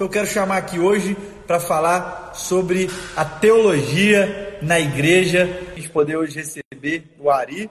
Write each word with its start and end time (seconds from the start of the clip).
Então 0.00 0.06
eu 0.06 0.12
quero 0.12 0.26
chamar 0.26 0.56
aqui 0.56 0.78
hoje 0.78 1.14
para 1.46 1.60
falar 1.60 2.32
sobre 2.32 2.88
a 3.14 3.22
teologia 3.22 4.58
na 4.62 4.80
igreja. 4.80 5.44
A 5.72 5.74
gente 5.74 5.90
poder 5.90 6.16
hoje 6.16 6.36
receber 6.36 7.04
o 7.18 7.30
Ari. 7.30 7.70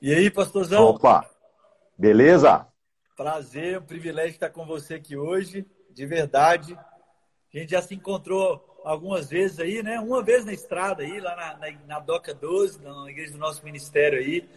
E 0.00 0.14
aí, 0.14 0.30
pastorzão? 0.30 0.84
Opa, 0.84 1.28
beleza? 1.98 2.66
Prazer, 3.14 3.74
é 3.74 3.78
um 3.78 3.82
privilégio 3.82 4.30
estar 4.30 4.48
com 4.48 4.64
você 4.64 4.94
aqui 4.94 5.18
hoje, 5.18 5.66
de 5.90 6.06
verdade. 6.06 6.72
A 7.52 7.58
gente 7.58 7.72
já 7.72 7.82
se 7.82 7.94
encontrou 7.94 8.80
algumas 8.82 9.28
vezes 9.28 9.60
aí, 9.60 9.82
né? 9.82 10.00
Uma 10.00 10.22
vez 10.22 10.46
na 10.46 10.54
estrada 10.54 11.02
aí, 11.02 11.20
lá 11.20 11.36
na, 11.36 11.58
na, 11.58 11.78
na 11.86 12.00
Doca 12.00 12.32
12, 12.32 12.80
na 12.80 13.10
igreja 13.10 13.32
do 13.32 13.38
nosso 13.38 13.62
ministério 13.66 14.18
aí. 14.18 14.48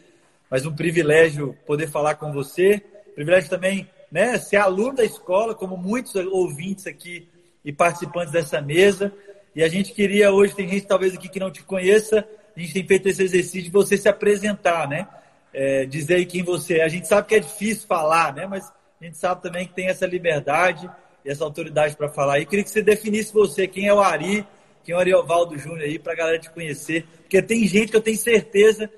Mas 0.50 0.66
um 0.66 0.74
privilégio 0.74 1.54
poder 1.68 1.88
falar 1.88 2.16
com 2.16 2.32
você. 2.32 2.82
Privilégio 3.14 3.50
também, 3.50 3.90
né? 4.12 4.38
Ser 4.38 4.58
aluno 4.58 4.96
da 4.96 5.06
escola, 5.06 5.56
como 5.56 5.78
muitos 5.78 6.14
ouvintes 6.16 6.86
aqui 6.86 7.28
e 7.64 7.72
participantes 7.72 8.32
dessa 8.32 8.62
mesa. 8.62 9.14
E 9.56 9.64
a 9.64 9.68
gente 9.68 9.94
queria 9.94 10.32
hoje, 10.32 10.56
tem 10.56 10.68
gente 10.68 10.86
talvez 10.86 11.14
aqui 11.14 11.30
que 11.30 11.40
não 11.40 11.52
te 11.52 11.64
conheça, 11.64 12.28
a 12.56 12.60
gente 12.60 12.74
tem 12.74 12.86
feito 12.86 13.08
esse 13.08 13.24
exercício 13.24 13.64
de 13.64 13.70
você 13.70 13.98
se 13.98 14.10
apresentar, 14.10 14.88
né? 14.88 15.08
É, 15.54 15.86
dizer 15.86 16.16
aí 16.16 16.26
quem 16.26 16.44
você 16.44 16.80
é. 16.80 16.84
A 16.84 16.88
gente 16.88 17.08
sabe 17.08 17.28
que 17.28 17.36
é 17.36 17.40
difícil 17.40 17.88
falar, 17.88 18.34
né? 18.34 18.46
Mas 18.46 18.72
a 19.00 19.06
gente 19.06 19.18
sabe 19.18 19.42
também 19.42 19.68
que 19.68 19.74
tem 19.74 19.88
essa 19.88 20.06
liberdade 20.06 20.90
e 21.26 21.30
essa 21.30 21.44
autoridade 21.44 21.96
para 21.96 22.10
falar. 22.10 22.40
E 22.40 22.46
queria 22.46 22.64
que 22.64 22.70
você 22.70 22.82
definisse 22.82 23.34
você, 23.34 23.68
quem 23.68 23.88
é 23.88 23.94
o 23.94 24.00
Ari, 24.00 24.46
quem 24.84 24.94
é 24.94 24.98
o 24.98 25.00
Ariovaldo 25.00 25.58
Júnior 25.58 25.82
aí, 25.82 26.00
para 26.00 26.14
a 26.14 26.16
galera 26.16 26.40
te 26.40 26.50
conhecer. 26.50 27.06
Porque 27.22 27.42
tem 27.42 27.68
gente 27.68 27.92
que 27.92 27.98
eu 27.98 28.02
tenho 28.02 28.18
certeza 28.18 28.90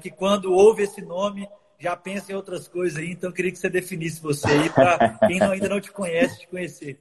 que 0.00 0.10
quando 0.10 0.52
ouve 0.52 0.82
esse 0.82 1.00
nome 1.00 1.48
já 1.78 1.96
pensa 1.96 2.32
em 2.32 2.34
outras 2.34 2.66
coisas 2.66 2.98
aí. 2.98 3.12
Então 3.12 3.30
eu 3.30 3.34
queria 3.34 3.52
que 3.52 3.58
você 3.58 3.70
definisse 3.70 4.20
você 4.20 4.48
aí, 4.48 4.70
para 4.70 5.18
quem 5.26 5.40
ainda 5.40 5.68
não 5.68 5.80
te 5.80 5.92
conhece, 5.92 6.40
te 6.40 6.48
conhecer. 6.48 6.98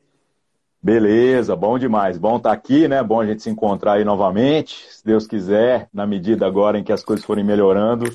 Beleza, 0.81 1.55
bom 1.55 1.79
demais. 1.79 2.17
Bom 2.17 2.37
estar 2.37 2.49
tá 2.49 2.55
aqui, 2.55 2.87
né? 2.87 3.01
Bom 3.01 3.19
a 3.19 3.25
gente 3.25 3.41
se 3.41 3.49
encontrar 3.49 3.93
aí 3.93 4.05
novamente. 4.05 4.87
Se 4.91 5.03
Deus 5.03 5.25
quiser, 5.25 5.89
na 5.91 6.05
medida 6.05 6.45
agora 6.45 6.77
em 6.77 6.83
que 6.83 6.93
as 6.93 7.03
coisas 7.03 7.25
forem 7.25 7.43
melhorando, 7.43 8.05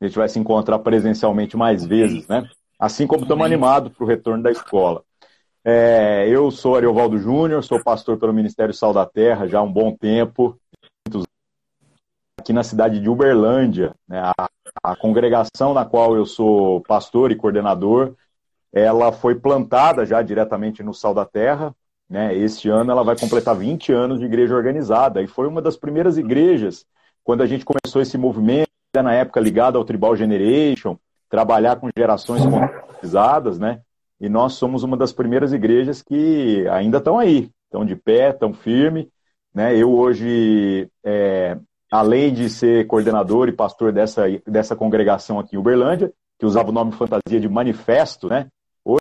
a 0.00 0.06
gente 0.06 0.16
vai 0.16 0.28
se 0.28 0.38
encontrar 0.38 0.78
presencialmente 0.80 1.56
mais 1.56 1.84
vezes, 1.84 2.28
né? 2.28 2.48
Assim 2.78 3.06
como 3.06 3.22
estamos 3.22 3.44
animados 3.44 3.92
para 3.92 4.04
o 4.04 4.06
retorno 4.06 4.42
da 4.42 4.50
escola. 4.50 5.02
É, 5.64 6.28
eu 6.28 6.50
sou 6.50 6.76
Ariovaldo 6.76 7.18
Júnior, 7.18 7.64
sou 7.64 7.82
pastor 7.82 8.18
pelo 8.18 8.34
Ministério 8.34 8.74
Sal 8.74 8.92
da 8.92 9.06
Terra 9.06 9.48
já 9.48 9.60
há 9.60 9.62
um 9.62 9.72
bom 9.72 9.96
tempo, 9.96 10.58
aqui 12.38 12.52
na 12.52 12.62
cidade 12.62 13.00
de 13.00 13.08
Uberlândia. 13.08 13.94
Né, 14.06 14.20
a, 14.20 14.50
a, 14.82 14.96
congregação 14.96 15.74
na 15.74 15.84
qual 15.84 16.16
eu 16.16 16.26
sou 16.26 16.80
pastor 16.82 17.30
e 17.30 17.36
coordenador, 17.36 18.14
ela 18.72 19.12
foi 19.12 19.34
plantada 19.34 20.04
já 20.04 20.20
diretamente 20.22 20.82
no 20.82 20.92
Sal 20.94 21.14
da 21.14 21.24
Terra. 21.24 21.74
Né, 22.08 22.36
este 22.36 22.68
ano 22.68 22.90
ela 22.90 23.02
vai 23.02 23.18
completar 23.18 23.56
20 23.56 23.90
anos 23.92 24.18
de 24.20 24.26
igreja 24.26 24.54
organizada 24.54 25.22
e 25.22 25.26
foi 25.26 25.48
uma 25.48 25.62
das 25.62 25.76
primeiras 25.76 26.18
igrejas 26.18 26.84
quando 27.24 27.42
a 27.42 27.46
gente 27.46 27.64
começou 27.64 28.02
esse 28.02 28.18
movimento, 28.18 28.68
na 28.94 29.14
época 29.14 29.40
ligado 29.40 29.78
ao 29.78 29.84
Tribal 29.84 30.14
Generation, 30.14 30.96
trabalhar 31.28 31.76
com 31.76 31.88
gerações 31.96 32.44
contextualizadas, 32.44 33.58
né? 33.58 33.80
E 34.20 34.28
nós 34.28 34.52
somos 34.52 34.82
uma 34.82 34.96
das 34.96 35.12
primeiras 35.12 35.52
igrejas 35.52 36.00
que 36.00 36.68
ainda 36.68 36.98
estão 36.98 37.18
aí, 37.18 37.50
estão 37.64 37.84
de 37.84 37.96
pé, 37.96 38.30
estão 38.30 38.52
firme. 38.52 39.10
Né? 39.52 39.76
Eu 39.76 39.92
hoje, 39.92 40.88
é, 41.02 41.58
além 41.94 42.34
de 42.34 42.50
ser 42.50 42.88
coordenador 42.88 43.48
e 43.48 43.52
pastor 43.52 43.92
dessa, 43.92 44.24
dessa 44.44 44.74
congregação 44.74 45.38
aqui 45.38 45.54
em 45.54 45.58
Uberlândia, 45.60 46.12
que 46.36 46.44
usava 46.44 46.70
o 46.70 46.72
nome 46.72 46.90
fantasia 46.90 47.38
de 47.38 47.48
Manifesto, 47.48 48.28
né? 48.28 48.48
Hoje, 48.84 48.98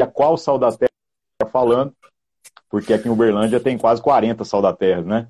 a 0.00 0.06
qual 0.06 0.38
Sal 0.38 0.58
da 0.58 0.72
Terra 0.72 0.88
está 1.34 1.52
falando, 1.52 1.92
porque 2.70 2.94
aqui 2.94 3.08
em 3.08 3.10
Uberlândia 3.10 3.60
tem 3.60 3.76
quase 3.76 4.00
40 4.00 4.42
Sal 4.46 4.62
da 4.62 4.72
Terra, 4.72 5.02
né? 5.02 5.28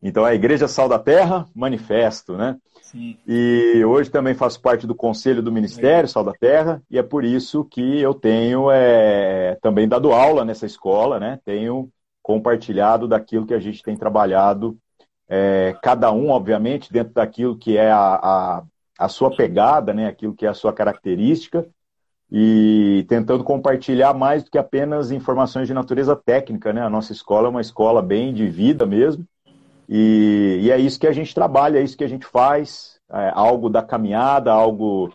Então, 0.00 0.24
a 0.24 0.32
Igreja 0.32 0.68
Sal 0.68 0.88
da 0.88 0.98
Terra, 0.98 1.48
Manifesto, 1.56 2.36
né? 2.36 2.56
Sim. 2.80 3.18
E 3.26 3.84
hoje 3.84 4.10
também 4.10 4.34
faço 4.34 4.60
parte 4.60 4.86
do 4.86 4.94
Conselho 4.94 5.42
do 5.42 5.50
Ministério 5.50 6.08
Sal 6.08 6.22
da 6.22 6.32
Terra, 6.34 6.80
e 6.88 6.98
é 7.00 7.02
por 7.02 7.24
isso 7.24 7.64
que 7.64 7.98
eu 7.98 8.14
tenho 8.14 8.70
é, 8.70 9.58
também 9.60 9.88
dado 9.88 10.12
aula 10.12 10.44
nessa 10.44 10.66
escola, 10.66 11.18
né? 11.18 11.40
Tenho 11.44 11.90
compartilhado 12.22 13.08
daquilo 13.08 13.44
que 13.44 13.54
a 13.54 13.58
gente 13.58 13.82
tem 13.82 13.96
trabalhado, 13.96 14.78
é, 15.28 15.76
cada 15.82 16.12
um, 16.12 16.30
obviamente, 16.30 16.92
dentro 16.92 17.14
daquilo 17.14 17.56
que 17.56 17.76
é 17.76 17.90
a, 17.90 18.14
a, 18.14 18.62
a 18.98 19.08
sua 19.08 19.34
pegada, 19.34 19.92
né? 19.92 20.06
Aquilo 20.06 20.34
que 20.34 20.46
é 20.46 20.48
a 20.48 20.54
sua 20.54 20.72
característica, 20.72 21.66
e 22.30 23.04
tentando 23.08 23.44
compartilhar 23.44 24.14
mais 24.14 24.42
do 24.42 24.50
que 24.50 24.58
apenas 24.58 25.10
informações 25.10 25.66
de 25.68 25.74
natureza 25.74 26.16
técnica, 26.16 26.72
né? 26.72 26.82
A 26.82 26.90
nossa 26.90 27.12
escola 27.12 27.48
é 27.48 27.50
uma 27.50 27.60
escola 27.60 28.02
bem 28.02 28.32
de 28.32 28.48
vida 28.48 28.86
mesmo, 28.86 29.26
e, 29.88 30.60
e, 30.62 30.70
é 30.70 30.78
isso 30.78 30.98
que 30.98 31.06
a 31.06 31.12
gente 31.12 31.34
trabalha, 31.34 31.78
é 31.78 31.82
isso 31.82 31.96
que 31.96 32.04
a 32.04 32.08
gente 32.08 32.26
faz, 32.26 32.98
é 33.10 33.30
algo 33.34 33.68
da 33.68 33.82
caminhada, 33.82 34.50
algo 34.50 35.12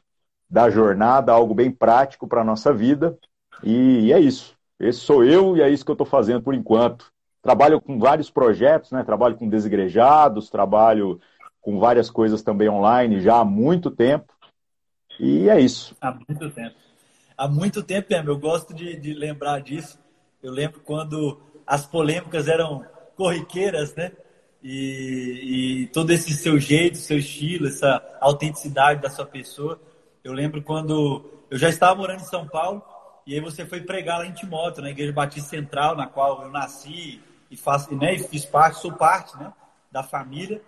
da 0.49 0.69
jornada, 0.69 1.31
algo 1.31 1.53
bem 1.53 1.71
prático 1.71 2.27
para 2.27 2.41
a 2.41 2.45
nossa 2.45 2.73
vida. 2.73 3.17
E, 3.63 4.07
e, 4.07 4.13
é 4.13 4.19
isso. 4.19 4.55
Esse 4.79 4.99
sou 4.99 5.23
eu 5.23 5.57
e 5.57 5.61
é 5.61 5.69
isso 5.69 5.83
que 5.83 5.91
eu 5.91 5.93
estou 5.93 6.07
fazendo 6.07 6.41
por 6.41 6.53
enquanto. 6.53 7.11
Trabalho 7.41 7.79
com 7.79 7.97
vários 7.99 8.29
projetos, 8.29 8.91
né? 8.91 9.03
trabalho 9.03 9.35
com 9.35 9.47
desigrejados, 9.47 10.49
trabalho 10.49 11.19
com 11.61 11.79
várias 11.79 12.09
coisas 12.09 12.41
também 12.41 12.69
online 12.69 13.21
já 13.21 13.37
há 13.37 13.45
muito 13.45 13.89
tempo. 13.89 14.33
E 15.19 15.49
é 15.49 15.59
isso. 15.59 15.95
Há 15.99 16.11
muito 16.11 16.49
tempo. 16.51 16.75
Há 17.37 17.47
muito 17.47 17.83
tempo 17.83 18.07
mesmo. 18.09 18.29
Eu 18.29 18.39
gosto 18.39 18.73
de, 18.73 18.95
de 18.97 19.13
lembrar 19.13 19.61
disso. 19.61 19.99
Eu 20.41 20.51
lembro 20.51 20.79
quando 20.81 21.39
as 21.65 21.85
polêmicas 21.85 22.47
eram 22.47 22.85
corriqueiras, 23.15 23.93
né? 23.95 24.11
e, 24.63 25.83
e, 25.83 25.87
todo 25.87 26.11
esse 26.11 26.33
seu 26.33 26.59
jeito, 26.59 26.97
seu 26.97 27.17
estilo, 27.17 27.67
essa 27.67 28.01
autenticidade 28.19 29.01
da 29.01 29.09
sua 29.09 29.25
pessoa. 29.25 29.79
Eu 30.23 30.33
lembro 30.33 30.61
quando 30.61 31.23
eu 31.49 31.57
já 31.57 31.69
estava 31.69 31.95
morando 31.95 32.21
em 32.21 32.25
São 32.25 32.47
Paulo 32.47 32.83
e 33.25 33.33
aí 33.33 33.39
você 33.39 33.65
foi 33.65 33.81
pregar 33.81 34.19
lá 34.19 34.25
em 34.25 34.33
Timóteo, 34.33 34.83
na 34.83 34.89
Igreja 34.89 35.13
Batista 35.13 35.49
Central, 35.49 35.95
na 35.95 36.07
qual 36.07 36.43
eu 36.43 36.51
nasci 36.51 37.21
e, 37.49 37.57
faço, 37.57 37.95
né, 37.95 38.15
e 38.15 38.19
fiz 38.19 38.45
parte, 38.45 38.79
sou 38.79 38.93
parte 38.93 39.37
né, 39.37 39.51
da 39.91 40.03
família. 40.03 40.61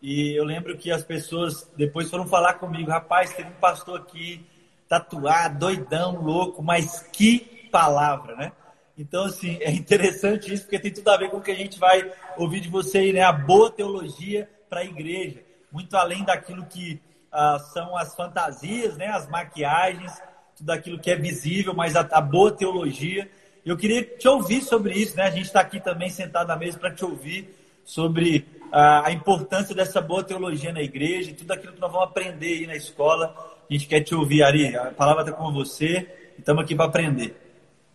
E 0.00 0.38
eu 0.38 0.44
lembro 0.44 0.76
que 0.76 0.90
as 0.90 1.02
pessoas 1.02 1.70
depois 1.76 2.08
foram 2.08 2.26
falar 2.26 2.54
comigo, 2.54 2.90
rapaz, 2.90 3.32
teve 3.34 3.48
um 3.48 3.60
pastor 3.60 4.00
aqui 4.00 4.46
tatuado, 4.88 5.58
doidão, 5.58 6.20
louco, 6.22 6.62
mas 6.62 7.00
que 7.12 7.68
palavra, 7.70 8.36
né? 8.36 8.52
Então, 8.96 9.26
assim, 9.26 9.58
é 9.60 9.70
interessante 9.70 10.52
isso, 10.52 10.64
porque 10.64 10.78
tem 10.78 10.92
tudo 10.92 11.08
a 11.08 11.16
ver 11.16 11.30
com 11.30 11.36
o 11.36 11.40
que 11.40 11.52
a 11.52 11.56
gente 11.56 11.78
vai 11.78 12.10
ouvir 12.36 12.60
de 12.60 12.68
você 12.68 13.12
né? 13.12 13.22
A 13.22 13.32
boa 13.32 13.70
teologia 13.70 14.50
para 14.68 14.80
a 14.80 14.84
igreja. 14.84 15.42
Muito 15.70 15.96
além 15.96 16.24
daquilo 16.24 16.66
que 16.66 17.00
ah, 17.30 17.58
são 17.72 17.96
as 17.96 18.14
fantasias, 18.16 18.96
né? 18.96 19.06
As 19.06 19.28
maquiagens, 19.28 20.12
tudo 20.56 20.70
aquilo 20.70 20.98
que 20.98 21.10
é 21.10 21.16
visível, 21.16 21.74
mas 21.74 21.94
a, 21.94 22.00
a 22.00 22.20
boa 22.20 22.50
teologia. 22.50 23.30
Eu 23.68 23.76
queria 23.76 24.02
te 24.02 24.26
ouvir 24.26 24.62
sobre 24.62 24.94
isso, 24.94 25.14
né? 25.14 25.24
A 25.24 25.30
gente 25.30 25.44
está 25.44 25.60
aqui 25.60 25.78
também 25.78 26.08
sentado 26.08 26.48
na 26.48 26.56
mesa 26.56 26.78
para 26.78 26.90
te 26.90 27.04
ouvir 27.04 27.54
sobre 27.84 28.46
ah, 28.72 29.02
a 29.04 29.12
importância 29.12 29.74
dessa 29.74 30.00
boa 30.00 30.24
teologia 30.24 30.72
na 30.72 30.80
igreja 30.80 31.30
e 31.30 31.34
tudo 31.34 31.52
aquilo 31.52 31.74
que 31.74 31.80
nós 31.80 31.92
vamos 31.92 32.08
aprender 32.08 32.60
aí 32.60 32.66
na 32.66 32.74
escola. 32.74 33.34
A 33.68 33.70
gente 33.70 33.86
quer 33.86 34.00
te 34.00 34.14
ouvir, 34.14 34.42
Ari. 34.42 34.74
A 34.74 34.86
palavra 34.86 35.22
está 35.22 35.32
com 35.34 35.52
você 35.52 36.08
e 36.38 36.40
estamos 36.40 36.64
aqui 36.64 36.74
para 36.74 36.86
aprender. 36.86 37.36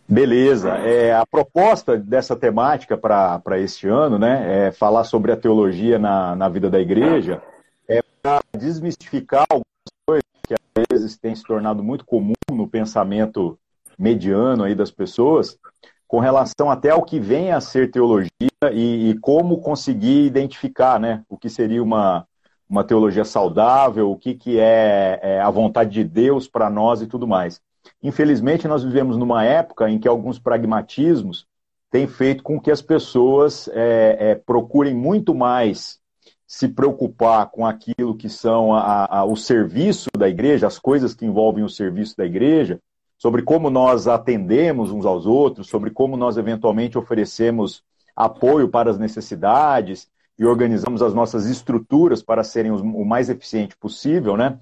Beleza. 0.08 0.76
É, 0.76 1.12
a 1.12 1.26
proposta 1.26 1.96
dessa 1.96 2.36
temática 2.36 2.96
para 2.96 3.58
este 3.58 3.88
ano, 3.88 4.16
né, 4.16 4.68
é 4.68 4.70
falar 4.70 5.02
sobre 5.02 5.32
a 5.32 5.36
teologia 5.36 5.98
na, 5.98 6.36
na 6.36 6.48
vida 6.48 6.70
da 6.70 6.78
igreja, 6.78 7.42
é 7.88 8.00
para 8.22 8.40
desmistificar 8.56 9.44
algumas 9.50 9.64
coisas 10.06 10.24
que 10.46 10.54
às 10.54 10.84
vezes 10.88 11.16
têm 11.16 11.34
se 11.34 11.42
tornado 11.42 11.82
muito 11.82 12.04
comum 12.04 12.34
no 12.52 12.68
pensamento 12.68 13.58
mediano 13.98 14.64
aí 14.64 14.74
das 14.74 14.90
pessoas, 14.90 15.58
com 16.06 16.20
relação 16.20 16.70
até 16.70 16.90
ao 16.90 17.02
que 17.02 17.18
vem 17.18 17.52
a 17.52 17.60
ser 17.60 17.90
teologia 17.90 18.30
e, 18.72 19.10
e 19.10 19.18
como 19.18 19.60
conseguir 19.60 20.24
identificar 20.24 21.00
né, 21.00 21.22
o 21.28 21.36
que 21.36 21.48
seria 21.48 21.82
uma, 21.82 22.26
uma 22.68 22.84
teologia 22.84 23.24
saudável, 23.24 24.10
o 24.10 24.16
que, 24.16 24.34
que 24.34 24.58
é, 24.58 25.18
é 25.22 25.40
a 25.40 25.50
vontade 25.50 25.90
de 25.90 26.04
Deus 26.04 26.46
para 26.48 26.70
nós 26.70 27.02
e 27.02 27.06
tudo 27.06 27.26
mais. 27.26 27.60
Infelizmente, 28.02 28.68
nós 28.68 28.82
vivemos 28.82 29.16
numa 29.16 29.44
época 29.44 29.90
em 29.90 29.98
que 29.98 30.08
alguns 30.08 30.38
pragmatismos 30.38 31.46
têm 31.90 32.06
feito 32.06 32.42
com 32.42 32.60
que 32.60 32.70
as 32.70 32.82
pessoas 32.82 33.68
é, 33.68 34.16
é, 34.18 34.34
procurem 34.34 34.94
muito 34.94 35.34
mais 35.34 35.98
se 36.46 36.68
preocupar 36.68 37.50
com 37.50 37.66
aquilo 37.66 38.16
que 38.16 38.28
são 38.28 38.74
a, 38.74 39.18
a, 39.18 39.24
o 39.24 39.36
serviço 39.36 40.08
da 40.16 40.28
igreja, 40.28 40.66
as 40.66 40.78
coisas 40.78 41.14
que 41.14 41.24
envolvem 41.24 41.64
o 41.64 41.68
serviço 41.68 42.16
da 42.16 42.24
igreja, 42.24 42.80
sobre 43.18 43.42
como 43.42 43.70
nós 43.70 44.06
atendemos 44.06 44.90
uns 44.90 45.06
aos 45.06 45.26
outros, 45.26 45.68
sobre 45.68 45.90
como 45.90 46.16
nós 46.16 46.36
eventualmente 46.36 46.98
oferecemos 46.98 47.82
apoio 48.14 48.68
para 48.68 48.90
as 48.90 48.98
necessidades 48.98 50.08
e 50.38 50.44
organizamos 50.44 51.02
as 51.02 51.14
nossas 51.14 51.46
estruturas 51.46 52.22
para 52.22 52.42
serem 52.42 52.72
o 52.72 53.04
mais 53.04 53.28
eficiente 53.30 53.76
possível, 53.76 54.36
né? 54.36 54.58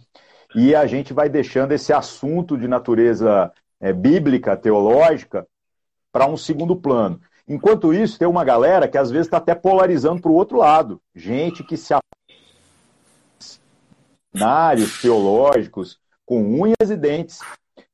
e 0.54 0.74
a 0.74 0.86
gente 0.86 1.12
vai 1.12 1.28
deixando 1.28 1.72
esse 1.72 1.92
assunto 1.92 2.58
de 2.58 2.68
natureza 2.68 3.50
é, 3.80 3.92
bíblica, 3.92 4.56
teológica, 4.56 5.46
para 6.12 6.26
um 6.26 6.36
segundo 6.36 6.76
plano. 6.76 7.20
Enquanto 7.48 7.92
isso, 7.92 8.18
tem 8.18 8.28
uma 8.28 8.44
galera 8.44 8.86
que 8.86 8.98
às 8.98 9.10
vezes 9.10 9.26
está 9.26 9.38
até 9.38 9.54
polarizando 9.54 10.20
para 10.20 10.30
o 10.30 10.34
outro 10.34 10.58
lado. 10.58 11.00
Gente 11.14 11.64
que 11.64 11.76
se 11.76 11.94
cenários 14.32 15.00
teológicos 15.00 15.98
com 16.24 16.42
unhas 16.42 16.90
e 16.90 16.96
dentes 16.96 17.40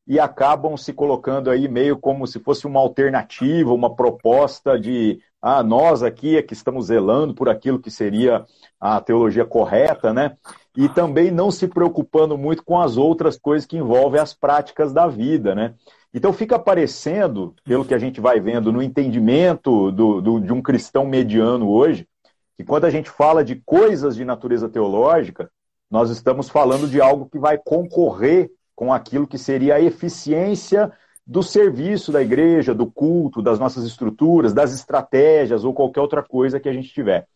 e 0.08 0.18
acabam 0.18 0.74
se 0.74 0.94
colocando 0.94 1.50
aí 1.50 1.68
meio 1.68 1.98
como 1.98 2.26
se 2.26 2.40
fosse 2.40 2.66
uma 2.66 2.80
alternativa, 2.80 3.74
uma 3.74 3.94
proposta 3.94 4.80
de 4.80 5.20
ah, 5.40 5.62
nós 5.62 6.02
aqui 6.02 6.38
é 6.38 6.42
que 6.42 6.54
estamos 6.54 6.86
zelando 6.86 7.34
por 7.34 7.48
aquilo 7.48 7.78
que 7.78 7.90
seria 7.90 8.46
a 8.80 9.00
teologia 9.02 9.44
correta, 9.44 10.12
né? 10.12 10.34
E 10.74 10.88
também 10.88 11.30
não 11.30 11.50
se 11.50 11.68
preocupando 11.68 12.38
muito 12.38 12.64
com 12.64 12.80
as 12.80 12.96
outras 12.96 13.38
coisas 13.38 13.66
que 13.66 13.76
envolvem 13.76 14.20
as 14.20 14.32
práticas 14.32 14.94
da 14.94 15.06
vida, 15.06 15.54
né? 15.54 15.74
Então 16.12 16.32
fica 16.32 16.56
aparecendo, 16.56 17.54
pelo 17.62 17.84
que 17.84 17.94
a 17.94 17.98
gente 17.98 18.18
vai 18.18 18.40
vendo 18.40 18.72
no 18.72 18.82
entendimento 18.82 19.92
do, 19.92 20.22
do, 20.22 20.40
de 20.40 20.52
um 20.52 20.62
cristão 20.62 21.04
mediano 21.04 21.68
hoje, 21.68 22.08
que 22.56 22.64
quando 22.64 22.86
a 22.86 22.90
gente 22.90 23.10
fala 23.10 23.44
de 23.44 23.56
coisas 23.56 24.16
de 24.16 24.24
natureza 24.24 24.70
teológica, 24.70 25.50
nós 25.90 26.10
estamos 26.10 26.48
falando 26.48 26.88
de 26.88 26.98
algo 26.98 27.28
que 27.28 27.38
vai 27.38 27.58
concorrer 27.58 28.50
com 28.78 28.92
aquilo 28.92 29.26
que 29.26 29.36
seria 29.36 29.74
a 29.74 29.80
eficiência 29.80 30.92
do 31.26 31.42
serviço 31.42 32.12
da 32.12 32.22
igreja, 32.22 32.72
do 32.72 32.86
culto, 32.88 33.42
das 33.42 33.58
nossas 33.58 33.84
estruturas, 33.84 34.54
das 34.54 34.72
estratégias 34.72 35.64
ou 35.64 35.74
qualquer 35.74 36.00
outra 36.00 36.22
coisa 36.22 36.60
que 36.60 36.68
a 36.68 36.72
gente 36.72 36.94
tiver. 36.94 37.26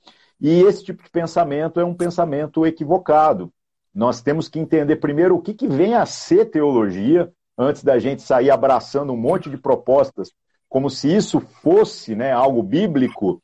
E 0.41 0.63
esse 0.63 0.85
tipo 0.85 1.03
de 1.03 1.11
pensamento 1.11 1.81
é 1.81 1.85
um 1.85 1.97
pensamento 1.97 2.65
equivocado. 2.65 3.53
Nós 3.93 4.23
temos 4.23 4.49
que 4.49 4.61
entender 4.61 4.95
primeiro 4.97 5.35
o 5.35 5.43
que, 5.43 5.53
que 5.53 5.67
vem 5.67 5.97
a 5.97 6.07
ser 6.07 6.45
teologia, 6.45 7.29
antes 7.59 7.83
da 7.83 7.99
gente 7.99 8.23
sair 8.23 8.53
abraçando 8.53 9.13
um 9.13 9.17
monte 9.17 9.51
de 9.51 9.57
propostas, 9.57 10.31
como 10.69 10.89
se 10.89 11.13
isso 11.13 11.41
fosse 11.41 12.15
né, 12.15 12.31
algo 12.31 12.63
bíblico 12.63 13.43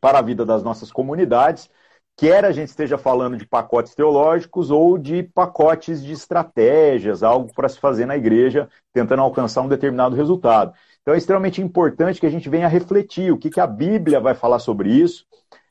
para 0.00 0.18
a 0.18 0.22
vida 0.22 0.44
das 0.44 0.64
nossas 0.64 0.90
comunidades, 0.90 1.70
quer 2.18 2.44
a 2.44 2.50
gente 2.50 2.68
esteja 2.68 2.98
falando 2.98 3.36
de 3.36 3.46
pacotes 3.46 3.94
teológicos 3.94 4.72
ou 4.72 4.98
de 4.98 5.22
pacotes 5.22 6.02
de 6.02 6.12
estratégias, 6.12 7.22
algo 7.22 7.54
para 7.54 7.68
se 7.68 7.78
fazer 7.78 8.06
na 8.06 8.16
igreja, 8.16 8.68
tentando 8.92 9.22
alcançar 9.22 9.62
um 9.62 9.68
determinado 9.68 10.16
resultado. 10.16 10.74
Então 11.00 11.14
é 11.14 11.16
extremamente 11.16 11.62
importante 11.62 12.18
que 12.18 12.26
a 12.26 12.30
gente 12.30 12.48
venha 12.48 12.66
refletir 12.66 13.32
o 13.32 13.38
que, 13.38 13.48
que 13.48 13.60
a 13.60 13.66
Bíblia 13.68 14.18
vai 14.18 14.34
falar 14.34 14.58
sobre 14.58 14.90
isso, 14.90 15.24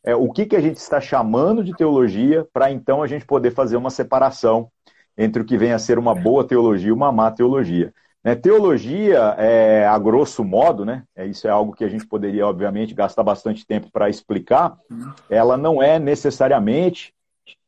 é, 0.05 0.15
o 0.15 0.31
que, 0.31 0.45
que 0.45 0.55
a 0.55 0.61
gente 0.61 0.77
está 0.77 1.01
chamando 1.01 1.61
de 1.65 1.75
teologia, 1.75 2.47
para 2.53 2.71
então 2.71 3.03
a 3.03 3.07
gente 3.07 3.25
poder 3.25 3.51
fazer 3.51 3.75
uma 3.75 3.89
separação 3.89 4.71
entre 5.17 5.41
o 5.41 5.45
que 5.45 5.57
vem 5.57 5.73
a 5.73 5.79
ser 5.79 5.99
uma 5.99 6.15
boa 6.15 6.47
teologia 6.47 6.87
e 6.87 6.93
uma 6.93 7.11
má 7.11 7.29
teologia. 7.29 7.93
Né, 8.23 8.35
teologia, 8.35 9.35
é, 9.37 9.85
a 9.85 9.97
grosso 9.97 10.43
modo, 10.43 10.83
né, 10.83 11.03
é, 11.15 11.25
isso 11.25 11.47
é 11.47 11.49
algo 11.49 11.73
que 11.73 11.83
a 11.83 11.89
gente 11.89 12.05
poderia, 12.05 12.45
obviamente, 12.45 12.93
gastar 12.93 13.23
bastante 13.23 13.65
tempo 13.65 13.89
para 13.91 14.09
explicar, 14.09 14.77
ela 15.29 15.55
não 15.55 15.81
é 15.81 15.97
necessariamente 15.97 17.13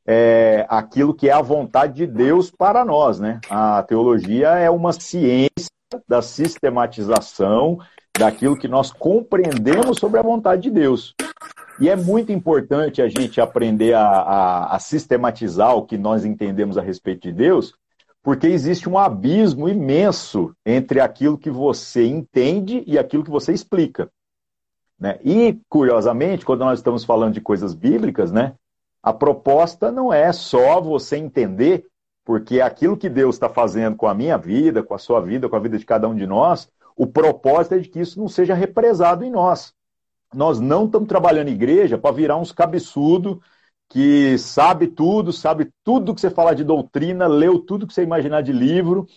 é, 0.05 0.65
aquilo 0.67 1.13
que 1.13 1.29
é 1.29 1.31
a 1.31 1.41
vontade 1.41 1.93
de 1.93 2.07
Deus 2.07 2.49
para 2.49 2.83
nós. 2.83 3.19
Né? 3.19 3.39
A 3.49 3.83
teologia 3.83 4.49
é 4.49 4.69
uma 4.69 4.91
ciência 4.91 5.69
da 6.07 6.21
sistematização 6.21 7.79
daquilo 8.17 8.57
que 8.57 8.67
nós 8.67 8.91
compreendemos 8.91 9.99
sobre 9.99 10.19
a 10.19 10.23
vontade 10.23 10.63
de 10.63 10.71
Deus. 10.71 11.15
E 11.79 11.87
é 11.87 11.95
muito 11.95 12.31
importante 12.31 13.01
a 13.01 13.07
gente 13.07 13.39
aprender 13.39 13.93
a, 13.93 14.01
a, 14.03 14.75
a 14.75 14.79
sistematizar 14.79 15.75
o 15.75 15.85
que 15.85 15.97
nós 15.97 16.25
entendemos 16.25 16.77
a 16.77 16.81
respeito 16.81 17.21
de 17.21 17.31
Deus, 17.31 17.73
porque 18.21 18.47
existe 18.47 18.89
um 18.89 18.97
abismo 18.97 19.69
imenso 19.69 20.53
entre 20.65 20.99
aquilo 20.99 21.37
que 21.37 21.49
você 21.49 22.05
entende 22.05 22.83
e 22.85 22.97
aquilo 22.97 23.23
que 23.23 23.29
você 23.29 23.53
explica. 23.53 24.11
Né? 24.99 25.17
E, 25.23 25.59
curiosamente, 25.69 26.45
quando 26.45 26.61
nós 26.61 26.79
estamos 26.79 27.05
falando 27.05 27.33
de 27.33 27.41
coisas 27.41 27.73
bíblicas, 27.73 28.31
né, 28.31 28.55
a 29.01 29.13
proposta 29.13 29.91
não 29.91 30.11
é 30.11 30.31
só 30.33 30.81
você 30.81 31.15
entender, 31.15 31.85
porque 32.25 32.59
aquilo 32.59 32.97
que 32.97 33.09
Deus 33.09 33.35
está 33.35 33.47
fazendo 33.47 33.95
com 33.95 34.07
a 34.07 34.13
minha 34.13 34.37
vida, 34.37 34.83
com 34.83 34.93
a 34.93 34.99
sua 34.99 35.21
vida, 35.21 35.47
com 35.47 35.55
a 35.55 35.59
vida 35.59 35.77
de 35.77 35.85
cada 35.85 36.07
um 36.07 36.15
de 36.15 36.27
nós, 36.27 36.69
o 36.95 37.07
propósito 37.07 37.75
é 37.75 37.79
de 37.79 37.87
que 37.87 38.01
isso 38.01 38.19
não 38.19 38.27
seja 38.27 38.53
represado 38.53 39.23
em 39.23 39.31
nós. 39.31 39.73
Nós 40.33 40.59
não 40.59 40.85
estamos 40.85 41.07
trabalhando 41.07 41.47
igreja 41.47 41.97
para 41.97 42.13
virar 42.13 42.37
uns 42.37 42.51
cabeçudo 42.51 43.41
que 43.89 44.37
sabe 44.37 44.87
tudo, 44.87 45.33
sabe 45.33 45.71
tudo 45.83 46.13
que 46.13 46.21
você 46.21 46.29
falar 46.29 46.53
de 46.53 46.63
doutrina, 46.63 47.27
leu 47.27 47.59
tudo 47.59 47.87
que 47.87 47.93
você 47.93 48.03
imaginar 48.03 48.41
de 48.41 48.53
livro, 48.53 49.07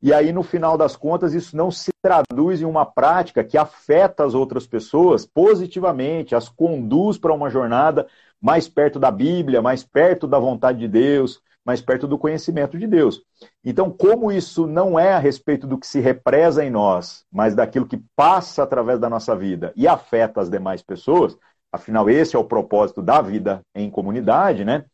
e 0.00 0.12
aí 0.12 0.32
no 0.32 0.42
final 0.42 0.76
das 0.76 0.96
contas 0.96 1.34
isso 1.34 1.56
não 1.56 1.70
se 1.70 1.92
traduz 2.02 2.62
em 2.62 2.64
uma 2.64 2.84
prática 2.84 3.44
que 3.44 3.58
afeta 3.58 4.24
as 4.24 4.34
outras 4.34 4.66
pessoas 4.66 5.26
positivamente, 5.26 6.34
as 6.34 6.48
conduz 6.48 7.18
para 7.18 7.32
uma 7.32 7.50
jornada 7.50 8.06
mais 8.40 8.68
perto 8.68 8.98
da 8.98 9.10
Bíblia, 9.10 9.62
mais 9.62 9.84
perto 9.84 10.26
da 10.26 10.38
vontade 10.38 10.78
de 10.78 10.88
Deus, 10.88 11.40
mais 11.64 11.80
perto 11.80 12.08
do 12.08 12.18
conhecimento 12.18 12.76
de 12.76 12.86
Deus. 12.88 13.22
Então, 13.64 13.90
como 13.90 14.32
isso 14.32 14.66
não 14.66 14.98
é 14.98 15.12
a 15.12 15.18
respeito 15.18 15.66
do 15.66 15.78
que 15.78 15.86
se 15.86 16.00
represa 16.00 16.64
em 16.64 16.70
nós, 16.70 17.24
mas 17.30 17.54
daquilo 17.54 17.86
que 17.86 18.02
passa 18.16 18.64
através 18.64 18.98
da 18.98 19.08
nossa 19.08 19.36
vida 19.36 19.72
e 19.76 19.86
afeta 19.86 20.40
as 20.40 20.50
demais 20.50 20.82
pessoas, 20.82 21.36
Afinal, 21.72 22.10
esse 22.10 22.36
é 22.36 22.38
o 22.38 22.44
propósito 22.44 23.00
da 23.00 23.22
vida 23.22 23.62
em 23.74 23.90
comunidade, 23.90 24.64
né? 24.64 24.84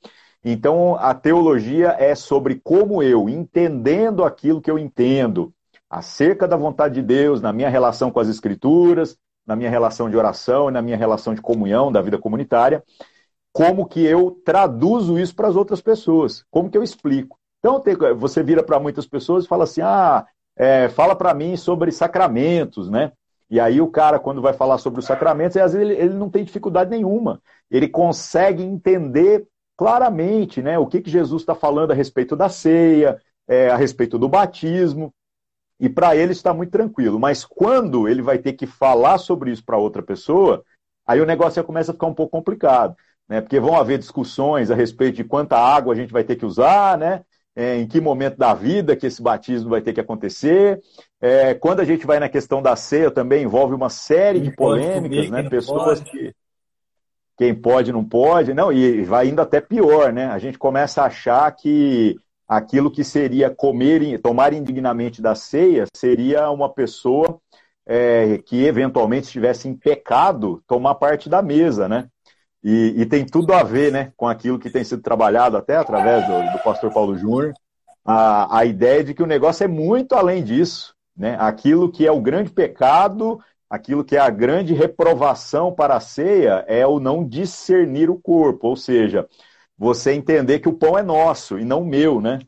Então, 0.44 0.94
a 0.96 1.12
teologia 1.12 1.96
é 1.98 2.14
sobre 2.14 2.60
como 2.62 3.02
eu, 3.02 3.28
entendendo 3.28 4.24
aquilo 4.24 4.60
que 4.60 4.70
eu 4.70 4.78
entendo 4.78 5.52
acerca 5.90 6.46
da 6.46 6.56
vontade 6.56 6.94
de 6.94 7.02
Deus, 7.02 7.42
na 7.42 7.52
minha 7.52 7.68
relação 7.68 8.10
com 8.10 8.20
as 8.20 8.28
Escrituras, 8.28 9.18
na 9.48 9.56
minha 9.56 9.70
relação 9.70 10.10
de 10.10 10.16
oração 10.16 10.70
na 10.70 10.82
minha 10.82 10.96
relação 10.96 11.34
de 11.34 11.40
comunhão 11.40 11.90
da 11.90 12.02
vida 12.02 12.18
comunitária, 12.18 12.84
como 13.50 13.86
que 13.86 14.04
eu 14.04 14.40
traduzo 14.44 15.18
isso 15.18 15.34
para 15.34 15.48
as 15.48 15.56
outras 15.56 15.80
pessoas, 15.80 16.44
como 16.50 16.70
que 16.70 16.76
eu 16.76 16.82
explico. 16.82 17.38
Então, 17.58 17.82
você 18.16 18.42
vira 18.42 18.62
para 18.62 18.78
muitas 18.78 19.06
pessoas 19.06 19.44
e 19.44 19.48
fala 19.48 19.64
assim: 19.64 19.80
ah, 19.80 20.24
é, 20.56 20.88
fala 20.90 21.16
para 21.16 21.34
mim 21.34 21.56
sobre 21.56 21.90
sacramentos, 21.90 22.90
né? 22.90 23.10
E 23.50 23.58
aí 23.58 23.80
o 23.80 23.88
cara, 23.88 24.18
quando 24.18 24.42
vai 24.42 24.52
falar 24.52 24.78
sobre 24.78 25.00
os 25.00 25.06
sacramentos, 25.06 25.56
às 25.56 25.72
vezes 25.72 25.88
ele, 25.88 26.00
ele 26.00 26.14
não 26.14 26.28
tem 26.28 26.44
dificuldade 26.44 26.90
nenhuma. 26.90 27.40
Ele 27.70 27.88
consegue 27.88 28.62
entender 28.62 29.46
claramente 29.76 30.60
né, 30.60 30.78
o 30.78 30.86
que, 30.86 31.00
que 31.00 31.10
Jesus 31.10 31.42
está 31.42 31.54
falando 31.54 31.92
a 31.92 31.94
respeito 31.94 32.36
da 32.36 32.48
ceia, 32.48 33.20
é, 33.46 33.70
a 33.70 33.76
respeito 33.76 34.18
do 34.18 34.28
batismo, 34.28 35.14
e 35.80 35.88
para 35.88 36.16
ele 36.16 36.32
está 36.32 36.52
muito 36.52 36.70
tranquilo. 36.70 37.18
Mas 37.18 37.44
quando 37.44 38.08
ele 38.08 38.20
vai 38.20 38.38
ter 38.38 38.52
que 38.54 38.66
falar 38.66 39.18
sobre 39.18 39.50
isso 39.50 39.64
para 39.64 39.78
outra 39.78 40.02
pessoa, 40.02 40.64
aí 41.06 41.20
o 41.20 41.26
negócio 41.26 41.56
já 41.56 41.64
começa 41.64 41.92
a 41.92 41.94
ficar 41.94 42.08
um 42.08 42.14
pouco 42.14 42.32
complicado. 42.32 42.96
Né? 43.28 43.40
Porque 43.40 43.60
vão 43.60 43.76
haver 43.76 43.98
discussões 43.98 44.70
a 44.70 44.74
respeito 44.74 45.16
de 45.16 45.24
quanta 45.24 45.56
água 45.56 45.92
a 45.92 45.96
gente 45.96 46.12
vai 46.12 46.24
ter 46.24 46.36
que 46.36 46.46
usar, 46.46 46.98
né? 46.98 47.24
É, 47.58 47.76
em 47.76 47.88
que 47.88 48.00
momento 48.00 48.36
da 48.36 48.54
vida 48.54 48.94
que 48.94 49.08
esse 49.08 49.20
batismo 49.20 49.70
vai 49.70 49.80
ter 49.80 49.92
que 49.92 50.00
acontecer. 50.00 50.80
É, 51.20 51.54
quando 51.54 51.80
a 51.80 51.84
gente 51.84 52.06
vai 52.06 52.20
na 52.20 52.28
questão 52.28 52.62
da 52.62 52.76
ceia, 52.76 53.10
também 53.10 53.42
envolve 53.42 53.74
uma 53.74 53.90
série 53.90 54.38
quem 54.38 54.50
de 54.50 54.56
polêmicas, 54.56 55.26
comer, 55.26 55.42
né? 55.42 55.50
Pessoas 55.50 56.00
que. 56.00 56.32
Quem 57.36 57.52
pode, 57.52 57.90
não 57.90 58.04
pode. 58.04 58.54
Não, 58.54 58.72
e 58.72 59.02
vai 59.02 59.26
indo 59.26 59.42
até 59.42 59.60
pior, 59.60 60.12
né? 60.12 60.26
A 60.26 60.38
gente 60.38 60.56
começa 60.56 61.02
a 61.02 61.06
achar 61.06 61.50
que 61.50 62.14
aquilo 62.46 62.92
que 62.92 63.02
seria 63.02 63.50
comer, 63.50 64.20
tomar 64.20 64.52
indignamente 64.52 65.20
da 65.20 65.34
ceia, 65.34 65.84
seria 65.96 66.48
uma 66.52 66.72
pessoa 66.72 67.40
é, 67.84 68.38
que 68.38 68.64
eventualmente 68.66 69.26
estivesse 69.26 69.68
em 69.68 69.74
pecado 69.74 70.62
tomar 70.64 70.94
parte 70.94 71.28
da 71.28 71.42
mesa, 71.42 71.88
né? 71.88 72.06
E, 72.62 72.94
e, 72.96 73.06
tem 73.06 73.24
tudo 73.24 73.52
a 73.52 73.62
ver 73.62 73.92
né, 73.92 74.12
com 74.16 74.26
aquilo 74.26 74.58
que 74.58 74.68
tem 74.68 74.82
sido 74.82 75.00
trabalhado 75.00 75.56
até 75.56 75.76
através 75.76 76.26
do, 76.26 76.52
do 76.52 76.58
pastor 76.62 76.92
Paulo 76.92 77.16
Júnior, 77.16 77.54
a, 78.04 78.58
a 78.58 78.64
ideia 78.64 79.04
de 79.04 79.14
que 79.14 79.22
o 79.22 79.26
negócio 79.26 79.64
é 79.64 79.68
muito 79.68 80.14
além 80.14 80.42
disso. 80.42 80.94
Né? 81.16 81.36
Aquilo 81.38 81.90
que 81.90 82.06
é 82.06 82.10
o 82.10 82.20
grande 82.20 82.50
pecado, 82.50 83.40
aquilo 83.68 84.04
que 84.04 84.16
é 84.16 84.20
a 84.20 84.30
grande 84.30 84.74
reprovação 84.74 85.72
para 85.72 85.96
a 85.96 86.00
ceia 86.00 86.64
é 86.66 86.86
o 86.86 86.98
não 86.98 87.26
discernir 87.26 88.10
o 88.10 88.18
corpo, 88.20 88.68
ou 88.68 88.76
seja, 88.76 89.28
você 89.76 90.12
entender 90.12 90.58
que 90.58 90.68
o 90.68 90.72
pão 90.72 90.98
é 90.98 91.02
nosso 91.02 91.58
e 91.58 91.64
não 91.64 91.84
meu, 91.84 92.20
né? 92.20 92.40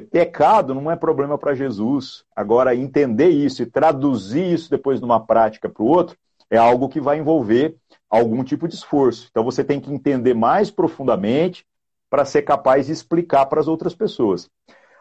Pecado 0.00 0.74
não 0.74 0.90
é 0.90 0.96
problema 0.96 1.36
para 1.36 1.54
Jesus. 1.54 2.24
Agora, 2.34 2.74
entender 2.74 3.30
isso 3.30 3.62
e 3.62 3.66
traduzir 3.66 4.52
isso 4.52 4.70
depois 4.70 5.00
numa 5.00 5.18
prática 5.18 5.68
para 5.68 5.82
o 5.82 5.86
outro 5.86 6.16
é 6.50 6.56
algo 6.56 6.88
que 6.88 7.00
vai 7.00 7.18
envolver 7.18 7.76
algum 8.08 8.42
tipo 8.42 8.66
de 8.66 8.74
esforço. 8.74 9.28
Então 9.30 9.44
você 9.44 9.62
tem 9.62 9.80
que 9.80 9.92
entender 9.92 10.34
mais 10.34 10.70
profundamente 10.70 11.66
para 12.10 12.24
ser 12.24 12.42
capaz 12.42 12.86
de 12.86 12.92
explicar 12.92 13.46
para 13.46 13.60
as 13.60 13.68
outras 13.68 13.94
pessoas. 13.94 14.50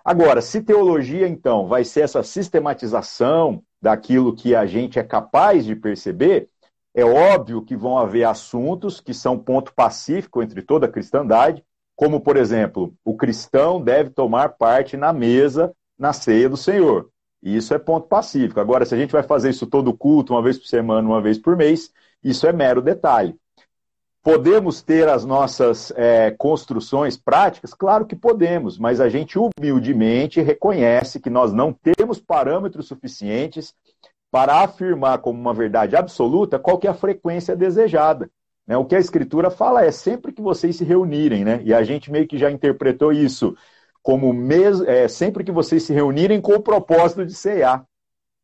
Agora, 0.04 0.42
se 0.42 0.62
teologia, 0.62 1.28
então, 1.28 1.68
vai 1.68 1.84
ser 1.84 2.02
essa 2.02 2.24
sistematização 2.24 3.62
daquilo 3.82 4.34
que 4.34 4.56
a 4.56 4.66
gente 4.66 4.98
é 4.98 5.04
capaz 5.04 5.66
de 5.66 5.76
perceber, 5.76 6.50
é 6.96 7.04
óbvio 7.04 7.62
que 7.62 7.76
vão 7.76 7.98
haver 7.98 8.24
assuntos 8.24 9.00
que 9.00 9.14
são 9.14 9.38
ponto 9.38 9.74
pacífico 9.74 10.42
entre 10.42 10.62
toda 10.62 10.86
a 10.86 10.90
cristandade, 10.90 11.64
como, 11.96 12.22
por 12.22 12.38
exemplo, 12.38 12.94
o 13.04 13.16
cristão 13.16 13.82
deve 13.82 14.10
tomar 14.10 14.50
parte 14.50 14.96
na 14.96 15.12
mesa 15.12 15.74
na 15.98 16.14
ceia 16.14 16.48
do 16.48 16.56
Senhor. 16.56 17.10
Isso 17.42 17.74
é 17.74 17.78
ponto 17.78 18.08
pacífico. 18.08 18.60
Agora, 18.60 18.86
se 18.86 18.96
a 18.96 18.98
gente 18.98 19.12
vai 19.12 19.24
fazer 19.24 19.50
isso 19.50 19.68
todo 19.68 19.96
culto, 19.96 20.34
uma 20.34 20.42
vez 20.42 20.58
por 20.58 20.68
semana, 20.68 21.08
uma 21.08 21.22
vez 21.22 21.38
por 21.38 21.56
mês, 21.56 21.92
isso 22.24 22.48
é 22.48 22.54
mero 22.54 22.82
detalhe. 22.82 23.36
Podemos 24.22 24.82
ter 24.82 25.08
as 25.08 25.24
nossas 25.24 25.92
é, 25.96 26.32
construções 26.32 27.16
práticas? 27.16 27.74
Claro 27.74 28.06
que 28.06 28.16
podemos, 28.16 28.78
mas 28.78 29.00
a 29.00 29.08
gente 29.08 29.40
humildemente 29.40 30.42
reconhece 30.42 31.20
que 31.20 31.30
nós 31.30 31.54
não 31.54 31.72
temos 31.72 32.20
parâmetros 32.20 32.88
suficientes 32.88 33.74
para 34.30 34.64
afirmar 34.64 35.20
como 35.20 35.40
uma 35.40 35.54
verdade 35.54 35.96
absoluta 35.96 36.60
qual 36.60 36.78
que 36.78 36.88
é 36.88 36.90
a 36.90 36.94
frequência 36.94 37.56
desejada. 37.56 38.30
Né? 38.68 38.76
O 38.76 38.84
que 38.84 38.96
a 38.96 39.00
Escritura 39.00 39.50
fala 39.50 39.86
é 39.86 39.92
sempre 39.92 40.34
que 40.34 40.42
vocês 40.42 40.76
se 40.76 40.84
reunirem, 40.84 41.46
né? 41.46 41.62
e 41.64 41.74
a 41.74 41.82
gente 41.84 42.12
meio 42.12 42.28
que 42.28 42.38
já 42.38 42.52
interpretou 42.52 43.14
isso 43.14 43.56
como 44.04 44.34
mes... 44.34 44.82
É, 44.82 45.08
sempre 45.08 45.44
que 45.44 45.52
vocês 45.52 45.84
se 45.84 45.94
reunirem 45.94 46.42
com 46.42 46.54
o 46.54 46.62
propósito 46.62 47.26
de 47.26 47.34
cear. 47.34 47.86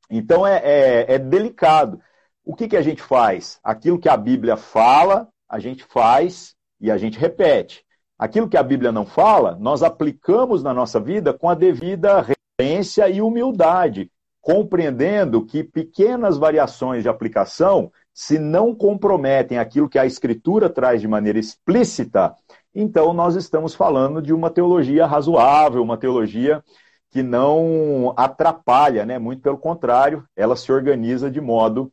Então 0.10 0.48
é, 0.48 0.62
é, 0.64 1.16
é 1.16 1.20
delicado. 1.20 2.00
O 2.46 2.54
que, 2.54 2.68
que 2.68 2.78
a 2.78 2.82
gente 2.82 3.02
faz? 3.02 3.60
Aquilo 3.64 3.98
que 3.98 4.10
a 4.10 4.18
Bíblia 4.18 4.58
fala, 4.58 5.30
a 5.48 5.60
gente 5.60 5.84
faz 5.86 6.56
e 6.80 6.92
a 6.92 6.98
gente 6.98 7.18
repete. 7.18 7.86
Aquilo 8.20 8.50
que 8.50 8.58
a 8.58 8.64
Bíblia 8.64 8.92
não 8.92 9.06
fala, 9.06 9.58
nós 9.60 9.82
aplicamos 9.82 10.62
na 10.62 10.74
nossa 10.74 11.00
vida 11.00 11.34
com 11.34 11.50
a 11.50 11.56
devida 11.56 12.26
reverência 12.60 13.08
e 13.08 13.22
humildade, 13.22 14.12
compreendendo 14.42 15.46
que 15.46 15.64
pequenas 15.64 16.38
variações 16.38 17.02
de 17.02 17.10
aplicação, 17.10 17.92
se 18.14 18.38
não 18.38 18.76
comprometem 18.76 19.58
aquilo 19.58 19.90
que 19.90 19.98
a 19.98 20.06
Escritura 20.06 20.70
traz 20.70 21.00
de 21.00 21.08
maneira 21.08 21.40
explícita, 21.40 22.36
então 22.76 23.14
nós 23.14 23.36
estamos 23.36 23.74
falando 23.74 24.22
de 24.22 24.34
uma 24.34 24.50
teologia 24.50 25.06
razoável, 25.06 25.82
uma 25.82 25.98
teologia 25.98 26.64
que 27.10 27.24
não 27.24 28.14
atrapalha, 28.18 29.06
né? 29.06 29.18
muito 29.18 29.42
pelo 29.42 29.58
contrário, 29.58 30.26
ela 30.36 30.56
se 30.56 30.72
organiza 30.72 31.32
de 31.32 31.40
modo 31.40 31.92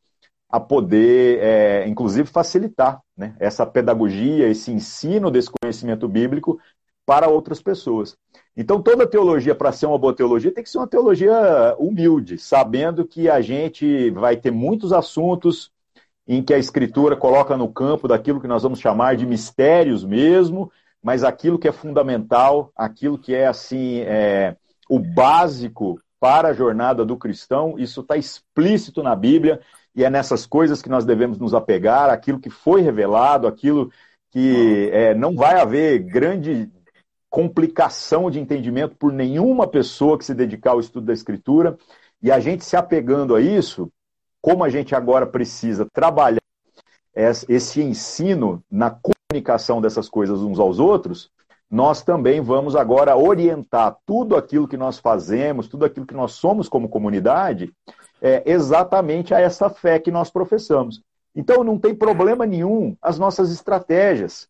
a 0.51 0.59
poder, 0.59 1.39
é, 1.41 1.89
inclusive, 1.89 2.29
facilitar 2.29 3.01
né, 3.17 3.37
essa 3.39 3.65
pedagogia, 3.65 4.49
esse 4.49 4.73
ensino 4.73 5.31
desse 5.31 5.49
conhecimento 5.51 6.09
bíblico 6.09 6.59
para 7.07 7.29
outras 7.29 7.63
pessoas. 7.63 8.17
Então, 8.57 8.83
toda 8.83 9.07
teologia, 9.07 9.55
para 9.55 9.73
ser 9.73 9.87
uma 9.87 9.99
boa 9.99 10.15
teologia, 10.15 10.53
tem 10.53 10.65
que 10.65 10.71
ser 10.71 10.79
uma 10.79 10.89
teologia 10.89 11.75
humilde, 11.79 12.37
sabendo 12.37 13.07
que 13.07 13.29
a 13.29 13.41
gente 13.41 14.11
vai 14.11 14.37
ter 14.37 14.51
muitos 14.51 14.93
assuntos 14.93 15.71
em 16.27 16.43
que 16.43 16.53
a 16.53 16.59
Escritura 16.59 17.17
coloca 17.17 17.57
no 17.57 17.73
campo 17.73 18.09
daquilo 18.09 18.41
que 18.41 18.49
nós 18.49 18.63
vamos 18.63 18.81
chamar 18.81 19.17
de 19.17 19.27
mistérios 19.27 20.05
mesmo, 20.05 20.71
mas 21.03 21.25
aquilo 21.25 21.59
que 21.59 21.69
é 21.69 21.73
fundamental, 21.73 22.73
aquilo 22.77 23.19
que 23.19 23.35
é 23.35 23.47
assim 23.47 24.01
é, 24.01 24.57
o 24.89 24.99
básico 24.99 26.01
para 26.21 26.49
a 26.49 26.53
jornada 26.53 27.05
do 27.05 27.17
cristão, 27.17 27.77
isso 27.79 28.03
está 28.03 28.17
explícito 28.17 29.03
na 29.03 29.17
Bíblia 29.17 29.61
e 29.95 30.05
é 30.05 30.11
nessas 30.11 30.47
coisas 30.47 30.81
que 30.81 30.89
nós 30.89 31.05
devemos 31.05 31.39
nos 31.39 31.55
apegar, 31.55 32.11
aquilo 32.11 32.39
que 32.39 32.51
foi 32.51 32.81
revelado, 32.81 33.47
aquilo 33.47 33.91
que 34.31 34.89
é, 34.93 35.15
não 35.15 35.35
vai 35.35 35.61
haver 35.61 35.99
grande 36.01 36.71
complicação 37.29 38.31
de 38.31 38.41
entendimento 38.41 38.97
por 38.97 39.13
nenhuma 39.13 39.67
pessoa 39.67 40.19
que 40.19 40.25
se 40.25 40.35
dedicar 40.35 40.73
ao 40.73 40.81
estudo 40.81 41.07
da 41.07 41.13
Escritura. 41.13 41.77
E 42.23 42.31
a 42.31 42.41
gente 42.41 42.65
se 42.65 42.77
apegando 42.77 43.35
a 43.35 43.41
isso, 43.41 43.91
como 44.41 44.65
a 44.65 44.69
gente 44.69 44.95
agora 44.95 45.27
precisa 45.27 45.87
trabalhar 45.93 46.41
esse 47.15 47.83
ensino 47.83 48.63
na 48.71 48.91
comunicação 48.91 49.81
dessas 49.81 50.09
coisas 50.09 50.41
uns 50.41 50.59
aos 50.59 50.79
outros, 50.79 51.31
nós 51.71 52.03
também 52.03 52.41
vamos 52.41 52.75
agora 52.75 53.17
orientar 53.17 53.97
tudo 54.05 54.37
aquilo 54.37 54.67
que 54.67 54.77
nós 54.77 54.99
fazemos, 54.99 55.69
tudo 55.69 55.85
aquilo 55.85 56.07
que 56.07 56.15
nós 56.15 56.33
somos 56.33 56.69
como 56.69 56.89
comunidade, 56.89 57.73
é, 58.21 58.43
exatamente 58.47 59.35
a 59.35 59.41
essa 59.41 59.71
fé 59.71 59.99
que 59.99 60.11
nós 60.11 60.31
professamos. 60.31 61.03
Então 61.35 61.63
não 61.63 61.79
tem 61.79 61.95
problema 61.95 62.45
nenhum 62.45 62.97
as 63.01 63.19
nossas 63.19 63.53
estratégias, 63.53 64.49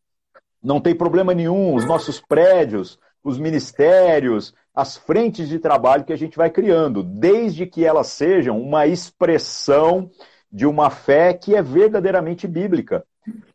não 0.62 0.80
tem 0.80 0.94
problema 0.94 1.34
nenhum 1.34 1.74
os 1.74 1.86
nossos 1.86 2.20
prédios, 2.20 2.98
os 3.22 3.38
ministérios, 3.38 4.54
as 4.74 4.96
frentes 4.96 5.48
de 5.48 5.58
trabalho 5.58 6.04
que 6.04 6.12
a 6.12 6.16
gente 6.16 6.36
vai 6.36 6.50
criando, 6.50 7.02
desde 7.02 7.66
que 7.66 7.84
elas 7.84 8.08
sejam 8.08 8.60
uma 8.60 8.86
expressão 8.86 10.10
de 10.50 10.66
uma 10.66 10.90
fé 10.90 11.34
que 11.34 11.54
é 11.54 11.62
verdadeiramente 11.62 12.46
bíblica. 12.48 13.04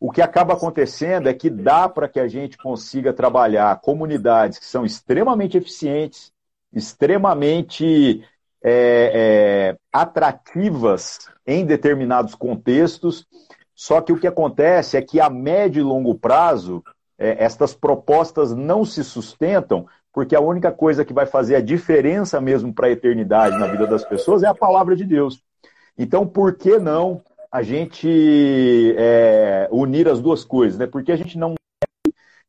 O 0.00 0.10
que 0.10 0.22
acaba 0.22 0.54
acontecendo 0.54 1.28
é 1.28 1.34
que 1.34 1.50
dá 1.50 1.88
para 1.88 2.08
que 2.08 2.20
a 2.20 2.28
gente 2.28 2.56
consiga 2.56 3.12
trabalhar 3.12 3.80
comunidades 3.80 4.58
que 4.58 4.64
são 4.64 4.84
extremamente 4.84 5.56
eficientes, 5.56 6.32
extremamente 6.72 8.24
é, 8.68 9.12
é, 9.14 9.76
atrativas 9.92 11.28
em 11.46 11.64
determinados 11.64 12.34
contextos, 12.34 13.24
só 13.72 14.00
que 14.00 14.12
o 14.12 14.18
que 14.18 14.26
acontece 14.26 14.96
é 14.96 15.02
que 15.02 15.20
a 15.20 15.30
médio 15.30 15.78
e 15.78 15.84
longo 15.84 16.16
prazo, 16.16 16.82
é, 17.16 17.44
estas 17.44 17.74
propostas 17.74 18.52
não 18.52 18.84
se 18.84 19.04
sustentam, 19.04 19.86
porque 20.12 20.34
a 20.34 20.40
única 20.40 20.72
coisa 20.72 21.04
que 21.04 21.12
vai 21.12 21.26
fazer 21.26 21.54
a 21.54 21.60
diferença 21.60 22.40
mesmo 22.40 22.74
para 22.74 22.88
a 22.88 22.90
eternidade 22.90 23.56
na 23.56 23.68
vida 23.68 23.86
das 23.86 24.04
pessoas 24.04 24.42
é 24.42 24.48
a 24.48 24.54
palavra 24.54 24.96
de 24.96 25.04
Deus. 25.04 25.40
Então, 25.96 26.26
por 26.26 26.56
que 26.56 26.76
não 26.76 27.22
a 27.52 27.62
gente 27.62 28.96
é, 28.98 29.68
unir 29.70 30.08
as 30.08 30.20
duas 30.20 30.44
coisas? 30.44 30.76
Né? 30.76 30.88
Porque 30.88 31.12
a 31.12 31.16
gente 31.16 31.38
não, 31.38 31.54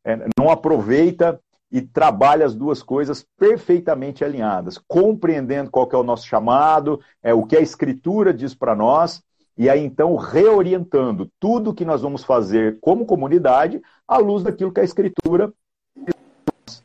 é, 0.03 0.17
não 0.35 0.49
aproveita 0.49 1.39
e 1.71 1.81
trabalha 1.81 2.45
as 2.45 2.55
duas 2.55 2.81
coisas 2.81 3.25
perfeitamente 3.37 4.23
alinhadas, 4.23 4.77
compreendendo 4.87 5.69
qual 5.69 5.89
é 5.91 5.97
o 5.97 6.03
nosso 6.03 6.25
chamado, 6.25 6.99
é 7.21 7.33
o 7.33 7.45
que 7.45 7.57
a 7.57 7.61
Escritura 7.61 8.33
diz 8.33 8.55
para 8.55 8.75
nós, 8.75 9.21
e 9.57 9.69
aí 9.69 9.83
então 9.83 10.15
reorientando 10.15 11.29
tudo 11.39 11.73
que 11.73 11.83
nós 11.83 12.01
vamos 12.01 12.23
fazer 12.23 12.77
como 12.79 13.05
comunidade 13.05 13.81
à 14.07 14.17
luz 14.17 14.43
daquilo 14.43 14.71
que 14.71 14.79
a 14.79 14.83
Escritura 14.83 15.51
diz. 15.95 16.83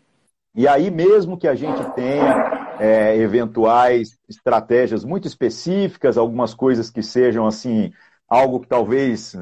E 0.54 0.66
aí 0.66 0.90
mesmo 0.90 1.38
que 1.38 1.46
a 1.46 1.54
gente 1.54 1.82
tenha 1.94 2.76
é, 2.80 3.16
eventuais 3.16 4.18
estratégias 4.28 5.04
muito 5.04 5.28
específicas, 5.28 6.18
algumas 6.18 6.54
coisas 6.54 6.90
que 6.90 7.02
sejam 7.02 7.46
assim 7.46 7.92
algo 8.28 8.60
que 8.60 8.66
talvez, 8.66 9.36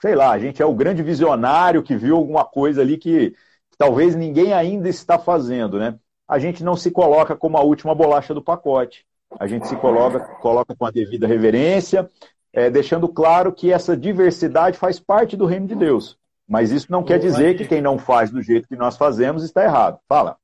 sei 0.00 0.14
lá, 0.14 0.30
a 0.30 0.38
gente 0.38 0.62
é 0.62 0.66
o 0.66 0.74
grande 0.74 1.02
visionário 1.02 1.82
que 1.82 1.96
viu 1.96 2.16
alguma 2.16 2.44
coisa 2.44 2.82
ali 2.82 2.98
que 2.98 3.34
talvez 3.76 4.14
ninguém 4.14 4.52
ainda 4.52 4.88
está 4.88 5.18
fazendo, 5.18 5.78
né? 5.78 5.98
A 6.26 6.38
gente 6.38 6.64
não 6.64 6.76
se 6.76 6.90
coloca 6.90 7.36
como 7.36 7.56
a 7.56 7.62
última 7.62 7.94
bolacha 7.94 8.32
do 8.32 8.42
pacote. 8.42 9.04
A 9.38 9.46
gente 9.46 9.66
se 9.66 9.76
coloca, 9.76 10.20
coloca 10.36 10.74
com 10.74 10.86
a 10.86 10.90
devida 10.90 11.26
reverência, 11.26 12.08
é, 12.52 12.70
deixando 12.70 13.08
claro 13.08 13.52
que 13.52 13.72
essa 13.72 13.96
diversidade 13.96 14.78
faz 14.78 14.98
parte 14.98 15.36
do 15.36 15.46
reino 15.46 15.66
de 15.66 15.74
Deus. 15.74 16.16
Mas 16.48 16.70
isso 16.70 16.90
não 16.90 17.02
quer 17.02 17.18
dizer 17.18 17.56
que 17.56 17.66
quem 17.66 17.80
não 17.80 17.98
faz 17.98 18.30
do 18.30 18.42
jeito 18.42 18.68
que 18.68 18.76
nós 18.76 18.96
fazemos 18.96 19.42
está 19.42 19.64
errado. 19.64 19.98
Fala. 20.08 20.36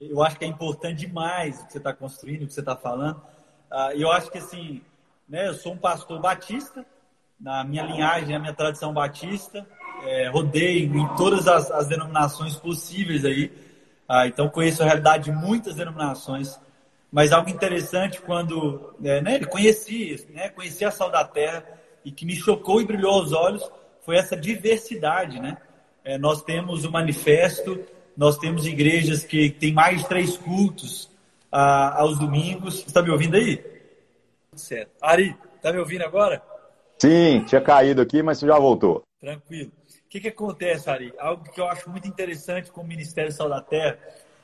Eu 0.00 0.22
acho 0.22 0.38
que 0.38 0.44
é 0.44 0.48
importante 0.48 1.00
demais 1.00 1.60
o 1.60 1.66
que 1.66 1.72
você 1.72 1.78
está 1.78 1.92
construindo, 1.92 2.42
o 2.42 2.46
que 2.46 2.52
você 2.52 2.60
está 2.60 2.76
falando. 2.76 3.20
Ah, 3.70 3.94
eu 3.94 4.10
acho 4.10 4.30
que 4.30 4.38
assim, 4.38 4.82
né, 5.28 5.48
eu 5.48 5.54
sou 5.54 5.72
um 5.72 5.78
pastor 5.78 6.20
batista, 6.20 6.84
na 7.38 7.64
minha 7.64 7.82
linhagem, 7.82 8.32
na 8.32 8.38
minha 8.38 8.54
tradição 8.54 8.92
batista, 8.92 9.66
é, 10.06 10.28
rodeio 10.28 10.96
em 10.96 11.16
todas 11.16 11.46
as, 11.48 11.70
as 11.70 11.86
denominações 11.86 12.56
possíveis 12.56 13.24
aí. 13.24 13.52
Ah, 14.08 14.26
então 14.26 14.48
conheço 14.48 14.82
a 14.82 14.86
realidade 14.86 15.24
de 15.24 15.32
muitas 15.32 15.74
denominações. 15.74 16.58
Mas 17.10 17.32
algo 17.32 17.50
interessante 17.50 18.20
quando 18.20 18.94
é, 19.02 19.20
né, 19.20 19.44
conheci, 19.44 20.24
né, 20.30 20.48
conheci 20.48 20.84
a 20.84 20.90
Sal 20.90 21.10
da 21.10 21.24
Terra 21.24 21.64
e 22.04 22.10
que 22.10 22.24
me 22.24 22.36
chocou 22.36 22.80
e 22.80 22.86
brilhou 22.86 23.12
aos 23.12 23.32
olhos 23.32 23.68
foi 24.02 24.16
essa 24.16 24.36
diversidade, 24.36 25.40
né? 25.40 25.56
É, 26.04 26.16
nós 26.16 26.40
temos 26.40 26.84
o 26.84 26.92
manifesto, 26.92 27.84
nós 28.16 28.38
temos 28.38 28.64
igrejas 28.64 29.24
que 29.24 29.50
têm 29.50 29.72
mais 29.72 30.02
de 30.02 30.08
três 30.08 30.36
cultos 30.36 31.10
ah, 31.50 32.00
aos 32.00 32.16
domingos. 32.16 32.76
Você 32.76 32.86
está 32.86 33.02
me 33.02 33.10
ouvindo 33.10 33.36
aí? 33.36 33.60
Certo. 34.54 34.92
Ari, 35.02 35.36
está 35.56 35.72
me 35.72 35.80
ouvindo 35.80 36.02
agora? 36.04 36.40
Sim, 36.98 37.44
tinha 37.44 37.60
caído 37.60 38.00
aqui, 38.00 38.22
mas 38.22 38.38
já 38.38 38.56
voltou. 38.56 39.02
Tranquilo. 39.20 39.72
O 40.06 40.08
que, 40.08 40.20
que 40.20 40.28
acontece, 40.28 40.88
Ari? 40.88 41.12
Algo 41.18 41.50
que 41.50 41.60
eu 41.60 41.66
acho 41.66 41.90
muito 41.90 42.06
interessante 42.06 42.70
com 42.70 42.80
o 42.80 42.86
Ministério 42.86 43.32
Sal 43.32 43.48
da 43.48 43.60
Terra, 43.60 43.98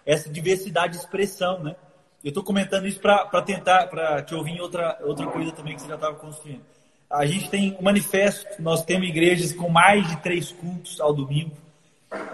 essa 0.05 0.29
diversidade 0.29 0.95
de 0.95 0.99
expressão, 0.99 1.63
né? 1.63 1.77
Eu 2.23 2.31
estou 2.31 2.43
comentando 2.43 2.87
isso 2.87 2.99
para 2.99 3.43
tentar, 3.43 3.87
para 3.87 4.23
te 4.23 4.35
ouvir 4.35 4.53
em 4.53 4.61
outra, 4.61 4.99
outra 5.03 5.27
coisa 5.29 5.53
também 5.53 5.77
que 5.77 5.83
você 5.83 5.89
já 5.89 5.95
estava 5.95 6.17
construindo. 6.17 6.63
A 7.09 7.25
gente 7.27 7.49
tem 7.49 7.77
um 7.79 7.83
manifesto, 7.83 8.61
nós 8.61 8.85
temos 8.85 9.09
igrejas 9.09 9.53
com 9.53 9.69
mais 9.69 10.05
de 10.09 10.17
três 10.17 10.51
cultos 10.51 11.01
ao 11.01 11.15
domingo. 11.15 11.57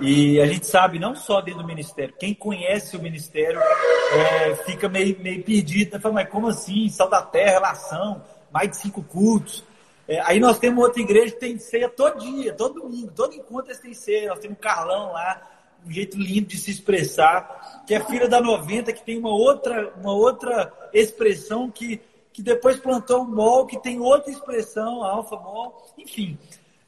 E 0.01 0.41
a 0.41 0.47
gente 0.47 0.67
sabe, 0.67 0.99
não 0.99 1.15
só 1.15 1.43
dentro 1.43 1.61
do 1.61 1.67
ministério, 1.67 2.15
quem 2.19 2.33
conhece 2.33 2.97
o 2.97 3.03
ministério 3.03 3.61
é, 3.61 4.57
fica 4.65 4.89
meio, 4.89 5.21
meio 5.21 5.43
perdido. 5.43 5.93
Né? 5.93 6.01
Fala, 6.01 6.15
mas 6.15 6.31
como 6.31 6.49
assim? 6.49 6.89
Sal 6.89 7.11
da 7.11 7.21
terra, 7.21 7.53
relação, 7.53 8.23
mais 8.51 8.71
de 8.71 8.79
cinco 8.79 9.03
cultos. 9.03 9.63
É, 10.09 10.21
aí 10.23 10.41
nós 10.41 10.59
temos 10.59 10.83
outra 10.83 11.03
igreja 11.03 11.35
que 11.35 11.41
tem 11.41 11.59
ceia 11.59 11.87
todo 11.87 12.19
dia, 12.19 12.55
todo 12.55 12.81
domingo, 12.81 13.13
todo 13.15 13.35
encontro 13.35 13.71
eles 13.71 13.79
têm 13.79 13.93
ceia. 13.93 14.31
Nós 14.31 14.39
temos 14.39 14.57
o 14.57 14.61
Carlão 14.61 15.13
lá, 15.13 15.47
um 15.87 15.93
jeito 15.93 16.19
lindo 16.19 16.49
de 16.49 16.57
se 16.57 16.71
expressar, 16.71 17.85
que 17.87 17.95
é 17.95 18.01
filha 18.01 18.27
da 18.27 18.41
90, 18.41 18.91
que 18.95 19.05
tem 19.05 19.19
uma 19.19 19.29
outra, 19.29 19.93
uma 20.01 20.15
outra 20.15 20.73
expressão 20.95 21.71
que, 21.71 22.01
que 22.33 22.41
depois 22.41 22.79
plantou 22.79 23.21
um 23.21 23.29
mol, 23.29 23.67
que 23.67 23.79
tem 23.79 24.01
outra 24.01 24.33
expressão, 24.33 25.05
alfa 25.05 25.37
mol, 25.37 25.87
enfim. 25.99 26.39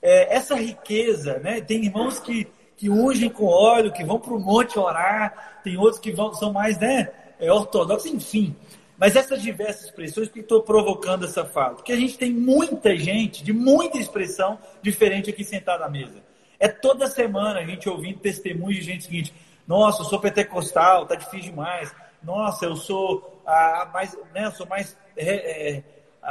É, 0.01 0.35
essa 0.35 0.55
riqueza, 0.55 1.39
né? 1.41 1.61
Tem 1.61 1.85
irmãos 1.85 2.19
que, 2.19 2.49
que 2.75 2.89
ungem 2.89 3.29
com 3.29 3.45
óleo, 3.45 3.93
que 3.93 4.03
vão 4.03 4.19
para 4.19 4.33
o 4.33 4.41
monte 4.41 4.79
orar, 4.79 5.61
tem 5.63 5.77
outros 5.77 6.01
que 6.01 6.11
vão, 6.11 6.33
são 6.33 6.55
mais 6.55 6.79
né, 6.79 7.13
é, 7.39 7.53
ortodoxos, 7.53 8.11
enfim. 8.11 8.57
Mas 9.01 9.17
essas 9.17 9.41
diversas 9.41 9.85
expressões, 9.85 10.29
que 10.29 10.41
estou 10.41 10.63
provocando 10.63 11.25
essa 11.25 11.43
fala? 11.43 11.77
Porque 11.77 11.91
a 11.91 11.97
gente 11.97 12.19
tem 12.19 12.31
muita 12.31 12.95
gente 12.95 13.43
de 13.43 13.51
muita 13.51 13.97
expressão 13.97 14.59
diferente 14.83 15.31
aqui 15.31 15.43
sentada 15.43 15.87
à 15.87 15.89
mesa. 15.89 16.23
É 16.59 16.69
toda 16.69 17.07
semana 17.07 17.61
a 17.61 17.65
gente 17.65 17.89
ouvindo 17.89 18.19
testemunhos 18.19 18.77
de 18.77 18.83
gente 18.83 19.05
seguinte: 19.05 19.33
nossa, 19.67 20.03
eu 20.03 20.05
sou 20.05 20.21
pentecostal, 20.21 21.07
tá 21.07 21.15
difícil 21.15 21.51
demais. 21.51 21.91
Nossa, 22.23 22.67
eu 22.67 22.77
sou 22.77 23.43
a, 23.47 23.89
mais, 23.91 24.15
né, 24.35 24.45
eu 24.45 24.53
sou 24.53 24.67
mais 24.67 24.95
é, 25.17 25.83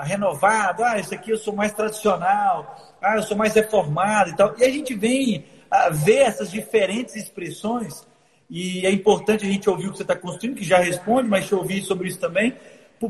renovado. 0.03 0.83
Ah, 0.83 0.99
isso 0.99 1.15
aqui 1.15 1.31
eu 1.31 1.37
sou 1.39 1.55
mais 1.55 1.73
tradicional. 1.73 2.95
Ah, 3.01 3.15
eu 3.15 3.23
sou 3.23 3.35
mais 3.35 3.55
reformado 3.55 4.29
e 4.29 4.35
tal. 4.35 4.53
E 4.59 4.63
a 4.63 4.69
gente 4.69 4.93
vem 4.93 5.43
a 5.71 5.89
ver 5.89 6.19
essas 6.19 6.51
diferentes 6.51 7.15
expressões 7.15 8.07
e 8.49 8.85
é 8.85 8.91
importante 8.91 9.45
a 9.45 9.49
gente 9.49 9.69
ouvir 9.69 9.87
o 9.87 9.91
que 9.91 9.97
você 9.97 10.03
está 10.03 10.15
construindo, 10.15 10.57
que 10.57 10.63
já 10.63 10.79
responde, 10.79 11.29
mas 11.29 11.45
te 11.45 11.53
ouvir 11.53 11.83
sobre 11.83 12.07
isso 12.07 12.19
também, 12.19 12.55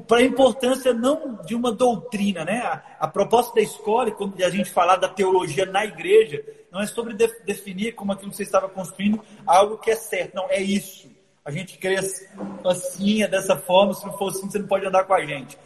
para 0.07 0.19
a 0.19 0.23
importância 0.23 0.93
não 0.93 1.39
de 1.45 1.55
uma 1.55 1.71
doutrina, 1.71 2.45
né? 2.45 2.59
A, 2.59 2.83
a, 2.99 3.07
proposta 3.07 3.55
da 3.55 3.61
escola, 3.61 4.11
quando 4.11 4.39
a 4.43 4.49
gente 4.49 4.69
falar 4.69 4.97
da 4.97 5.07
teologia 5.07 5.65
na 5.65 5.85
igreja, 5.85 6.43
não 6.71 6.81
é 6.81 6.85
sobre 6.85 7.13
de, 7.13 7.27
definir 7.45 7.93
como 7.93 8.11
aquilo 8.11 8.29
que 8.29 8.37
você 8.37 8.43
estava 8.43 8.69
construindo 8.69 9.19
algo 9.47 9.77
que 9.77 9.89
é 9.89 9.95
certo, 9.95 10.35
não, 10.35 10.47
é 10.49 10.61
isso. 10.61 11.09
A 11.43 11.49
gente 11.49 11.77
crê 11.79 11.95
assim, 11.95 13.23
é 13.23 13.27
dessa 13.27 13.55
forma, 13.55 13.93
se 13.93 14.05
não 14.05 14.15
for 14.15 14.29
assim, 14.29 14.47
você 14.47 14.59
não 14.59 14.67
pode 14.67 14.85
andar 14.85 15.05
com 15.05 15.13
a 15.13 15.25
gente. 15.25 15.57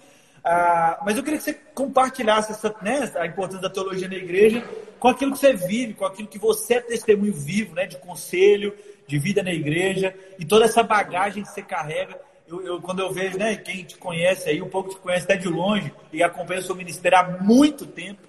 Ah, 0.46 1.02
mas 1.06 1.18
eu 1.18 1.24
queria 1.24 1.40
que 1.40 1.46
você 1.46 1.54
compartilhasse 1.54 2.52
essa, 2.52 2.74
né, 2.82 3.12
a 3.16 3.26
importância 3.26 3.62
da 3.62 3.70
teologia 3.70 4.08
na 4.08 4.16
igreja 4.16 4.64
com 5.00 5.08
aquilo 5.08 5.32
que 5.32 5.40
você 5.40 5.54
vive, 5.54 5.94
com 5.94 6.06
aquilo 6.06 6.28
que 6.28 6.38
você 6.38 6.76
é 6.76 6.82
testemunho 6.82 7.34
vivo, 7.34 7.76
né, 7.76 7.86
de 7.86 7.98
conselho, 7.98 8.74
de 9.08 9.20
vida 9.20 9.44
na 9.44 9.52
igreja 9.52 10.16
e 10.40 10.46
toda 10.46 10.66
essa 10.66 10.84
bagagem 10.84 11.44
que 11.44 11.50
você 11.50 11.62
carrega. 11.62 12.20
Eu, 12.48 12.66
eu, 12.66 12.82
quando 12.82 13.00
eu 13.00 13.12
vejo, 13.12 13.38
né, 13.38 13.56
quem 13.56 13.84
te 13.84 13.98
conhece 13.98 14.50
aí, 14.50 14.62
um 14.62 14.70
pouco 14.70 14.90
te 14.90 14.98
conhece 14.98 15.24
até 15.24 15.38
de 15.38 15.48
longe 15.48 15.94
e 16.12 16.22
acompanha 16.22 16.60
o 16.60 16.64
seu 16.64 16.76
ministério 16.76 17.18
há 17.18 17.24
muito 17.42 17.86
tempo, 17.86 18.22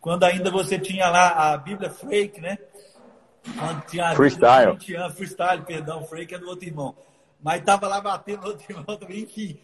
quando 0.00 0.24
ainda 0.24 0.50
você 0.50 0.78
tinha 0.78 1.08
lá 1.08 1.52
a 1.52 1.56
Bíblia 1.56 1.90
Freak, 1.90 2.40
né? 2.40 2.58
Quando 3.58 3.84
tinha 3.86 4.10
a 4.10 4.14
freestyle. 4.14 4.76
Bíblia, 4.76 5.10
freestyle, 5.10 5.62
perdão, 5.62 6.04
Freak 6.04 6.34
é 6.34 6.38
do 6.38 6.48
outro 6.48 6.66
irmão. 6.66 6.94
Mas 7.42 7.60
estava 7.60 7.88
lá 7.88 8.00
batendo 8.00 8.42
no 8.42 8.48
outro 8.48 8.64
irmão 8.70 8.96
também, 8.96 9.20
enfim. 9.22 9.58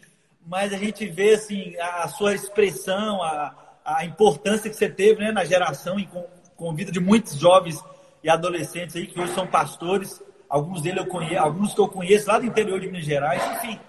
Mas 0.45 0.73
a 0.73 0.77
gente 0.77 1.07
vê, 1.07 1.33
assim, 1.33 1.75
a, 1.77 2.03
a 2.03 2.07
sua 2.09 2.33
expressão, 2.33 3.21
a, 3.21 3.55
a 3.85 4.05
importância 4.05 4.69
que 4.69 4.75
você 4.75 4.89
teve 4.89 5.23
né, 5.23 5.31
na 5.31 5.45
geração 5.45 5.99
e 5.99 6.05
com, 6.05 6.25
com 6.55 6.73
vida 6.73 6.91
de 6.91 6.99
muitos 6.99 7.35
jovens 7.35 7.83
e 8.23 8.29
adolescentes 8.29 8.95
aí 8.95 9.07
que 9.07 9.19
hoje 9.19 9.33
são 9.33 9.47
pastores 9.47 10.21
alguns 10.49 10.81
deles 10.81 10.97
eu 10.97 11.07
conheço, 11.07 11.39
alguns 11.39 11.73
que 11.73 11.79
eu 11.79 11.87
conheço 11.87 12.27
lá 12.27 12.39
do 12.39 12.45
interior 12.45 12.79
de 12.79 12.87
Minas 12.87 13.05
Gerais, 13.05 13.41
enfim. 13.57 13.79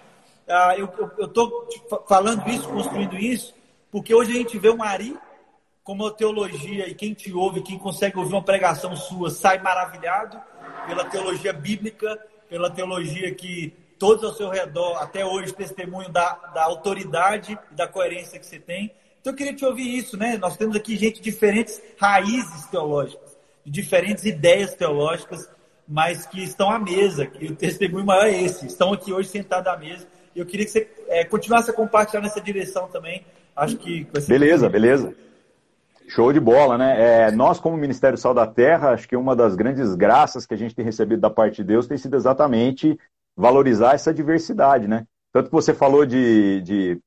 Ah, 0.47 0.75
eu 0.77 0.85
estou 1.25 1.67
falando 2.07 2.47
isso, 2.49 2.67
construindo 2.67 3.15
isso, 3.17 3.53
porque 3.91 4.13
hoje 4.13 4.31
a 4.31 4.35
gente 4.35 4.57
vê 4.59 4.69
o 4.69 4.83
Ari 4.83 5.17
como 5.83 6.05
a 6.05 6.11
teologia, 6.11 6.87
e 6.87 6.93
quem 6.93 7.13
te 7.13 7.33
ouve, 7.33 7.61
quem 7.61 7.77
consegue 7.77 8.17
ouvir 8.17 8.33
uma 8.33 8.43
pregação 8.43 8.95
sua, 8.95 9.31
sai 9.31 9.59
maravilhado 9.59 10.39
pela 10.85 11.03
teologia 11.05 11.51
bíblica, 11.51 12.19
pela 12.47 12.69
teologia 12.69 13.33
que 13.33 13.73
todos 13.97 14.23
ao 14.23 14.33
seu 14.33 14.49
redor, 14.49 14.97
até 14.97 15.25
hoje, 15.25 15.53
testemunho 15.53 16.09
da, 16.09 16.33
da 16.53 16.63
autoridade 16.63 17.57
e 17.71 17.75
da 17.75 17.87
coerência 17.87 18.39
que 18.39 18.45
você 18.45 18.59
tem. 18.59 18.91
Então 19.19 19.33
eu 19.33 19.37
queria 19.37 19.55
te 19.55 19.65
ouvir 19.65 19.95
isso, 19.95 20.17
né? 20.17 20.37
Nós 20.37 20.57
temos 20.57 20.75
aqui 20.75 20.97
gente 20.97 21.21
de 21.21 21.31
diferentes 21.31 21.81
raízes 21.99 22.65
teológicas, 22.67 23.37
de 23.63 23.71
diferentes 23.71 24.25
ideias 24.25 24.73
teológicas, 24.73 25.49
mas 25.91 26.25
que 26.25 26.41
estão 26.41 26.71
à 26.71 26.79
mesa, 26.79 27.25
que 27.25 27.47
o 27.47 27.55
testemunho 27.55 28.05
maior 28.05 28.25
é 28.25 28.43
esse, 28.43 28.65
estão 28.65 28.93
aqui 28.93 29.11
hoje 29.11 29.27
sentados 29.27 29.67
à 29.67 29.75
mesa. 29.75 30.07
E 30.33 30.39
eu 30.39 30.45
queria 30.45 30.65
que 30.65 30.71
você 30.71 30.89
é, 31.09 31.25
continuasse 31.25 31.69
a 31.69 31.73
compartilhar 31.73 32.21
nessa 32.21 32.39
direção 32.39 32.87
também. 32.87 33.25
Acho 33.53 33.75
que. 33.75 34.07
Beleza, 34.25 34.69
beleza. 34.69 35.13
Show 36.07 36.31
de 36.31 36.39
bola, 36.39 36.77
né? 36.77 37.25
É, 37.27 37.31
nós, 37.31 37.59
como 37.59 37.75
Ministério 37.75 38.17
Sal 38.17 38.33
da 38.33 38.47
Terra, 38.47 38.91
acho 38.91 39.05
que 39.05 39.17
uma 39.17 39.35
das 39.35 39.53
grandes 39.53 39.93
graças 39.93 40.45
que 40.45 40.53
a 40.53 40.57
gente 40.57 40.73
tem 40.73 40.85
recebido 40.85 41.19
da 41.19 41.29
parte 41.29 41.57
de 41.57 41.65
Deus 41.65 41.87
tem 41.87 41.97
sido 41.97 42.15
exatamente 42.15 42.97
valorizar 43.35 43.93
essa 43.93 44.13
diversidade, 44.13 44.87
né? 44.87 45.05
Tanto 45.33 45.47
que 45.47 45.55
você 45.55 45.73
falou 45.73 46.05
de, 46.05 46.61
de 46.61 46.99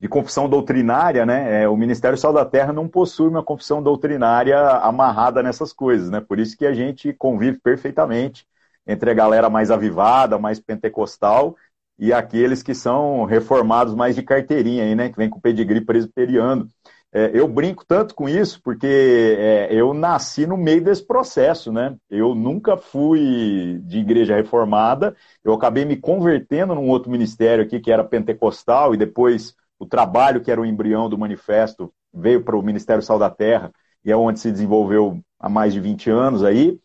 de 0.00 0.08
confissão 0.08 0.48
doutrinária, 0.48 1.26
né? 1.26 1.62
É, 1.62 1.68
o 1.68 1.76
Ministério 1.76 2.16
Sal 2.16 2.32
da 2.32 2.44
Terra 2.44 2.72
não 2.72 2.88
possui 2.88 3.28
uma 3.28 3.42
confissão 3.42 3.82
doutrinária 3.82 4.58
amarrada 4.58 5.42
nessas 5.42 5.72
coisas, 5.72 6.08
né? 6.10 6.20
Por 6.20 6.38
isso 6.38 6.56
que 6.56 6.66
a 6.66 6.72
gente 6.72 7.12
convive 7.12 7.58
perfeitamente 7.58 8.46
entre 8.86 9.10
a 9.10 9.14
galera 9.14 9.50
mais 9.50 9.70
avivada, 9.70 10.38
mais 10.38 10.60
pentecostal 10.60 11.56
e 11.98 12.12
aqueles 12.12 12.62
que 12.62 12.74
são 12.74 13.24
reformados 13.24 13.94
mais 13.94 14.14
de 14.14 14.22
carteirinha 14.22 14.84
aí, 14.84 14.94
né? 14.94 15.08
Que 15.08 15.16
vem 15.16 15.28
com 15.28 15.40
pedigree 15.40 15.80
presbiteriano. 15.80 16.68
É, 17.10 17.30
eu 17.32 17.48
brinco 17.48 17.84
tanto 17.86 18.14
com 18.14 18.28
isso 18.28 18.60
porque 18.62 19.36
é, 19.38 19.68
eu 19.74 19.94
nasci 19.94 20.46
no 20.46 20.56
meio 20.56 20.84
desse 20.84 21.04
processo, 21.04 21.72
né? 21.72 21.96
Eu 22.08 22.34
nunca 22.34 22.76
fui 22.76 23.80
de 23.84 23.98
igreja 23.98 24.36
reformada, 24.36 25.16
eu 25.42 25.52
acabei 25.54 25.84
me 25.84 25.96
convertendo 25.96 26.74
num 26.74 26.88
outro 26.88 27.10
ministério 27.10 27.64
aqui 27.64 27.80
que 27.80 27.90
era 27.90 28.04
pentecostal 28.04 28.94
e 28.94 28.98
depois 28.98 29.56
o 29.78 29.86
trabalho 29.86 30.40
que 30.40 30.50
era 30.50 30.60
o 30.60 30.66
embrião 30.66 31.08
do 31.08 31.18
manifesto 31.18 31.92
veio 32.12 32.42
para 32.42 32.56
o 32.56 32.62
Ministério 32.62 33.02
Sal 33.02 33.18
da 33.18 33.30
Terra 33.30 33.72
e 34.04 34.10
é 34.10 34.16
onde 34.16 34.40
se 34.40 34.50
desenvolveu 34.50 35.20
há 35.38 35.48
mais 35.48 35.72
de 35.72 35.80
20 35.80 36.10
anos 36.10 36.42
aí. 36.44 36.78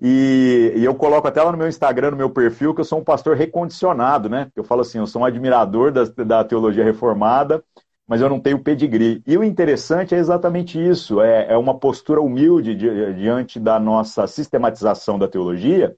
E, 0.00 0.74
e, 0.76 0.84
eu 0.84 0.94
coloco 0.94 1.26
até 1.26 1.42
lá 1.42 1.50
no 1.50 1.56
meu 1.56 1.68
Instagram, 1.68 2.10
no 2.10 2.16
meu 2.18 2.28
perfil, 2.28 2.74
que 2.74 2.80
eu 2.80 2.84
sou 2.84 2.98
um 2.98 3.04
pastor 3.04 3.34
recondicionado, 3.34 4.28
né? 4.28 4.50
Eu 4.54 4.62
falo 4.62 4.82
assim, 4.82 4.98
eu 4.98 5.06
sou 5.06 5.22
um 5.22 5.24
admirador 5.24 5.90
da, 5.90 6.04
da 6.04 6.44
teologia 6.44 6.84
reformada, 6.84 7.64
mas 8.06 8.20
eu 8.20 8.28
não 8.28 8.38
tenho 8.38 8.62
pedigree. 8.62 9.22
E 9.26 9.38
o 9.38 9.44
interessante 9.44 10.14
é 10.14 10.18
exatamente 10.18 10.78
isso, 10.78 11.20
é, 11.20 11.50
é 11.50 11.56
uma 11.56 11.78
postura 11.78 12.20
humilde 12.20 12.74
di, 12.74 13.14
diante 13.14 13.58
da 13.58 13.80
nossa 13.80 14.26
sistematização 14.26 15.18
da 15.18 15.26
teologia, 15.26 15.96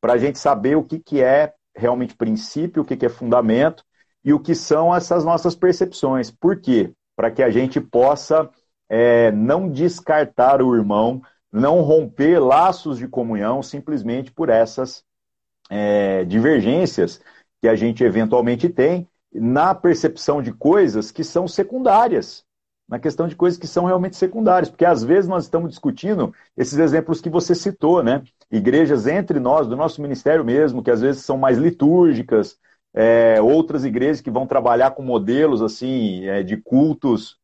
para 0.00 0.14
a 0.14 0.18
gente 0.18 0.38
saber 0.38 0.76
o 0.76 0.82
que, 0.82 0.98
que 0.98 1.22
é 1.22 1.52
realmente 1.74 2.16
princípio, 2.16 2.82
o 2.82 2.84
que, 2.84 2.96
que 2.96 3.06
é 3.06 3.08
fundamento, 3.08 3.84
e 4.26 4.32
o 4.34 4.40
que 4.40 4.56
são 4.56 4.92
essas 4.92 5.24
nossas 5.24 5.54
percepções. 5.54 6.32
Por 6.32 6.60
quê? 6.60 6.92
Para 7.14 7.30
que 7.30 7.44
a 7.44 7.48
gente 7.48 7.80
possa 7.80 8.50
é, 8.88 9.30
não 9.30 9.70
descartar 9.70 10.60
o 10.60 10.74
irmão, 10.74 11.22
não 11.52 11.80
romper 11.80 12.40
laços 12.40 12.98
de 12.98 13.06
comunhão 13.06 13.62
simplesmente 13.62 14.32
por 14.32 14.48
essas 14.48 15.04
é, 15.70 16.24
divergências 16.24 17.20
que 17.62 17.68
a 17.68 17.76
gente 17.76 18.02
eventualmente 18.02 18.68
tem 18.68 19.08
na 19.32 19.72
percepção 19.76 20.42
de 20.42 20.52
coisas 20.52 21.12
que 21.12 21.22
são 21.22 21.46
secundárias, 21.46 22.44
na 22.88 22.98
questão 22.98 23.28
de 23.28 23.36
coisas 23.36 23.58
que 23.58 23.66
são 23.66 23.84
realmente 23.84 24.16
secundárias, 24.16 24.68
porque 24.68 24.84
às 24.84 25.04
vezes 25.04 25.28
nós 25.28 25.44
estamos 25.44 25.70
discutindo 25.70 26.34
esses 26.56 26.78
exemplos 26.78 27.20
que 27.20 27.30
você 27.30 27.54
citou, 27.54 28.02
né? 28.02 28.22
Igrejas 28.50 29.06
entre 29.06 29.38
nós, 29.38 29.68
do 29.68 29.76
nosso 29.76 30.02
ministério 30.02 30.44
mesmo, 30.44 30.82
que 30.82 30.90
às 30.90 31.00
vezes 31.00 31.22
são 31.24 31.36
mais 31.36 31.58
litúrgicas, 31.58 32.58
é, 32.96 33.40
outras 33.42 33.84
igrejas 33.84 34.22
que 34.22 34.30
vão 34.30 34.46
trabalhar 34.46 34.92
com 34.92 35.02
modelos 35.02 35.60
assim 35.60 36.24
é, 36.24 36.42
de 36.42 36.56
cultos 36.56 37.38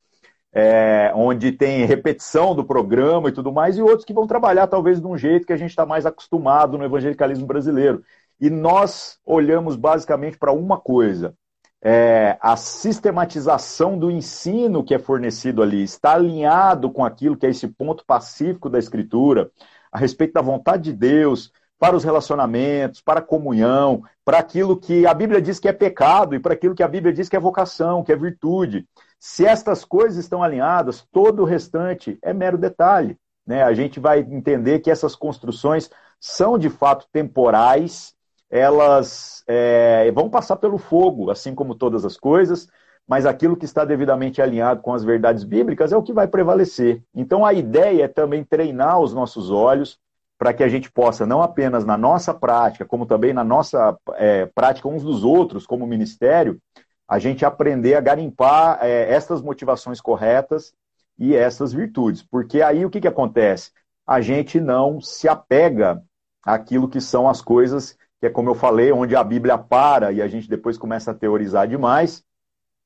é, 0.55 1.13
onde 1.15 1.53
tem 1.53 1.85
repetição 1.87 2.55
do 2.55 2.65
programa 2.65 3.29
e 3.29 3.33
tudo 3.33 3.53
mais, 3.53 3.77
e 3.77 3.83
outros 3.83 4.05
que 4.05 4.13
vão 4.13 4.27
trabalhar 4.27 4.67
talvez 4.67 5.01
de 5.01 5.07
um 5.07 5.17
jeito 5.17 5.47
que 5.47 5.53
a 5.53 5.57
gente 5.57 5.71
está 5.71 5.87
mais 5.87 6.05
acostumado 6.05 6.77
no 6.77 6.85
evangelicalismo 6.85 7.47
brasileiro. 7.47 8.03
E 8.41 8.51
nós 8.51 9.19
olhamos 9.25 9.77
basicamente 9.77 10.37
para 10.37 10.53
uma 10.53 10.79
coisa: 10.79 11.35
é, 11.83 12.37
a 12.41 12.57
sistematização 12.57 13.99
do 13.99 14.11
ensino 14.11 14.85
que 14.85 14.95
é 14.95 14.99
fornecido 14.99 15.63
ali 15.63 15.83
está 15.83 16.15
alinhado 16.15 16.91
com 16.91 17.05
aquilo 17.05 17.37
que 17.37 17.47
é 17.47 17.51
esse 17.51 17.69
ponto 17.69 18.05
pacífico 18.05 18.69
da 18.69 18.79
Escritura, 18.79 19.51
a 19.91 19.99
respeito 19.99 20.35
da 20.35 20.43
vontade 20.43 20.85
de 20.85 20.93
Deus, 20.93 21.51
para 21.83 21.97
os 21.97 22.05
relacionamentos, 22.05 23.01
para 23.01 23.19
a 23.19 23.25
comunhão, 23.25 24.05
para 24.25 24.39
aquilo 24.39 24.77
que 24.77 25.05
a 25.05 25.13
Bíblia 25.13 25.43
diz 25.43 25.59
que 25.59 25.67
é 25.67 25.73
pecado 25.73 26.33
e 26.33 26.39
para 26.39 26.55
aquilo 26.55 26.77
que 26.77 26.83
a 26.85 26.87
Bíblia 26.87 27.13
diz 27.13 27.29
que 27.29 27.35
é 27.35 27.41
vocação, 27.41 28.05
que 28.05 28.13
é 28.13 28.17
virtude. 28.17 28.87
Se 29.19 29.45
estas 29.45 29.85
coisas 29.85 30.17
estão 30.17 30.45
alinhadas, 30.45 31.05
todo 31.11 31.43
o 31.43 31.45
restante 31.45 32.17
é 32.23 32.33
mero 32.33 32.57
detalhe. 32.57 33.19
Né? 33.45 33.65
A 33.65 33.75
gente 33.75 33.99
vai 33.99 34.21
entender 34.21 34.79
que 34.79 34.93
essas 34.93 35.17
construções 35.17 35.91
são 36.21 36.57
de 36.57 36.71
fato 36.71 37.09
temporais, 37.13 38.15
elas 38.49 39.43
é, 39.49 40.09
vão 40.13 40.31
passar 40.31 40.59
pelo 40.59 40.79
fogo, 40.79 41.33
assim 41.33 41.53
como 41.53 41.75
todas 41.75 42.05
as 42.05 42.17
coisas, 42.17 42.69
mas 43.09 43.27
aquilo 43.27 43.57
que 43.57 43.65
está 43.65 43.85
devidamente 43.85 44.41
alinhado 44.41 44.83
com 44.83 44.95
as 44.95 45.03
verdades 45.03 45.43
bíblicas 45.43 45.91
é 45.91 45.97
o 45.97 46.03
que 46.05 46.13
vai 46.13 46.29
prevalecer. 46.29 47.03
Então 47.13 47.45
a 47.45 47.53
ideia 47.53 48.05
é 48.05 48.09
também 48.09 48.45
treinar 48.45 49.01
os 49.01 49.13
nossos 49.13 49.51
olhos 49.51 49.99
para 50.43 50.53
que 50.53 50.65
a 50.65 50.69
gente 50.69 50.91
possa, 50.91 51.25
não 51.25 51.41
apenas 51.41 51.85
na 51.85 51.97
nossa 51.97 52.35
prática, 52.35 52.85
como 52.85 53.07
também 53.07 53.33
na 53.33 53.45
nossa 53.45 53.97
é, 54.15 54.45
prática 54.47 54.89
uns 54.89 55.05
dos 55.05 55.23
outros, 55.23 55.65
como 55.65 55.87
ministério, 55.87 56.61
a 57.09 57.21
gente 57.21 57.45
aprender 57.45 57.95
a 57.95 58.01
garimpar 58.01 58.81
é, 58.83 59.09
essas 59.09 59.41
motivações 59.41 60.01
corretas 60.01 60.75
e 61.17 61.33
essas 61.37 61.73
virtudes. 61.73 62.25
Porque 62.25 62.61
aí 62.61 62.85
o 62.85 62.91
que, 62.91 63.01
que 63.01 63.07
acontece? 63.07 63.71
A 64.05 64.21
gente 64.21 64.61
não 64.61 65.01
se 65.01 65.29
apega 65.29 66.03
àquilo 66.45 66.89
que 66.89 67.01
são 67.01 67.29
as 67.29 67.41
coisas, 67.41 67.97
que 68.19 68.27
é 68.27 68.29
como 68.29 68.51
eu 68.51 68.57
falei, 68.57 68.91
onde 68.91 69.15
a 69.15 69.23
Bíblia 69.23 69.57
para 69.57 70.11
e 70.11 70.21
a 70.21 70.27
gente 70.27 70.49
depois 70.49 70.77
começa 70.77 71.13
a 71.13 71.15
teorizar 71.15 71.69
demais. 71.69 72.25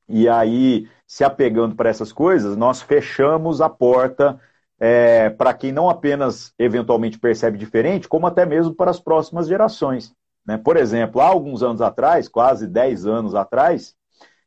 E 0.06 0.28
aí, 0.28 0.90
se 1.06 1.24
apegando 1.24 1.74
para 1.74 1.88
essas 1.88 2.12
coisas, 2.12 2.54
nós 2.54 2.82
fechamos 2.82 3.62
a 3.62 3.70
porta 3.70 4.38
é, 4.78 5.30
para 5.30 5.54
quem 5.54 5.72
não 5.72 5.88
apenas 5.88 6.52
eventualmente 6.58 7.18
percebe 7.18 7.58
diferente, 7.58 8.08
como 8.08 8.26
até 8.26 8.44
mesmo 8.44 8.74
para 8.74 8.90
as 8.90 9.00
próximas 9.00 9.48
gerações. 9.48 10.12
Né? 10.46 10.56
Por 10.56 10.76
exemplo, 10.76 11.20
há 11.20 11.26
alguns 11.26 11.62
anos 11.62 11.80
atrás, 11.80 12.28
quase 12.28 12.66
10 12.66 13.06
anos 13.06 13.34
atrás, 13.34 13.94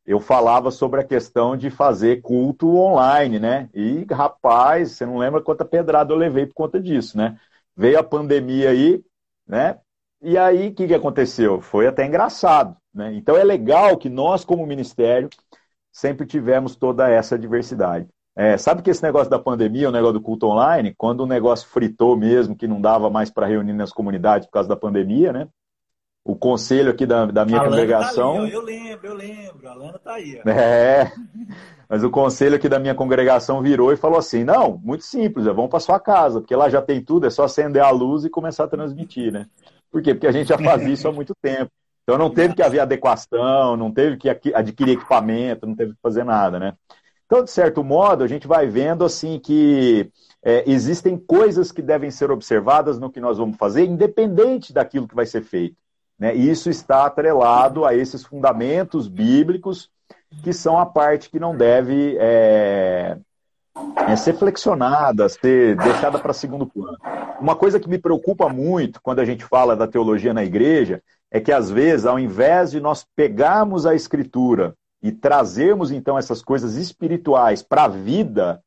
eu 0.05 0.19
falava 0.19 0.71
sobre 0.71 1.01
a 1.01 1.03
questão 1.03 1.55
de 1.55 1.69
fazer 1.69 2.21
culto 2.21 2.75
online, 2.75 3.37
né? 3.39 3.69
E, 3.75 4.07
rapaz, 4.09 4.93
você 4.93 5.05
não 5.05 5.17
lembra 5.17 5.39
quanta 5.39 5.63
pedrada 5.63 6.11
eu 6.11 6.17
levei 6.17 6.47
por 6.47 6.55
conta 6.55 6.79
disso, 6.81 7.15
né? 7.15 7.37
Veio 7.75 7.99
a 7.99 8.03
pandemia 8.03 8.71
aí, 8.71 9.03
né? 9.47 9.77
E 10.19 10.35
aí, 10.35 10.69
o 10.69 10.73
que, 10.73 10.87
que 10.87 10.95
aconteceu? 10.95 11.61
Foi 11.61 11.85
até 11.85 12.05
engraçado, 12.07 12.75
né? 12.91 13.13
Então 13.13 13.37
é 13.37 13.43
legal 13.43 13.97
que 13.97 14.09
nós, 14.09 14.43
como 14.43 14.65
ministério, 14.65 15.29
sempre 15.91 16.25
tivemos 16.25 16.75
toda 16.75 17.07
essa 17.07 17.37
diversidade. 17.37 18.07
É, 18.39 18.57
sabe 18.57 18.81
que 18.81 18.89
esse 18.89 19.03
negócio 19.03 19.29
da 19.29 19.37
pandemia, 19.37 19.89
o 19.89 19.91
negócio 19.91 20.13
do 20.13 20.21
culto 20.21 20.47
online, 20.47 20.95
quando 20.97 21.19
o 21.19 21.27
negócio 21.27 21.67
fritou 21.67 22.15
mesmo, 22.15 22.55
que 22.55 22.69
não 22.69 22.79
dava 22.79 23.09
mais 23.09 23.29
para 23.29 23.45
reunir 23.45 23.73
nas 23.73 23.91
comunidades 23.91 24.47
por 24.47 24.53
causa 24.53 24.69
da 24.69 24.77
pandemia, 24.77 25.33
né? 25.33 25.49
O 26.23 26.37
conselho 26.37 26.89
aqui 26.89 27.05
da, 27.05 27.25
da 27.25 27.43
minha 27.43 27.59
congregação. 27.59 28.35
Tá 28.35 28.41
ali, 28.43 28.53
eu 28.53 28.61
lembro, 28.61 29.07
eu 29.07 29.13
lembro, 29.13 29.67
a 29.67 29.73
Lana 29.73 29.99
tá 29.99 30.13
aí. 30.13 30.39
Ó. 30.39 30.49
É. 30.49 31.11
Mas 31.89 32.01
o 32.01 32.09
conselho 32.09 32.55
aqui 32.55 32.69
da 32.69 32.79
minha 32.79 32.95
congregação 32.95 33.61
virou 33.61 33.91
e 33.91 33.97
falou 33.97 34.17
assim: 34.17 34.45
não, 34.45 34.77
muito 34.77 35.03
simples, 35.03 35.45
é, 35.45 35.51
vamos 35.51 35.69
para 35.69 35.81
sua 35.81 35.99
casa, 35.99 36.39
porque 36.39 36.55
lá 36.55 36.69
já 36.69 36.81
tem 36.81 37.03
tudo, 37.03 37.27
é 37.27 37.29
só 37.29 37.43
acender 37.43 37.81
a 37.81 37.89
luz 37.89 38.23
e 38.23 38.29
começar 38.29 38.63
a 38.63 38.69
transmitir, 38.69 39.33
né? 39.33 39.47
Por 39.91 40.01
quê? 40.01 40.13
Porque 40.13 40.27
a 40.27 40.31
gente 40.31 40.47
já 40.47 40.57
fazia 40.57 40.93
isso 40.93 41.09
há 41.09 41.11
muito 41.11 41.33
tempo. 41.41 41.69
Então 42.03 42.17
não 42.17 42.29
teve 42.29 42.55
que 42.55 42.63
haver 42.63 42.79
adequação, 42.79 43.75
não 43.75 43.91
teve 43.91 44.15
que 44.15 44.29
adquirir 44.29 44.93
equipamento, 44.93 45.67
não 45.67 45.75
teve 45.75 45.91
que 45.91 45.99
fazer 46.01 46.23
nada, 46.23 46.57
né? 46.57 46.73
Então, 47.29 47.43
de 47.43 47.51
certo 47.51 47.83
modo, 47.83 48.23
a 48.23 48.27
gente 48.27 48.47
vai 48.47 48.65
vendo 48.65 49.05
assim 49.05 49.37
que 49.37 50.09
é, 50.43 50.63
existem 50.65 51.15
coisas 51.15 51.71
que 51.71 51.79
devem 51.79 52.09
ser 52.09 52.31
observadas 52.31 52.97
no 52.97 53.11
que 53.11 53.19
nós 53.19 53.37
vamos 53.37 53.55
fazer, 53.55 53.85
independente 53.85 54.73
daquilo 54.73 55.07
que 55.07 55.13
vai 55.13 55.27
ser 55.27 55.43
feito. 55.43 55.75
Né? 56.17 56.35
E 56.35 56.49
isso 56.49 56.71
está 56.71 57.05
atrelado 57.05 57.85
a 57.85 57.93
esses 57.93 58.25
fundamentos 58.25 59.07
bíblicos, 59.07 59.91
que 60.41 60.51
são 60.51 60.79
a 60.79 60.87
parte 60.87 61.29
que 61.29 61.39
não 61.39 61.55
deve 61.55 62.17
é, 62.19 63.15
é 64.07 64.15
ser 64.15 64.33
flexionada, 64.33 65.29
ser 65.29 65.75
deixada 65.75 66.17
para 66.17 66.33
segundo 66.33 66.65
plano. 66.65 66.97
Uma 67.39 67.55
coisa 67.55 67.79
que 67.79 67.87
me 67.87 67.99
preocupa 67.99 68.49
muito 68.49 68.99
quando 69.03 69.19
a 69.19 69.25
gente 69.25 69.45
fala 69.45 69.75
da 69.75 69.87
teologia 69.87 70.33
na 70.33 70.43
igreja 70.43 70.99
é 71.29 71.39
que, 71.39 71.51
às 71.51 71.69
vezes, 71.69 72.07
ao 72.07 72.17
invés 72.17 72.71
de 72.71 72.79
nós 72.79 73.05
pegarmos 73.15 73.85
a 73.85 73.93
escritura 73.93 74.75
e 75.01 75.11
trazermos 75.11 75.91
então 75.91 76.17
essas 76.17 76.41
coisas 76.41 76.75
espirituais 76.75 77.61
para 77.63 77.85
a 77.85 77.87
vida, 77.87 78.61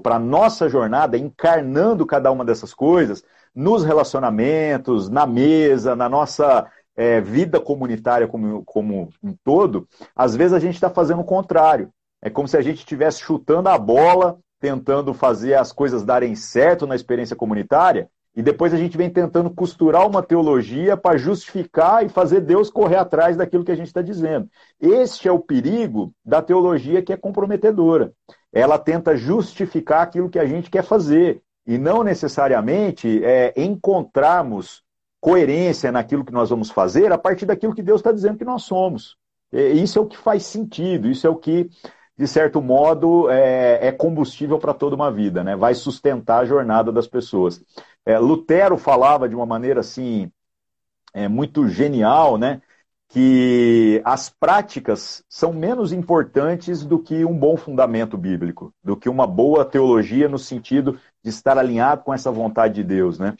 para 0.00 0.16
a 0.16 0.18
nossa 0.18 0.68
jornada, 0.68 1.18
encarnando 1.18 2.06
cada 2.06 2.30
uma 2.30 2.44
dessas 2.44 2.72
coisas 2.72 3.22
nos 3.54 3.84
relacionamentos, 3.84 5.08
na 5.08 5.26
mesa, 5.26 5.96
na 5.96 6.08
nossa 6.08 6.70
é, 6.96 7.20
vida 7.20 7.60
comunitária 7.60 8.28
como, 8.28 8.64
como 8.64 9.08
um 9.22 9.34
todo, 9.44 9.88
às 10.14 10.34
vezes 10.34 10.52
a 10.52 10.58
gente 10.58 10.74
está 10.74 10.90
fazendo 10.90 11.20
o 11.20 11.24
contrário. 11.24 11.90
É 12.22 12.30
como 12.30 12.48
se 12.48 12.56
a 12.56 12.60
gente 12.60 12.78
estivesse 12.78 13.20
chutando 13.20 13.68
a 13.68 13.78
bola, 13.78 14.38
tentando 14.60 15.14
fazer 15.14 15.54
as 15.54 15.72
coisas 15.72 16.04
darem 16.04 16.34
certo 16.34 16.86
na 16.86 16.96
experiência 16.96 17.36
comunitária, 17.36 18.08
e 18.38 18.42
depois 18.42 18.72
a 18.72 18.76
gente 18.76 18.96
vem 18.96 19.10
tentando 19.10 19.50
costurar 19.50 20.06
uma 20.06 20.22
teologia 20.22 20.96
para 20.96 21.18
justificar 21.18 22.06
e 22.06 22.08
fazer 22.08 22.40
Deus 22.40 22.70
correr 22.70 22.94
atrás 22.94 23.36
daquilo 23.36 23.64
que 23.64 23.72
a 23.72 23.74
gente 23.74 23.88
está 23.88 24.00
dizendo. 24.00 24.48
Este 24.80 25.26
é 25.26 25.32
o 25.32 25.40
perigo 25.40 26.14
da 26.24 26.40
teologia 26.40 27.02
que 27.02 27.12
é 27.12 27.16
comprometedora. 27.16 28.12
Ela 28.52 28.78
tenta 28.78 29.16
justificar 29.16 30.02
aquilo 30.02 30.30
que 30.30 30.38
a 30.38 30.46
gente 30.46 30.70
quer 30.70 30.84
fazer 30.84 31.42
e 31.66 31.78
não 31.78 32.04
necessariamente 32.04 33.24
é, 33.24 33.52
encontrarmos 33.56 34.84
coerência 35.20 35.90
naquilo 35.90 36.24
que 36.24 36.32
nós 36.32 36.48
vamos 36.48 36.70
fazer 36.70 37.10
a 37.10 37.18
partir 37.18 37.44
daquilo 37.44 37.74
que 37.74 37.82
Deus 37.82 37.98
está 37.98 38.12
dizendo 38.12 38.38
que 38.38 38.44
nós 38.44 38.62
somos. 38.62 39.16
Isso 39.52 39.98
é 39.98 40.02
o 40.02 40.06
que 40.06 40.16
faz 40.16 40.44
sentido, 40.44 41.08
isso 41.08 41.26
é 41.26 41.30
o 41.30 41.34
que 41.34 41.68
de 42.18 42.26
certo 42.26 42.60
modo, 42.60 43.30
é, 43.30 43.86
é 43.86 43.92
combustível 43.92 44.58
para 44.58 44.74
toda 44.74 44.96
uma 44.96 45.10
vida, 45.10 45.44
né? 45.44 45.54
vai 45.54 45.72
sustentar 45.72 46.40
a 46.40 46.44
jornada 46.44 46.90
das 46.90 47.06
pessoas. 47.06 47.62
É, 48.08 48.18
Lutero 48.18 48.78
falava 48.78 49.28
de 49.28 49.34
uma 49.34 49.44
maneira 49.44 49.80
assim, 49.80 50.32
é, 51.12 51.28
muito 51.28 51.68
genial, 51.68 52.38
né? 52.38 52.62
que 53.06 54.00
as 54.02 54.30
práticas 54.30 55.22
são 55.28 55.52
menos 55.52 55.92
importantes 55.92 56.86
do 56.86 56.98
que 56.98 57.22
um 57.24 57.38
bom 57.38 57.54
fundamento 57.56 58.16
bíblico, 58.16 58.72
do 58.82 58.96
que 58.96 59.10
uma 59.10 59.26
boa 59.26 59.62
teologia 59.62 60.26
no 60.26 60.38
sentido 60.38 60.98
de 61.22 61.28
estar 61.28 61.58
alinhado 61.58 62.02
com 62.02 62.12
essa 62.12 62.30
vontade 62.30 62.76
de 62.76 62.84
Deus, 62.84 63.18
né? 63.18 63.34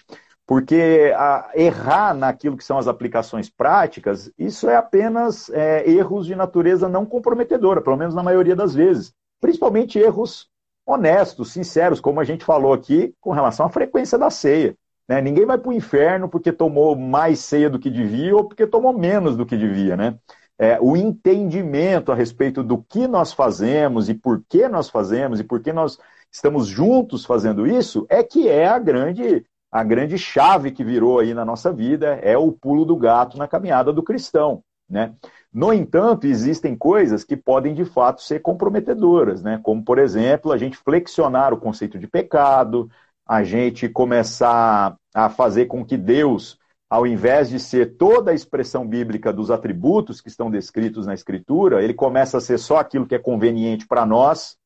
Porque 0.47 1.13
errar 1.55 2.15
naquilo 2.15 2.57
que 2.57 2.65
são 2.65 2.79
as 2.79 2.89
aplicações 2.89 3.51
práticas, 3.51 4.31
isso 4.39 4.69
é 4.69 4.77
apenas 4.77 5.51
é, 5.51 5.89
erros 5.89 6.27
de 6.27 6.35
natureza 6.35 6.89
não 6.89 7.05
comprometedora, 7.05 7.83
pelo 7.83 7.99
menos 7.99 8.15
na 8.15 8.23
maioria 8.23 8.57
das 8.57 8.75
vezes. 8.75 9.13
Principalmente 9.41 9.99
erros 9.99 10.49
honestos, 10.88 11.53
sinceros, 11.53 12.01
como 12.01 12.18
a 12.18 12.24
gente 12.24 12.42
falou 12.42 12.72
aqui 12.72 13.14
com 13.20 13.31
relação 13.31 13.66
à 13.66 13.68
frequência 13.68 14.16
da 14.16 14.31
ceia. 14.31 14.74
Né? 15.07 15.20
Ninguém 15.20 15.44
vai 15.44 15.59
para 15.59 15.68
o 15.68 15.72
inferno 15.72 16.31
porque 16.31 16.51
tomou 16.51 16.96
mais 16.96 17.40
ceia 17.40 17.68
do 17.68 17.79
que 17.79 17.90
devia 17.90 18.35
ou 18.35 18.44
porque 18.44 18.66
tomou 18.66 18.96
menos 18.96 19.37
do 19.37 19.44
que 19.44 19.55
devia. 19.55 19.98
Né? 19.98 20.18
É, 20.59 20.79
o 20.81 20.96
entendimento 20.96 22.11
a 22.11 22.14
respeito 22.14 22.62
do 22.62 22.79
que 22.79 23.07
nós 23.07 23.35
fazemos 23.35 24.09
e 24.09 24.14
por 24.14 24.42
que 24.48 24.66
nós 24.66 24.88
fazemos 24.88 25.38
e 25.38 25.44
por 25.44 25.61
que 25.61 25.74
nós 25.74 25.98
estamos 26.33 26.66
juntos 26.66 27.27
fazendo 27.27 27.66
isso 27.66 28.07
é 28.09 28.22
que 28.22 28.48
é 28.48 28.66
a 28.66 28.79
grande 28.79 29.44
a 29.70 29.85
grande 29.85 30.16
chave 30.16 30.70
que 30.70 30.83
virou 30.83 31.18
aí 31.18 31.35
na 31.35 31.44
nossa 31.44 31.70
vida 31.70 32.18
é 32.22 32.38
o 32.38 32.51
pulo 32.51 32.87
do 32.87 32.96
gato 32.96 33.37
na 33.37 33.46
caminhada 33.46 33.92
do 33.92 34.03
cristão, 34.03 34.62
né? 34.88 35.14
No 35.53 35.72
entanto, 35.72 36.27
existem 36.27 36.77
coisas 36.77 37.24
que 37.24 37.37
podem 37.37 37.74
de 37.74 37.85
fato 37.85 38.22
ser 38.22 38.40
comprometedoras, 38.40 39.42
né? 39.42 39.61
Como, 39.62 39.85
por 39.85 39.98
exemplo, 39.98 40.53
a 40.53 40.59
gente 40.59 40.77
flexionar 40.77 41.53
o 41.53 41.59
conceito 41.59 41.98
de 41.98 42.07
pecado, 42.07 42.90
a 43.27 43.42
gente 43.42 43.88
começar 43.88 44.96
a 45.14 45.29
fazer 45.29 45.66
com 45.66 45.85
que 45.85 45.96
Deus, 45.96 46.59
ao 46.88 47.07
invés 47.07 47.48
de 47.48 47.59
ser 47.61 47.96
toda 47.96 48.31
a 48.31 48.35
expressão 48.35 48.87
bíblica 48.87 49.33
dos 49.33 49.51
atributos 49.51 50.20
que 50.20 50.29
estão 50.29 50.51
descritos 50.51 51.07
na 51.07 51.14
Escritura, 51.14 51.83
ele 51.83 51.94
começa 51.94 52.38
a 52.38 52.40
ser 52.40 52.59
só 52.59 52.79
aquilo 52.79 53.07
que 53.07 53.14
é 53.14 53.18
conveniente 53.18 53.87
para 53.87 54.07
nós, 54.07 54.59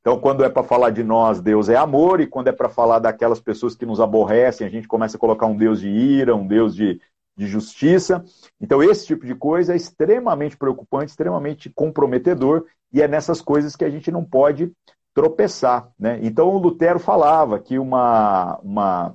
então, 0.00 0.18
quando 0.18 0.42
é 0.42 0.48
para 0.48 0.62
falar 0.62 0.88
de 0.88 1.04
nós, 1.04 1.38
Deus 1.38 1.68
é 1.68 1.76
amor, 1.76 2.20
e 2.20 2.26
quando 2.26 2.48
é 2.48 2.52
para 2.52 2.70
falar 2.70 2.98
daquelas 2.98 3.40
pessoas 3.40 3.74
que 3.74 3.84
nos 3.84 4.00
aborrecem, 4.00 4.66
a 4.66 4.70
gente 4.70 4.88
começa 4.88 5.18
a 5.18 5.20
colocar 5.20 5.46
um 5.46 5.54
Deus 5.54 5.80
de 5.80 5.88
ira, 5.88 6.34
um 6.34 6.46
Deus 6.46 6.74
de, 6.74 6.98
de 7.38 7.46
justiça. 7.46 8.24
Então, 8.60 8.82
esse 8.82 9.06
tipo 9.06 9.24
de 9.24 9.34
coisa 9.34 9.72
é 9.72 9.76
extremamente 9.76 10.56
preocupante, 10.56 11.10
extremamente 11.10 11.70
comprometedor, 11.70 12.66
e 12.92 13.00
é 13.00 13.08
nessas 13.08 13.40
coisas 13.40 13.76
que 13.76 13.84
a 13.84 13.90
gente 13.90 14.10
não 14.10 14.24
pode 14.24 14.72
tropeçar. 15.14 15.88
Né? 15.98 16.18
Então, 16.22 16.48
o 16.48 16.58
Lutero 16.58 16.98
falava 16.98 17.58
que 17.58 17.78
uma, 17.78 18.58
uma 18.62 19.14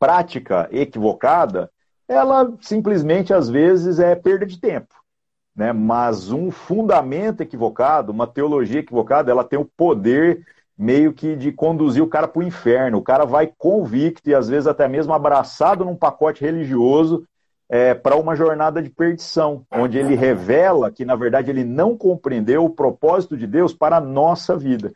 prática 0.00 0.68
equivocada, 0.72 1.70
ela 2.08 2.52
simplesmente, 2.60 3.32
às 3.32 3.48
vezes, 3.48 3.98
é 4.00 4.14
perda 4.14 4.46
de 4.46 4.58
tempo 4.58 5.02
né? 5.54 5.72
mas 5.72 6.30
um 6.30 6.50
fundamento 6.50 7.42
equivocado, 7.42 8.10
uma 8.10 8.26
teologia 8.26 8.80
equivocada, 8.80 9.30
ela 9.30 9.44
tem 9.44 9.58
o 9.58 9.64
poder 9.76 10.44
meio 10.76 11.12
que 11.12 11.36
de 11.36 11.52
conduzir 11.52 12.02
o 12.02 12.08
cara 12.08 12.26
para 12.26 12.40
o 12.40 12.42
inferno. 12.42 12.98
O 12.98 13.02
cara 13.02 13.24
vai 13.24 13.52
convicto 13.58 14.28
e 14.28 14.34
às 14.34 14.48
vezes 14.48 14.66
até 14.66 14.88
mesmo 14.88 15.12
abraçado 15.12 15.84
num 15.84 15.94
pacote 15.94 16.42
religioso 16.42 17.26
é, 17.72 17.94
para 17.94 18.16
uma 18.16 18.36
jornada 18.36 18.82
de 18.82 18.90
perdição, 18.90 19.64
onde 19.72 19.96
ele 19.96 20.14
revela 20.14 20.90
que 20.90 21.06
na 21.06 21.16
verdade 21.16 21.50
ele 21.50 21.64
não 21.64 21.96
compreendeu 21.96 22.66
o 22.66 22.70
propósito 22.70 23.34
de 23.34 23.46
Deus 23.46 23.72
para 23.72 23.96
a 23.96 24.00
nossa 24.00 24.54
vida. 24.54 24.92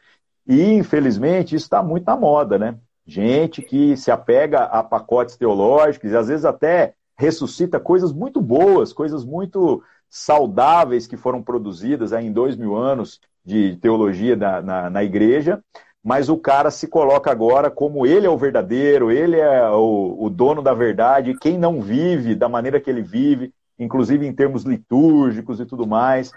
E 0.47 0.75
infelizmente 0.75 1.57
isso 1.57 1.65
está 1.65 1.83
muito 1.83 2.05
na 2.05 2.15
moda, 2.15 2.59
né? 2.59 2.77
Gente 3.07 3.63
que 3.63 3.97
se 3.97 4.11
apega 4.11 4.65
a 4.65 4.83
pacotes 4.83 5.39
teológicos 5.39 6.11
e 6.11 6.17
às 6.19 6.29
vezes 6.29 6.45
até 6.45 6.93
ressuscita 7.17 7.81
coisas 7.81 8.13
muito 8.13 8.43
boas, 8.43 8.93
coisas 8.93 9.25
muito 9.25 9.83
saudáveis 10.11 11.07
que 11.07 11.17
foram 11.17 11.43
produzidas 11.43 12.13
em 12.13 12.31
dois 12.31 12.59
mil 12.59 12.77
anos 12.77 13.23
de 13.43 13.77
teologia 13.77 14.37
na, 14.37 14.91
na 14.91 15.03
igreja, 15.03 15.63
mas 16.07 16.29
o 16.29 16.37
cara 16.37 16.71
se 16.71 16.87
coloca 16.87 17.33
agora 17.33 17.69
como 17.69 18.07
ele 18.07 18.29
é 18.29 18.31
o 18.31 18.39
verdadeiro, 18.39 19.11
ele 19.11 19.41
é 19.41 19.69
o, 19.71 20.17
o 20.21 20.31
dono 20.31 20.63
da 20.63 20.73
verdade, 20.73 21.37
quem 21.37 21.59
não 21.59 21.81
vive 21.81 22.37
da 22.37 22.49
maneira 22.49 22.79
que 22.79 22.89
ele 22.89 23.03
vive, 23.03 23.53
inclusive 23.77 24.25
em 24.25 24.33
termos 24.33 24.63
litúrgicos 24.63 25.59
e 25.59 25.67
tudo 25.67 25.85
mais, 25.85 26.31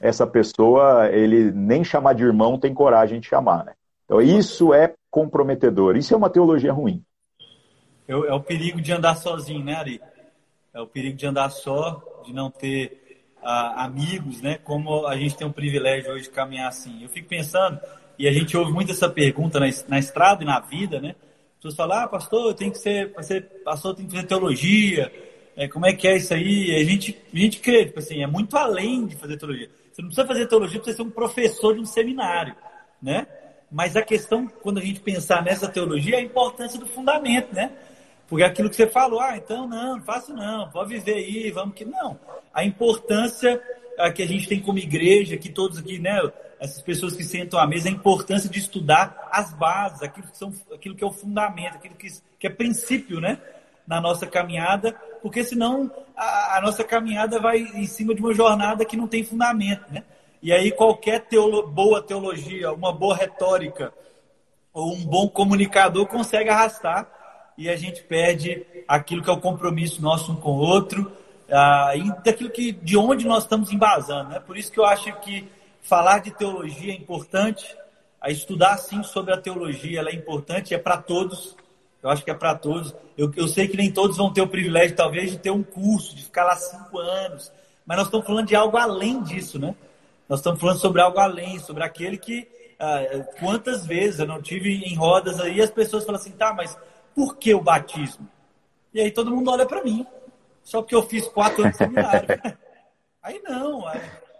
essa 0.00 0.24
pessoa, 0.28 1.08
ele 1.10 1.50
nem 1.50 1.82
chamar 1.82 2.12
de 2.12 2.22
irmão 2.22 2.56
tem 2.56 2.72
coragem 2.72 3.18
de 3.18 3.26
chamar, 3.26 3.64
né? 3.64 3.72
Então 4.04 4.22
isso 4.22 4.72
é 4.72 4.94
comprometedor, 5.10 5.96
isso 5.96 6.14
é 6.14 6.16
uma 6.16 6.30
teologia 6.30 6.72
ruim. 6.72 7.02
É, 8.06 8.12
é 8.12 8.32
o 8.32 8.40
perigo 8.40 8.80
de 8.80 8.92
andar 8.92 9.16
sozinho, 9.16 9.64
né, 9.64 9.74
Ari? 9.74 10.00
É 10.72 10.80
o 10.80 10.86
perigo 10.86 11.16
de 11.16 11.26
andar 11.26 11.50
só, 11.50 12.00
de 12.24 12.32
não 12.32 12.48
ter 12.48 13.24
uh, 13.42 13.74
amigos, 13.74 14.40
né? 14.40 14.56
Como 14.62 15.04
a 15.04 15.16
gente 15.16 15.36
tem 15.36 15.48
o 15.48 15.52
privilégio 15.52 16.12
hoje 16.12 16.24
de 16.24 16.30
caminhar 16.30 16.68
assim. 16.68 17.02
Eu 17.02 17.08
fico 17.08 17.28
pensando, 17.28 17.80
e 18.18 18.28
a 18.28 18.32
gente 18.32 18.56
ouve 18.56 18.72
muito 18.72 18.92
essa 18.92 19.08
pergunta 19.08 19.60
na, 19.60 19.66
na 19.88 19.98
estrada 19.98 20.42
e 20.42 20.46
na 20.46 20.60
vida, 20.60 21.00
né? 21.00 21.14
As 21.56 21.56
pessoas 21.56 21.76
falam, 21.76 21.98
ah, 21.98 22.08
pastor, 22.08 22.54
tenho 22.54 22.72
que 22.72 22.78
ser, 22.78 23.12
ser 23.22 23.42
pastor, 23.64 23.94
tem 23.94 24.06
que 24.06 24.12
fazer 24.12 24.26
teologia, 24.26 25.12
é, 25.56 25.66
como 25.66 25.86
é 25.86 25.94
que 25.94 26.06
é 26.06 26.16
isso 26.16 26.34
aí? 26.34 26.70
E 26.70 26.76
a 26.76 26.84
gente, 26.84 27.18
a 27.32 27.36
gente 27.38 27.60
crê, 27.60 27.86
tipo 27.86 27.98
assim, 27.98 28.22
é 28.22 28.26
muito 28.26 28.56
além 28.58 29.06
de 29.06 29.16
fazer 29.16 29.38
teologia. 29.38 29.70
Você 29.90 30.02
não 30.02 30.08
precisa 30.08 30.26
fazer 30.26 30.46
teologia 30.46 30.78
para 30.78 30.92
ser 30.92 31.02
um 31.02 31.10
professor 31.10 31.74
de 31.74 31.80
um 31.80 31.86
seminário, 31.86 32.54
né? 33.00 33.26
Mas 33.70 33.96
a 33.96 34.02
questão, 34.02 34.46
quando 34.46 34.78
a 34.78 34.82
gente 34.82 35.00
pensar 35.00 35.42
nessa 35.42 35.66
teologia, 35.66 36.16
é 36.16 36.18
a 36.18 36.22
importância 36.22 36.78
do 36.78 36.86
fundamento, 36.86 37.54
né? 37.54 37.72
Porque 38.28 38.44
aquilo 38.44 38.68
que 38.68 38.76
você 38.76 38.86
falou, 38.86 39.18
ah, 39.18 39.36
então 39.36 39.66
não, 39.66 39.96
não 39.96 40.04
faço 40.04 40.34
não, 40.34 40.68
pode 40.68 40.90
viver 40.90 41.14
aí, 41.14 41.50
vamos 41.50 41.74
que. 41.74 41.86
Não. 41.86 42.18
A 42.52 42.62
importância 42.62 43.60
que 44.14 44.22
a 44.22 44.26
gente 44.26 44.46
tem 44.46 44.60
como 44.60 44.78
igreja, 44.78 45.38
que 45.38 45.48
todos 45.48 45.78
aqui, 45.78 45.98
né? 45.98 46.20
Essas 46.58 46.80
pessoas 46.82 47.14
que 47.14 47.22
sentam 47.22 47.58
à 47.58 47.66
mesa, 47.66 47.88
a 47.88 47.92
importância 47.92 48.48
de 48.48 48.58
estudar 48.58 49.28
as 49.30 49.52
bases, 49.52 50.02
aquilo 50.02 50.26
que, 50.26 50.36
são, 50.36 50.52
aquilo 50.72 50.94
que 50.94 51.04
é 51.04 51.06
o 51.06 51.12
fundamento, 51.12 51.76
aquilo 51.76 51.94
que, 51.94 52.08
que 52.38 52.46
é 52.46 52.50
princípio, 52.50 53.20
né? 53.20 53.38
Na 53.86 54.00
nossa 54.00 54.26
caminhada, 54.26 54.92
porque 55.22 55.44
senão 55.44 55.90
a, 56.16 56.56
a 56.56 56.60
nossa 56.60 56.82
caminhada 56.82 57.38
vai 57.38 57.58
em 57.58 57.86
cima 57.86 58.14
de 58.14 58.20
uma 58.20 58.34
jornada 58.34 58.84
que 58.84 58.96
não 58.96 59.06
tem 59.06 59.22
fundamento, 59.22 59.84
né? 59.92 60.02
E 60.42 60.52
aí 60.52 60.72
qualquer 60.72 61.20
teolo, 61.26 61.66
boa 61.66 62.02
teologia, 62.02 62.72
uma 62.72 62.92
boa 62.92 63.16
retórica 63.16 63.92
ou 64.72 64.92
um 64.94 65.04
bom 65.04 65.28
comunicador 65.28 66.06
consegue 66.06 66.50
arrastar 66.50 67.08
e 67.56 67.68
a 67.68 67.76
gente 67.76 68.02
perde 68.02 68.66
aquilo 68.86 69.22
que 69.22 69.30
é 69.30 69.32
o 69.32 69.40
compromisso 69.40 70.02
nosso 70.02 70.32
um 70.32 70.36
com 70.36 70.50
o 70.50 70.58
outro, 70.58 71.10
uh, 71.48 71.96
e 71.96 72.22
daquilo 72.22 72.50
que, 72.50 72.72
de 72.72 72.96
onde 72.96 73.26
nós 73.26 73.44
estamos 73.44 73.72
embasando. 73.72 74.30
Né? 74.30 74.40
Por 74.40 74.56
isso 74.56 74.70
que 74.70 74.78
eu 74.78 74.84
acho 74.84 75.12
que 75.20 75.48
falar 75.86 76.18
de 76.18 76.30
teologia 76.32 76.92
é 76.92 76.96
importante, 76.96 77.76
a 78.20 78.30
estudar 78.30 78.76
sim 78.78 79.02
sobre 79.02 79.32
a 79.32 79.40
teologia 79.40 80.00
ela 80.00 80.10
é 80.10 80.14
importante, 80.14 80.74
é 80.74 80.78
para 80.78 80.96
todos. 80.98 81.56
Eu 82.02 82.10
acho 82.10 82.24
que 82.24 82.30
é 82.30 82.34
para 82.34 82.54
todos. 82.54 82.94
Eu, 83.16 83.32
eu 83.36 83.48
sei 83.48 83.68
que 83.68 83.76
nem 83.76 83.90
todos 83.90 84.16
vão 84.16 84.32
ter 84.32 84.42
o 84.42 84.48
privilégio, 84.48 84.96
talvez, 84.96 85.30
de 85.30 85.38
ter 85.38 85.50
um 85.50 85.62
curso, 85.62 86.14
de 86.14 86.24
ficar 86.24 86.44
lá 86.44 86.56
cinco 86.56 86.98
anos. 86.98 87.52
Mas 87.84 87.98
nós 87.98 88.06
estamos 88.06 88.26
falando 88.26 88.48
de 88.48 88.56
algo 88.56 88.76
além 88.76 89.22
disso, 89.22 89.58
né? 89.58 89.74
Nós 90.28 90.40
estamos 90.40 90.60
falando 90.60 90.78
sobre 90.78 91.00
algo 91.00 91.18
além, 91.18 91.58
sobre 91.60 91.84
aquele 91.84 92.18
que. 92.18 92.48
Ah, 92.78 93.00
quantas 93.38 93.86
vezes 93.86 94.20
eu 94.20 94.26
não 94.26 94.42
tive 94.42 94.84
em 94.84 94.94
rodas 94.94 95.40
aí, 95.40 95.62
as 95.62 95.70
pessoas 95.70 96.04
falam 96.04 96.20
assim, 96.20 96.32
tá, 96.32 96.52
mas 96.52 96.76
por 97.14 97.36
que 97.36 97.54
o 97.54 97.62
batismo? 97.62 98.28
E 98.92 99.00
aí 99.00 99.10
todo 99.10 99.30
mundo 99.30 99.50
olha 99.50 99.64
para 99.64 99.82
mim, 99.82 100.06
só 100.62 100.82
porque 100.82 100.94
eu 100.94 101.02
fiz 101.02 101.26
quatro 101.28 101.62
anos 101.62 101.72
de 101.72 101.78
seminário. 101.78 102.28
aí 103.22 103.40
não, 103.42 103.86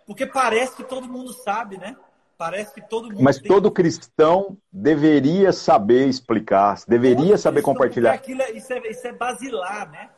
porque 0.07 0.25
parece 0.25 0.77
que 0.77 0.85
todo 0.85 1.09
mundo 1.09 1.33
sabe, 1.33 1.77
né? 1.77 1.97
Parece 2.39 2.73
que 2.73 2.83
todo 2.83 3.09
mundo. 3.09 3.23
Mas 3.23 3.39
todo 3.39 3.71
cristão 3.71 4.57
deveria 4.71 5.53
saber 5.53 6.07
explicar, 6.07 6.79
deveria 6.87 7.31
todo 7.31 7.39
saber 7.39 7.63
compartilhar. 7.63 8.13
Aquilo 8.13 8.43
é, 8.43 8.53
isso, 8.53 8.73
é, 8.73 8.79
isso 8.89 9.07
é 9.07 9.13
basilar, 9.13 9.91
né? 9.91 10.11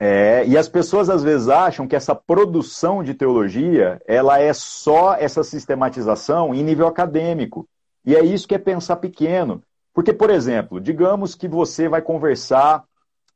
É, 0.00 0.46
e 0.46 0.56
as 0.56 0.68
pessoas 0.68 1.10
às 1.10 1.22
vezes 1.22 1.48
acham 1.48 1.86
que 1.86 1.96
essa 1.96 2.14
produção 2.14 3.02
de 3.02 3.14
teologia, 3.14 4.00
ela 4.06 4.38
é 4.38 4.52
só 4.52 5.14
essa 5.14 5.42
sistematização 5.42 6.54
em 6.54 6.62
nível 6.62 6.86
acadêmico. 6.86 7.68
E 8.04 8.14
é 8.14 8.24
isso 8.24 8.46
que 8.46 8.54
é 8.54 8.58
pensar 8.58 8.96
pequeno. 8.96 9.62
Porque, 9.92 10.12
por 10.12 10.30
exemplo, 10.30 10.80
digamos 10.80 11.34
que 11.34 11.48
você 11.48 11.88
vai 11.88 12.00
conversar 12.00 12.84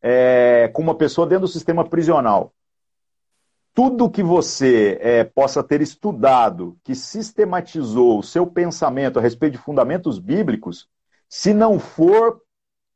é, 0.00 0.70
com 0.72 0.80
uma 0.80 0.94
pessoa 0.94 1.26
dentro 1.26 1.46
do 1.46 1.52
sistema 1.52 1.84
prisional. 1.84 2.52
Tudo 3.74 4.10
que 4.10 4.22
você 4.22 4.98
é, 5.00 5.24
possa 5.24 5.62
ter 5.62 5.80
estudado, 5.80 6.76
que 6.84 6.94
sistematizou 6.94 8.18
o 8.18 8.22
seu 8.22 8.46
pensamento 8.46 9.18
a 9.18 9.22
respeito 9.22 9.52
de 9.52 9.58
fundamentos 9.58 10.18
bíblicos, 10.18 10.88
se 11.28 11.54
não 11.54 11.78
for 11.78 12.40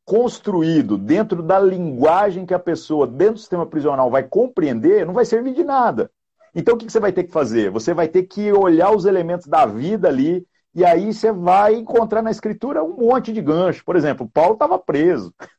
construído 0.05 0.99
dentro 0.99 1.43
da 1.43 1.59
linguagem 1.59 2.47
que 2.47 2.55
a 2.55 2.59
pessoa, 2.59 3.07
dentro 3.07 3.35
do 3.35 3.41
sistema 3.41 3.67
prisional, 3.67 4.11
vai 4.11 4.23
compreender, 4.23 5.07
não 5.07 5.15
vai 5.15 5.25
servir 5.25 5.55
de 5.55 5.65
nada. 5.65 6.11
Então, 6.55 6.75
o 6.75 6.79
que 6.79 6.91
você 6.91 7.01
vai 7.01 7.13
ter 7.13 7.25
que 7.25 7.33
fazer? 7.33 7.71
Você 7.71 7.93
vai 7.93 8.09
ter 8.09 8.23
que 8.23 8.53
olhar 8.53 8.95
os 8.95 9.05
elementos 9.05 9.47
da 9.47 9.67
vida 9.67 10.09
ali, 10.09 10.47
e 10.75 10.85
aí 10.85 11.13
você 11.13 11.33
vai 11.33 11.75
encontrar 11.75 12.23
na 12.23 12.31
escritura 12.31 12.85
um 12.85 12.97
monte 12.97 13.33
de 13.33 13.41
gancho. 13.41 13.85
Por 13.85 13.97
exemplo, 13.97 14.31
Paulo 14.33 14.53
estava 14.55 14.79
preso. 14.79 15.35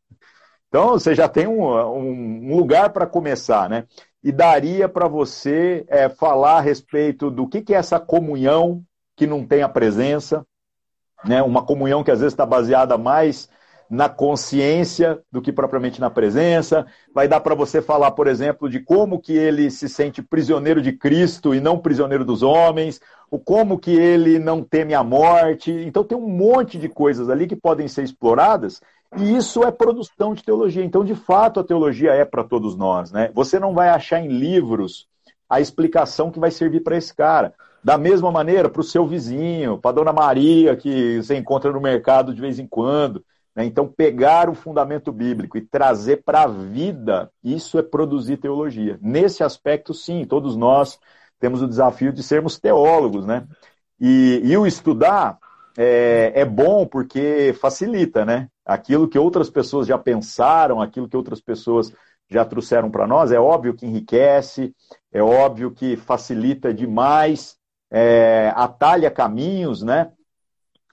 Então 0.70 0.92
você 0.92 1.16
já 1.16 1.30
tem 1.30 1.48
um, 1.48 1.64
um, 1.64 2.58
lugar 2.58 2.90
para 2.90 3.08
começar, 3.08 3.70
né? 3.70 3.86
E 4.28 4.32
daria 4.34 4.90
para 4.90 5.08
você 5.08 5.86
é, 5.88 6.10
falar 6.10 6.58
a 6.58 6.60
respeito 6.60 7.32
do 7.32 7.48
que, 7.48 7.62
que 7.62 7.74
é 7.74 7.78
essa 7.78 7.98
comunhão 7.98 8.84
que 9.16 9.26
não 9.26 9.48
tem 9.48 9.62
a 9.62 9.70
presença, 9.70 10.46
né? 11.24 11.42
Uma 11.42 11.64
comunhão 11.64 12.04
que 12.04 12.12
às 12.12 12.20
vezes 12.20 12.34
está 12.34 12.46
baseada 12.46 12.98
mais 12.98 13.48
na 13.90 14.10
consciência 14.10 15.18
do 15.32 15.42
que 15.42 15.54
propriamente 15.54 16.02
na 16.02 16.10
presença. 16.10 16.86
Vai 17.16 17.26
dar 17.30 17.40
para 17.40 17.56
você 17.56 17.82
falar, 17.82 18.12
por 18.12 18.28
exemplo, 18.28 18.70
de 18.70 18.82
como 18.82 19.18
que 19.18 19.32
ele 19.32 19.72
se 19.72 19.88
sente 19.88 20.22
prisioneiro 20.22 20.82
de 20.82 20.92
Cristo 20.92 21.56
e 21.56 21.62
não 21.62 21.80
prisioneiro 21.80 22.26
dos 22.26 22.44
homens, 22.44 23.00
o 23.32 23.40
como 23.40 23.80
que 23.80 23.96
ele 23.96 24.40
não 24.40 24.62
teme 24.62 24.94
a 24.94 25.06
morte. 25.06 25.72
Então 25.72 26.04
tem 26.04 26.18
um 26.18 26.28
monte 26.28 26.78
de 26.78 26.90
coisas 26.90 27.30
ali 27.30 27.48
que 27.48 27.56
podem 27.56 27.88
ser 27.88 28.04
exploradas 28.04 28.82
e 29.16 29.38
isso 29.38 29.64
é 29.64 29.72
produção 29.72 30.34
de 30.34 30.44
teologia. 30.44 30.84
Então, 30.84 31.04
de 31.04 31.16
fato, 31.16 31.60
a 31.60 31.64
teologia 31.64 32.12
é 32.12 32.26
para 32.26 32.44
todos 32.44 32.76
nós, 32.76 33.12
né? 33.12 33.32
Você 33.34 33.60
não 33.60 33.74
vai 33.74 33.90
achar 33.90 34.20
em 34.20 34.28
livros 34.28 35.08
a 35.50 35.62
explicação 35.62 36.30
que 36.30 36.40
vai 36.40 36.52
servir 36.52 36.82
para 36.82 36.98
esse 36.98 37.16
cara. 37.16 37.54
Da 37.84 37.98
mesma 37.98 38.32
maneira, 38.32 38.68
para 38.68 38.82
o 38.82 38.84
seu 38.84 39.08
vizinho, 39.08 39.78
para 39.78 39.92
a 39.92 39.94
dona 39.94 40.12
Maria, 40.12 40.76
que 40.76 41.18
você 41.18 41.38
encontra 41.38 41.72
no 41.72 41.80
mercado 41.80 42.34
de 42.34 42.42
vez 42.42 42.60
em 42.60 42.68
quando. 42.68 43.24
Né? 43.56 43.66
Então, 43.66 43.88
pegar 43.88 44.50
o 44.50 44.56
fundamento 44.56 45.12
bíblico 45.12 45.58
e 45.58 45.62
trazer 45.62 46.24
para 46.24 46.44
a 46.44 46.48
vida, 46.48 47.32
isso 47.44 47.80
é 47.80 47.84
produzir 47.84 48.38
teologia. 48.38 49.00
Nesse 49.02 49.42
aspecto, 49.42 49.94
sim, 49.94 50.26
todos 50.26 50.58
nós 50.58 51.00
temos 51.40 51.62
o 51.62 51.68
desafio 51.68 52.12
de 52.12 52.22
sermos 52.24 52.60
teólogos, 52.60 53.26
né? 53.26 53.48
E, 54.00 54.42
e 54.44 54.58
o 54.58 54.66
estudar 54.68 55.38
é, 55.78 56.32
é 56.36 56.46
bom 56.46 56.86
porque 56.86 57.56
facilita, 57.60 58.26
né? 58.26 58.48
Aquilo 58.68 59.08
que 59.08 59.18
outras 59.18 59.50
pessoas 59.50 59.88
já 59.88 59.98
pensaram, 59.98 60.82
aquilo 60.82 61.08
que 61.08 61.18
outras 61.18 61.40
pessoas 61.40 61.94
já 62.30 62.44
trouxeram 62.44 62.92
para 62.92 63.08
nós, 63.08 63.32
é 63.32 63.40
óbvio 63.40 63.74
que 63.74 63.86
enriquece, 63.86 64.76
é 65.12 65.24
óbvio 65.24 65.72
que 65.72 65.96
facilita 65.96 66.74
demais, 66.74 67.56
é, 67.90 68.52
atalha 68.56 69.10
caminhos, 69.10 69.82
né? 69.82 70.12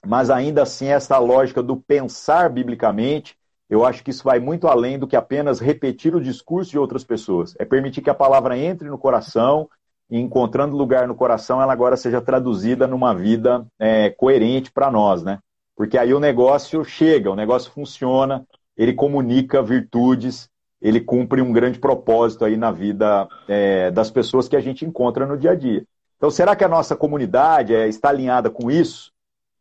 mas 0.05 0.29
ainda 0.29 0.63
assim 0.63 0.87
essa 0.87 1.17
lógica 1.17 1.61
do 1.61 1.75
pensar 1.75 2.49
biblicamente, 2.49 3.35
eu 3.69 3.83
acho 3.83 4.03
que 4.03 4.11
isso 4.11 4.23
vai 4.23 4.39
muito 4.39 4.67
além 4.67 4.99
do 4.99 5.07
que 5.07 5.15
apenas 5.15 5.59
repetir 5.59 6.15
o 6.15 6.21
discurso 6.21 6.71
de 6.71 6.77
outras 6.77 7.03
pessoas. 7.03 7.55
É 7.57 7.65
permitir 7.65 8.01
que 8.01 8.09
a 8.09 8.15
palavra 8.15 8.57
entre 8.57 8.87
no 8.87 8.97
coração 8.97 9.67
e, 10.09 10.19
encontrando 10.19 10.77
lugar 10.77 11.07
no 11.07 11.15
coração, 11.15 11.59
ela 11.61 11.73
agora 11.73 11.97
seja 11.97 12.21
traduzida 12.21 12.85
numa 12.85 13.13
vida 13.15 13.65
é, 13.79 14.11
coerente 14.11 14.71
para 14.71 14.91
nós, 14.91 15.23
né? 15.23 15.39
Porque 15.75 15.97
aí 15.97 16.13
o 16.13 16.19
negócio 16.19 16.83
chega, 16.85 17.31
o 17.31 17.35
negócio 17.35 17.71
funciona, 17.71 18.45
ele 18.77 18.93
comunica 18.93 19.61
virtudes, 19.61 20.49
ele 20.81 21.01
cumpre 21.01 21.41
um 21.41 21.51
grande 21.51 21.79
propósito 21.79 22.45
aí 22.45 22.55
na 22.55 22.71
vida 22.71 23.27
é, 23.47 23.91
das 23.91 24.09
pessoas 24.09 24.47
que 24.47 24.55
a 24.55 24.61
gente 24.61 24.85
encontra 24.85 25.25
no 25.25 25.37
dia 25.37 25.51
a 25.51 25.55
dia. 25.55 25.85
Então, 26.17 26.31
será 26.31 26.55
que 26.55 26.63
a 26.63 26.69
nossa 26.69 26.95
comunidade 26.95 27.73
é, 27.75 27.87
está 27.87 28.09
alinhada 28.09 28.49
com 28.49 28.71
isso? 28.71 29.13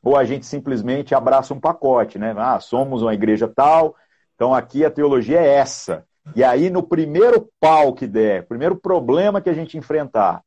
ou 0.05 0.17
a 0.17 0.25
gente 0.25 0.45
simplesmente 0.45 1.15
abraça 1.15 1.55
um 1.55 1.61
pacote, 1.61 2.19
né? 2.19 2.35
Ah, 2.37 2.61
somos 2.61 3.01
uma 3.01 3.15
igreja 3.15 3.49
tal, 3.49 3.97
então 4.35 4.55
aqui 4.55 4.85
a 4.85 4.91
teologia 4.91 5.41
é 5.41 5.55
essa. 5.55 6.05
E 6.37 6.45
aí, 6.45 6.69
no 6.69 6.83
primeiro 6.83 7.49
pau 7.59 7.95
que 7.95 8.07
der, 8.07 8.47
primeiro 8.47 8.77
problema 8.77 9.41
que 9.41 9.49
a 9.49 9.55
gente 9.55 9.79
enfrentar, 9.79 10.43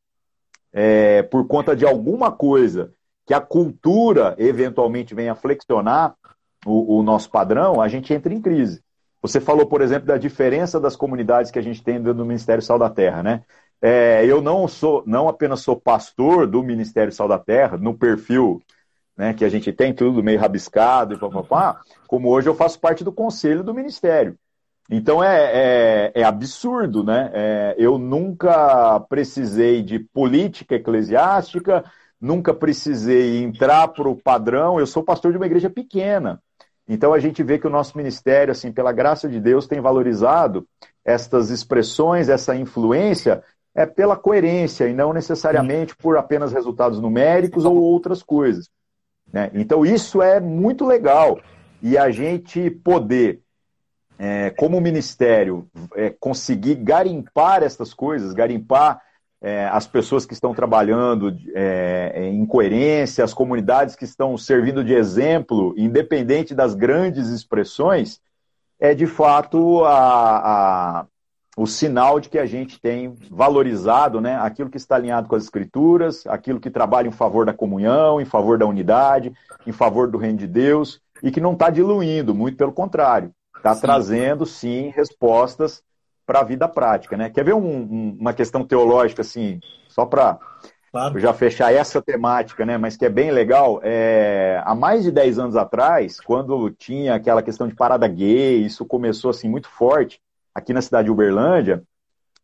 é, 0.71 1.23
por 1.23 1.47
conta 1.47 1.75
de 1.75 1.85
alguma 1.85 2.31
coisa 2.31 2.93
que 3.27 3.33
a 3.33 3.41
cultura 3.41 4.33
eventualmente 4.39 5.13
venha 5.13 5.35
flexionar 5.35 6.15
o, 6.65 6.97
o 6.97 7.03
nosso 7.03 7.29
padrão, 7.29 7.81
a 7.81 7.87
gente 7.89 8.13
entra 8.13 8.33
em 8.33 8.41
crise. 8.41 8.81
Você 9.21 9.41
falou, 9.41 9.67
por 9.67 9.81
exemplo, 9.81 10.07
da 10.07 10.17
diferença 10.17 10.79
das 10.79 10.95
comunidades 10.95 11.51
que 11.51 11.59
a 11.59 11.61
gente 11.61 11.83
tem 11.83 11.95
dentro 11.95 12.13
do 12.13 12.25
Ministério 12.25 12.63
Sal 12.63 12.79
da 12.79 12.89
Terra, 12.89 13.21
né? 13.21 13.43
É, 13.81 14.25
eu 14.25 14.41
não 14.41 14.67
sou, 14.67 15.03
não 15.05 15.27
apenas 15.27 15.59
sou 15.59 15.75
pastor 15.75 16.47
do 16.47 16.63
Ministério 16.63 17.11
Sal 17.11 17.27
da 17.27 17.37
Terra, 17.37 17.77
no 17.77 17.95
perfil 17.95 18.61
né, 19.17 19.33
que 19.33 19.43
a 19.43 19.49
gente 19.49 19.73
tem 19.73 19.93
tudo 19.93 20.23
meio 20.23 20.39
rabiscado, 20.39 21.13
e 21.13 21.19
papapá, 21.19 21.81
como 22.07 22.29
hoje 22.29 22.47
eu 22.47 22.55
faço 22.55 22.79
parte 22.79 23.03
do 23.03 23.11
conselho 23.11 23.63
do 23.63 23.73
ministério. 23.73 24.37
Então 24.89 25.21
é, 25.21 26.11
é, 26.15 26.21
é 26.21 26.23
absurdo, 26.23 27.03
né? 27.03 27.29
É, 27.33 27.75
eu 27.77 27.97
nunca 27.97 28.99
precisei 29.01 29.83
de 29.83 29.99
política 29.99 30.75
eclesiástica, 30.75 31.83
nunca 32.19 32.53
precisei 32.53 33.43
entrar 33.43 33.87
para 33.89 34.07
o 34.07 34.15
padrão. 34.15 34.79
Eu 34.79 34.87
sou 34.87 35.03
pastor 35.03 35.31
de 35.31 35.37
uma 35.37 35.45
igreja 35.45 35.69
pequena. 35.69 36.41
Então 36.87 37.13
a 37.13 37.19
gente 37.19 37.43
vê 37.43 37.59
que 37.59 37.67
o 37.67 37.71
nosso 37.71 37.97
ministério, 37.97 38.51
assim, 38.51 38.71
pela 38.71 38.91
graça 38.91 39.27
de 39.27 39.39
Deus, 39.39 39.67
tem 39.67 39.81
valorizado 39.81 40.65
estas 41.03 41.49
expressões, 41.49 42.29
essa 42.29 42.55
influência, 42.55 43.43
é 43.75 43.85
pela 43.85 44.15
coerência 44.15 44.87
e 44.87 44.93
não 44.93 45.13
necessariamente 45.13 45.95
por 45.95 46.17
apenas 46.17 46.51
resultados 46.51 46.99
numéricos 46.99 47.65
ou 47.65 47.75
outras 47.75 48.23
coisas. 48.23 48.69
Né? 49.31 49.51
Então 49.53 49.85
isso 49.85 50.21
é 50.21 50.39
muito 50.39 50.85
legal. 50.85 51.39
E 51.81 51.97
a 51.97 52.09
gente 52.09 52.71
poder, 52.71 53.41
é, 54.17 54.49
como 54.51 54.81
ministério, 54.81 55.67
é, 55.95 56.09
conseguir 56.09 56.75
garimpar 56.75 57.61
essas 57.61 57.93
coisas, 57.93 58.33
garimpar 58.33 58.99
é, 59.41 59.67
as 59.67 59.85
pessoas 59.85 60.25
que 60.25 60.33
estão 60.33 60.53
trabalhando 60.53 61.35
é, 61.53 62.27
em 62.27 62.45
coerência, 62.45 63.23
as 63.23 63.33
comunidades 63.33 63.95
que 63.95 64.03
estão 64.03 64.37
servindo 64.37 64.83
de 64.83 64.93
exemplo, 64.93 65.73
independente 65.77 66.55
das 66.55 66.73
grandes 66.73 67.29
expressões, 67.29 68.19
é 68.79 68.93
de 68.93 69.05
fato 69.05 69.83
a, 69.85 71.01
a, 71.01 71.05
o 71.55 71.67
sinal 71.67 72.19
de 72.19 72.29
que 72.29 72.39
a 72.39 72.45
gente 72.45 72.79
tem 72.79 73.15
valorizado 73.29 74.19
né, 74.19 74.37
aquilo 74.37 74.69
que 74.69 74.77
está 74.77 74.95
alinhado 74.95 75.27
com 75.27 75.35
as 75.35 75.43
escrituras, 75.43 76.25
aquilo 76.27 76.59
que 76.59 76.69
trabalha 76.69 77.07
em 77.07 77.11
favor 77.11 77.45
da 77.45 77.53
comunhão, 77.53 78.19
em 78.19 78.25
favor 78.25 78.57
da 78.57 78.65
unidade, 78.65 79.33
em 79.65 79.71
favor 79.71 80.09
do 80.09 80.17
reino 80.17 80.37
de 80.37 80.47
Deus, 80.47 80.99
e 81.21 81.31
que 81.31 81.41
não 81.41 81.53
está 81.53 81.69
diluindo, 81.69 82.33
muito 82.33 82.57
pelo 82.57 82.71
contrário, 82.71 83.31
está 83.55 83.75
trazendo 83.75 84.45
sim 84.45 84.89
respostas 84.95 85.83
para 86.27 86.41
a 86.41 86.43
vida 86.43 86.67
prática, 86.67 87.15
né? 87.15 87.29
Quer 87.29 87.45
ver 87.45 87.53
um, 87.53 87.65
um, 87.65 88.17
uma 88.19 88.33
questão 88.33 88.65
teológica, 88.65 89.21
assim, 89.21 89.61
só 89.87 90.05
para 90.05 90.37
claro. 90.91 91.17
já 91.17 91.33
fechar 91.33 91.73
essa 91.73 92.01
temática, 92.01 92.65
né? 92.65 92.77
Mas 92.77 92.97
que 92.97 93.05
é 93.05 93.09
bem 93.09 93.31
legal. 93.31 93.79
É, 93.81 94.61
há 94.65 94.75
mais 94.75 95.03
de 95.03 95.11
10 95.11 95.39
anos 95.39 95.55
atrás, 95.55 96.19
quando 96.19 96.69
tinha 96.69 97.15
aquela 97.15 97.41
questão 97.41 97.65
de 97.65 97.73
parada 97.73 98.05
gay, 98.09 98.57
isso 98.57 98.85
começou 98.85 99.31
assim 99.31 99.47
muito 99.47 99.69
forte 99.69 100.19
aqui 100.53 100.73
na 100.73 100.81
cidade 100.81 101.05
de 101.05 101.11
Uberlândia, 101.11 101.81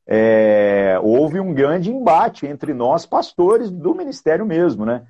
é, 0.08 1.00
houve 1.02 1.39
um 1.39 1.54
grande 1.54 1.91
embate 1.91 2.46
entre 2.46 2.74
nós, 2.74 3.06
pastores 3.06 3.69
do 3.69 3.93
ministério 3.93 4.46
mesmo, 4.46 4.86
né? 4.86 5.04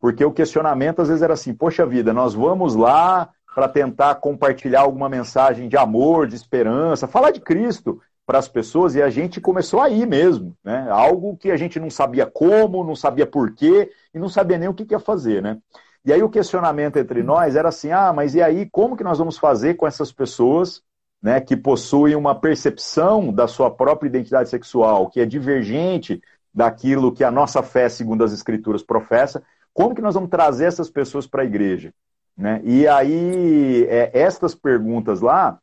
Porque 0.00 0.24
o 0.24 0.32
questionamento 0.32 1.00
às 1.00 1.08
vezes 1.08 1.22
era 1.22 1.34
assim: 1.34 1.54
poxa 1.54 1.86
vida, 1.86 2.12
nós 2.12 2.34
vamos 2.34 2.74
lá 2.74 3.30
para 3.54 3.68
tentar 3.68 4.14
compartilhar 4.16 4.82
alguma 4.82 5.08
mensagem 5.08 5.68
de 5.68 5.76
amor, 5.76 6.26
de 6.26 6.36
esperança, 6.36 7.08
falar 7.08 7.30
de 7.30 7.40
Cristo, 7.40 8.00
para 8.28 8.38
as 8.38 8.46
pessoas 8.46 8.94
e 8.94 9.00
a 9.00 9.08
gente 9.08 9.40
começou 9.40 9.80
a 9.80 9.88
ir 9.88 10.06
mesmo, 10.06 10.54
né? 10.62 10.86
Algo 10.90 11.34
que 11.34 11.50
a 11.50 11.56
gente 11.56 11.80
não 11.80 11.88
sabia 11.88 12.26
como, 12.26 12.84
não 12.84 12.94
sabia 12.94 13.26
porquê 13.26 13.90
e 14.12 14.18
não 14.18 14.28
sabia 14.28 14.58
nem 14.58 14.68
o 14.68 14.74
que, 14.74 14.84
que 14.84 14.92
ia 14.92 15.00
fazer, 15.00 15.40
né? 15.42 15.56
E 16.04 16.12
aí 16.12 16.22
o 16.22 16.28
questionamento 16.28 16.98
entre 16.98 17.22
nós 17.22 17.56
era 17.56 17.70
assim: 17.70 17.90
ah, 17.90 18.12
mas 18.12 18.34
e 18.34 18.42
aí 18.42 18.68
como 18.70 18.98
que 18.98 19.02
nós 19.02 19.16
vamos 19.16 19.38
fazer 19.38 19.76
com 19.76 19.86
essas 19.86 20.12
pessoas, 20.12 20.82
né, 21.22 21.40
que 21.40 21.56
possuem 21.56 22.14
uma 22.14 22.38
percepção 22.38 23.32
da 23.32 23.48
sua 23.48 23.70
própria 23.70 24.10
identidade 24.10 24.50
sexual 24.50 25.08
que 25.08 25.20
é 25.20 25.24
divergente 25.24 26.20
daquilo 26.52 27.14
que 27.14 27.24
a 27.24 27.30
nossa 27.30 27.62
fé, 27.62 27.88
segundo 27.88 28.22
as 28.24 28.32
escrituras, 28.34 28.82
professa? 28.82 29.42
Como 29.72 29.94
que 29.94 30.02
nós 30.02 30.12
vamos 30.12 30.28
trazer 30.28 30.66
essas 30.66 30.90
pessoas 30.90 31.26
para 31.26 31.40
a 31.40 31.46
igreja? 31.46 31.94
Né? 32.36 32.60
E 32.62 32.86
aí, 32.86 33.86
é, 33.88 34.10
estas 34.12 34.54
perguntas 34.54 35.22
lá, 35.22 35.58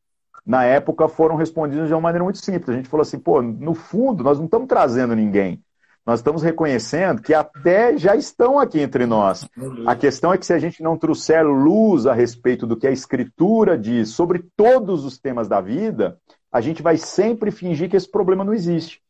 na 0.46 0.64
época, 0.64 1.08
foram 1.08 1.36
respondidas 1.36 1.88
de 1.88 1.94
uma 1.94 2.02
maneira 2.02 2.24
muito 2.24 2.38
simples. 2.38 2.70
A 2.70 2.74
gente 2.74 2.90
falou 2.90 3.02
assim, 3.02 3.18
pô, 3.18 3.42
no 3.42 3.74
fundo, 3.74 4.24
nós 4.24 4.38
não 4.38 4.46
estamos 4.46 4.68
trazendo 4.68 5.16
ninguém. 5.16 5.62
Nós 6.06 6.20
estamos 6.20 6.44
reconhecendo 6.44 7.20
que 7.20 7.34
até 7.34 7.98
já 7.98 8.16
estão 8.16 8.60
aqui 8.60 8.80
entre 8.80 9.08
nós. 9.08 9.50
A 9.88 9.96
questão 9.96 10.32
é 10.32 10.38
que 10.38 10.46
se 10.46 10.54
a 10.54 10.60
gente 10.60 10.84
não 10.84 10.96
trouxer 10.96 11.44
luz 11.44 12.06
a 12.06 12.14
respeito 12.14 12.68
do 12.68 12.78
que 12.78 12.86
a 12.86 12.92
Escritura 12.92 13.76
diz 13.76 14.10
sobre 14.10 14.46
todos 14.56 15.04
os 15.04 15.18
temas 15.18 15.48
da 15.48 15.60
vida, 15.60 16.20
a 16.52 16.62
gente 16.62 16.84
vai 16.84 16.96
sempre 16.96 17.50
fingir 17.50 17.90
que 17.90 17.98
esse 17.98 18.10
problema 18.10 18.44
não 18.44 18.54
existe. 18.54 19.02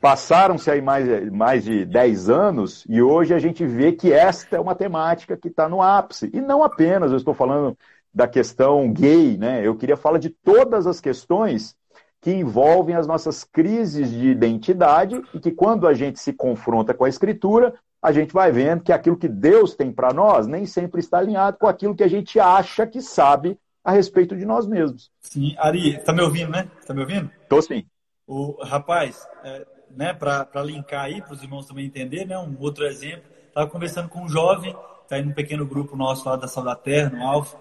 Passaram-se 0.00 0.70
aí 0.70 0.80
mais, 0.80 1.30
mais 1.30 1.64
de 1.64 1.84
10 1.84 2.30
anos 2.30 2.86
e 2.88 3.02
hoje 3.02 3.34
a 3.34 3.38
gente 3.38 3.66
vê 3.66 3.92
que 3.92 4.12
esta 4.12 4.56
é 4.56 4.60
uma 4.60 4.74
temática 4.74 5.36
que 5.36 5.48
está 5.48 5.68
no 5.68 5.82
ápice. 5.82 6.30
E 6.32 6.40
não 6.40 6.62
apenas, 6.62 7.10
eu 7.10 7.18
estou 7.18 7.34
falando 7.34 7.76
da 8.12 8.26
questão 8.26 8.92
gay, 8.92 9.36
né? 9.36 9.66
Eu 9.66 9.76
queria 9.76 9.96
falar 9.96 10.18
de 10.18 10.30
todas 10.30 10.86
as 10.86 11.00
questões 11.00 11.76
que 12.20 12.30
envolvem 12.30 12.94
as 12.94 13.06
nossas 13.06 13.44
crises 13.44 14.10
de 14.10 14.28
identidade 14.28 15.22
e 15.32 15.40
que 15.40 15.50
quando 15.50 15.86
a 15.88 15.94
gente 15.94 16.20
se 16.20 16.32
confronta 16.32 16.92
com 16.92 17.04
a 17.04 17.08
escritura, 17.08 17.74
a 18.02 18.12
gente 18.12 18.32
vai 18.32 18.52
vendo 18.52 18.82
que 18.82 18.92
aquilo 18.92 19.16
que 19.16 19.28
Deus 19.28 19.74
tem 19.74 19.92
para 19.92 20.12
nós 20.12 20.46
nem 20.46 20.66
sempre 20.66 21.00
está 21.00 21.18
alinhado 21.18 21.58
com 21.58 21.66
aquilo 21.66 21.94
que 21.94 22.04
a 22.04 22.08
gente 22.08 22.38
acha 22.38 22.86
que 22.86 23.00
sabe 23.00 23.58
a 23.82 23.92
respeito 23.92 24.36
de 24.36 24.44
nós 24.44 24.66
mesmos. 24.66 25.10
Sim, 25.20 25.54
Ari, 25.58 25.98
tá 26.02 26.12
me 26.12 26.22
ouvindo, 26.22 26.50
né? 26.50 26.70
Tá 26.86 26.92
me 26.92 27.00
ouvindo? 27.00 27.30
Tô 27.48 27.62
sim. 27.62 27.86
O 28.26 28.62
rapaz, 28.62 29.26
é, 29.42 29.66
né, 29.90 30.12
para 30.12 30.62
linkar 30.62 31.04
aí 31.04 31.22
para 31.22 31.32
os 31.32 31.42
irmãos 31.42 31.66
também 31.66 31.86
entender, 31.86 32.26
né, 32.26 32.38
um 32.38 32.56
outro 32.60 32.84
exemplo, 32.84 33.24
estava 33.48 33.68
conversando 33.68 34.08
com 34.08 34.22
um 34.22 34.28
jovem, 34.28 34.76
tá 35.08 35.16
aí 35.16 35.24
num 35.24 35.32
pequeno 35.32 35.66
grupo 35.66 35.96
nosso 35.96 36.28
lá 36.28 36.36
da 36.36 36.46
Sal 36.46 36.64
da 36.64 36.76
Terra, 36.76 37.10
no 37.10 37.26
Alfa, 37.26 37.58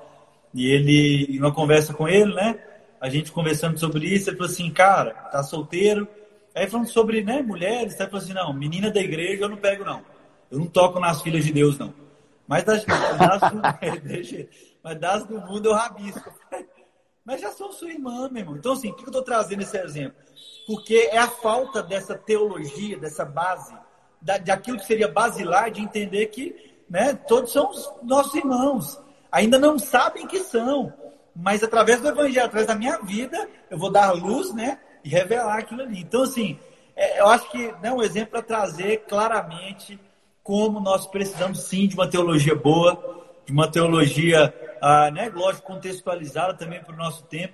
e 0.53 0.67
ele, 0.67 1.27
em 1.29 1.39
uma 1.39 1.53
conversa 1.53 1.93
com 1.93 2.07
ele, 2.07 2.33
né? 2.33 2.59
A 2.99 3.09
gente 3.09 3.31
conversando 3.31 3.79
sobre 3.79 4.07
isso, 4.07 4.29
ele 4.29 4.37
falou 4.37 4.51
assim, 4.51 4.69
cara, 4.71 5.11
tá 5.31 5.43
solteiro. 5.43 6.07
Aí 6.53 6.67
falando 6.67 6.87
sobre, 6.87 7.23
né, 7.23 7.41
mulheres, 7.41 7.99
aí 7.99 8.07
falou 8.07 8.21
assim, 8.21 8.33
não, 8.33 8.51
menina 8.51 8.91
da 8.91 8.99
igreja 8.99 9.43
eu 9.43 9.49
não 9.49 9.57
pego, 9.57 9.85
não. 9.85 10.01
Eu 10.51 10.59
não 10.59 10.65
toco 10.65 10.99
nas 10.99 11.21
filhas 11.21 11.45
de 11.45 11.53
Deus, 11.53 11.77
não. 11.77 11.93
Mas 12.47 12.63
das, 12.63 12.83
das, 12.83 13.51
do, 13.51 13.61
mas 14.83 14.99
das 14.99 15.25
do 15.25 15.39
mundo 15.39 15.67
eu 15.67 15.73
rabisco. 15.73 16.33
Mas 17.25 17.41
já 17.41 17.51
sou 17.51 17.71
sua 17.71 17.91
irmã, 17.91 18.27
meu 18.27 18.41
irmão. 18.41 18.57
Então, 18.57 18.71
assim, 18.71 18.89
por 18.89 18.97
que 18.97 19.03
eu 19.03 19.09
estou 19.09 19.21
trazendo 19.21 19.61
esse 19.61 19.77
exemplo? 19.77 20.17
Porque 20.65 21.09
é 21.11 21.19
a 21.19 21.27
falta 21.27 21.83
dessa 21.83 22.17
teologia, 22.17 22.97
dessa 22.97 23.23
base, 23.23 23.77
da, 24.19 24.39
daquilo 24.39 24.79
que 24.79 24.85
seria 24.85 25.07
basilar, 25.07 25.69
de 25.69 25.79
entender 25.79 26.25
que 26.27 26.55
né, 26.89 27.13
todos 27.13 27.51
são 27.51 27.69
os 27.69 27.87
nossos 28.01 28.33
irmãos 28.33 28.99
ainda 29.31 29.57
não 29.57 29.77
sabem 29.77 30.27
que 30.27 30.39
são, 30.39 30.93
mas 31.35 31.63
através 31.63 32.01
do 32.01 32.09
evangelho, 32.09 32.45
através 32.45 32.67
da 32.67 32.75
minha 32.75 32.97
vida, 32.99 33.49
eu 33.69 33.77
vou 33.77 33.91
dar 33.91 34.11
luz, 34.11 34.53
né, 34.53 34.79
e 35.03 35.09
revelar 35.09 35.59
aquilo 35.59 35.81
ali. 35.81 36.01
Então, 36.01 36.23
assim, 36.23 36.59
é, 36.95 37.21
eu 37.21 37.27
acho 37.27 37.49
que 37.49 37.65
é 37.67 37.75
né, 37.81 37.91
um 37.91 38.01
exemplo 38.01 38.31
para 38.31 38.41
trazer 38.41 39.05
claramente 39.07 39.99
como 40.43 40.79
nós 40.79 41.07
precisamos 41.07 41.63
sim 41.63 41.87
de 41.87 41.95
uma 41.95 42.09
teologia 42.09 42.55
boa, 42.55 43.23
de 43.45 43.53
uma 43.53 43.71
teologia, 43.71 44.53
ah, 44.81 45.09
né, 45.11 45.31
lógico, 45.33 45.67
contextualizada 45.67 46.53
também 46.55 46.81
para 46.81 46.93
o 46.93 46.97
nosso 46.97 47.23
tempo. 47.23 47.53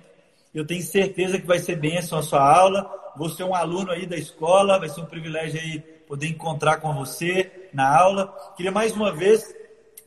Eu 0.54 0.66
tenho 0.66 0.82
certeza 0.82 1.38
que 1.38 1.46
vai 1.46 1.58
ser 1.58 1.76
bênção 1.76 2.18
a 2.18 2.22
sua 2.22 2.40
aula. 2.40 2.90
Vou 3.16 3.28
ser 3.28 3.44
um 3.44 3.54
aluno 3.54 3.92
aí 3.92 4.06
da 4.06 4.16
escola, 4.16 4.78
vai 4.78 4.88
ser 4.88 5.00
um 5.00 5.06
privilégio 5.06 5.60
aí 5.60 5.80
poder 5.80 6.28
encontrar 6.28 6.78
com 6.78 6.94
você 6.94 7.68
na 7.72 7.94
aula. 7.94 8.34
Queria 8.56 8.72
mais 8.72 8.92
uma 8.92 9.12
vez 9.12 9.54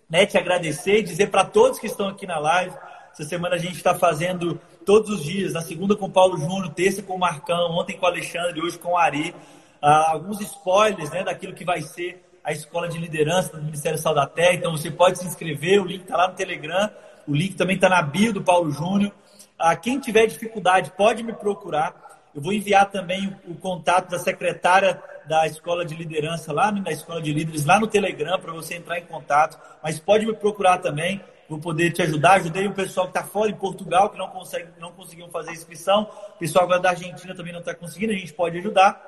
né, 0.10 0.26
te 0.26 0.38
agradecer 0.38 1.00
e 1.00 1.04
dizer 1.04 1.28
para 1.28 1.46
todos 1.46 1.80
que 1.80 1.86
estão 1.86 2.08
aqui 2.08 2.26
na 2.26 2.40
live. 2.40 2.76
Essa 3.12 3.24
semana 3.24 3.56
a 3.56 3.60
gente 3.60 3.76
está 3.76 3.94
fazendo 3.94 4.60
todos 4.86 5.10
os 5.10 5.24
dias, 5.24 5.54
na 5.54 5.62
segunda 5.62 5.96
com 5.96 6.06
o 6.06 6.12
Paulo 6.12 6.38
Júnior, 6.38 6.74
terça 6.74 7.04
com 7.04 7.16
o 7.16 7.20
Marcão, 7.20 7.72
ontem 7.72 7.96
com 7.96 8.06
o 8.06 8.10
Alexandre, 8.10 8.62
hoje 8.62 8.80
com 8.80 8.94
o 8.94 8.98
Ari. 8.98 9.36
Ah, 9.82 10.12
alguns 10.12 10.42
spoilers 10.42 11.12
né, 11.12 11.24
daquilo 11.24 11.54
que 11.54 11.64
vai 11.64 11.82
ser 11.82 12.26
a 12.44 12.52
escola 12.52 12.88
de 12.88 12.98
liderança 12.98 13.56
do 13.56 13.64
Ministério 13.64 14.00
Sal 14.00 14.16
da 14.16 14.26
Terra. 14.26 14.56
Então 14.56 14.72
você 14.72 14.90
pode 14.90 15.20
se 15.20 15.28
inscrever, 15.28 15.82
o 15.82 15.86
link 15.86 16.02
está 16.02 16.18
lá 16.18 16.28
no 16.28 16.34
Telegram, 16.34 16.90
o 17.28 17.36
link 17.36 17.56
também 17.56 17.76
está 17.76 17.88
na 17.88 18.02
bio 18.02 18.34
do 18.34 18.42
Paulo 18.42 18.72
Júnior. 18.72 19.12
Ah, 19.58 19.76
quem 19.76 20.00
tiver 20.00 20.26
dificuldade 20.26 20.92
pode 20.98 21.22
me 21.22 21.34
procurar. 21.34 22.09
Eu 22.34 22.42
vou 22.42 22.54
enviar 22.54 22.90
também 22.90 23.28
o, 23.46 23.52
o 23.52 23.56
contato 23.56 24.10
da 24.10 24.20
secretária 24.20 25.02
da 25.28 25.46
escola 25.46 25.86
de 25.86 25.96
liderança 25.96 26.52
lá 26.52 26.72
na 26.72 26.92
escola 26.92 27.22
de 27.22 27.32
líderes 27.32 27.66
lá 27.66 27.80
no 27.80 27.88
Telegram 27.88 28.40
para 28.40 28.52
você 28.52 28.76
entrar 28.76 28.98
em 28.98 29.06
contato. 29.06 29.60
Mas 29.82 30.00
pode 30.00 30.26
me 30.26 30.34
procurar 30.34 30.80
também, 30.80 31.22
vou 31.48 31.60
poder 31.60 31.92
te 31.92 32.02
ajudar. 32.02 32.34
Ajudei 32.34 32.68
o 32.68 32.74
pessoal 32.74 33.08
que 33.08 33.18
está 33.18 33.28
fora 33.28 33.52
em 33.52 33.56
Portugal 33.56 34.10
que 34.10 34.18
não 34.18 34.28
consegue, 34.28 34.70
não 34.80 34.92
conseguiu 34.92 35.28
fazer 35.30 35.52
inscrição. 35.52 36.10
O 36.36 36.40
pessoal 36.40 36.66
agora 36.66 36.80
da 36.80 36.90
Argentina 36.90 37.36
também 37.36 37.54
não 37.54 37.60
está 37.60 37.76
conseguindo. 37.76 38.14
A 38.14 38.16
gente 38.16 38.34
pode 38.34 38.58
ajudar. 38.58 39.00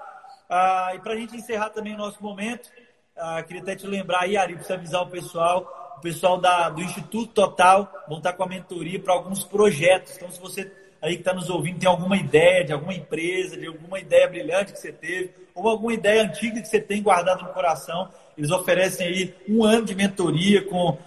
Ah, 0.50 0.92
e 0.94 1.00
para 1.00 1.14
a 1.14 1.16
gente 1.16 1.36
encerrar 1.36 1.70
também 1.70 1.96
o 1.96 1.98
nosso 1.98 2.22
momento, 2.22 2.70
ah, 3.18 3.42
queria 3.44 3.62
até 3.62 3.76
te 3.76 3.88
lembrar 3.88 4.22
aí, 4.22 4.36
Ari, 4.36 4.56
precisa 4.56 4.76
avisar 4.76 5.02
o 5.02 5.08
pessoal, 5.08 5.96
o 5.98 6.02
pessoal 6.02 6.38
da, 6.38 6.70
do 6.70 6.82
Instituto 6.82 7.34
Total 7.34 7.92
vão 8.08 8.18
estar 8.18 8.34
com 8.34 8.44
a 8.44 8.48
mentoria 8.48 9.00
para 9.00 9.14
alguns 9.14 9.44
projetos. 9.44 10.18
Então, 10.18 10.30
se 10.30 10.40
você 10.40 10.72
aí 11.02 11.16
que 11.16 11.22
está 11.22 11.34
nos 11.34 11.50
ouvindo 11.50 11.80
tem 11.80 11.90
alguma 11.90 12.16
ideia 12.16 12.64
de 12.64 12.74
alguma 12.74 12.94
empresa, 12.94 13.58
de 13.58 13.68
alguma 13.68 14.00
ideia 14.00 14.28
brilhante 14.28 14.74
que 14.74 14.80
você 14.80 14.92
teve, 14.92 15.32
ou 15.56 15.68
alguma 15.68 15.94
ideia 15.94 16.24
antiga 16.24 16.62
que 16.62 16.68
você 16.68 16.80
tem 16.80 17.02
guardado 17.02 17.44
no 17.44 17.50
coração, 17.50 18.10
eles 18.38 18.52
oferecem 18.52 19.08
aí 19.08 19.36
um 19.50 19.64
ano 19.64 19.86
de 19.86 19.96
mentoria 19.96 20.64
com 20.64 20.98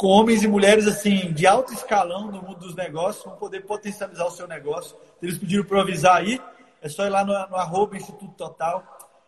com 0.00 0.06
homens 0.06 0.42
e 0.42 0.48
mulheres 0.48 0.86
assim 0.86 1.30
de 1.30 1.46
alto 1.46 1.74
escalão 1.74 2.30
no 2.30 2.40
mundo 2.40 2.60
dos 2.60 2.74
negócios, 2.74 3.22
vão 3.22 3.36
poder 3.36 3.66
potencializar 3.66 4.24
o 4.24 4.30
seu 4.30 4.48
negócio. 4.48 4.96
Eles 5.20 5.36
pediram 5.36 5.62
para 5.62 5.82
avisar 5.82 6.16
aí, 6.16 6.40
é 6.80 6.88
só 6.88 7.04
ir 7.04 7.10
lá 7.10 7.22
no, 7.22 7.34
no 7.34 7.56
arroba 7.56 7.98
Instituto 7.98 8.32
Total. 8.32 8.82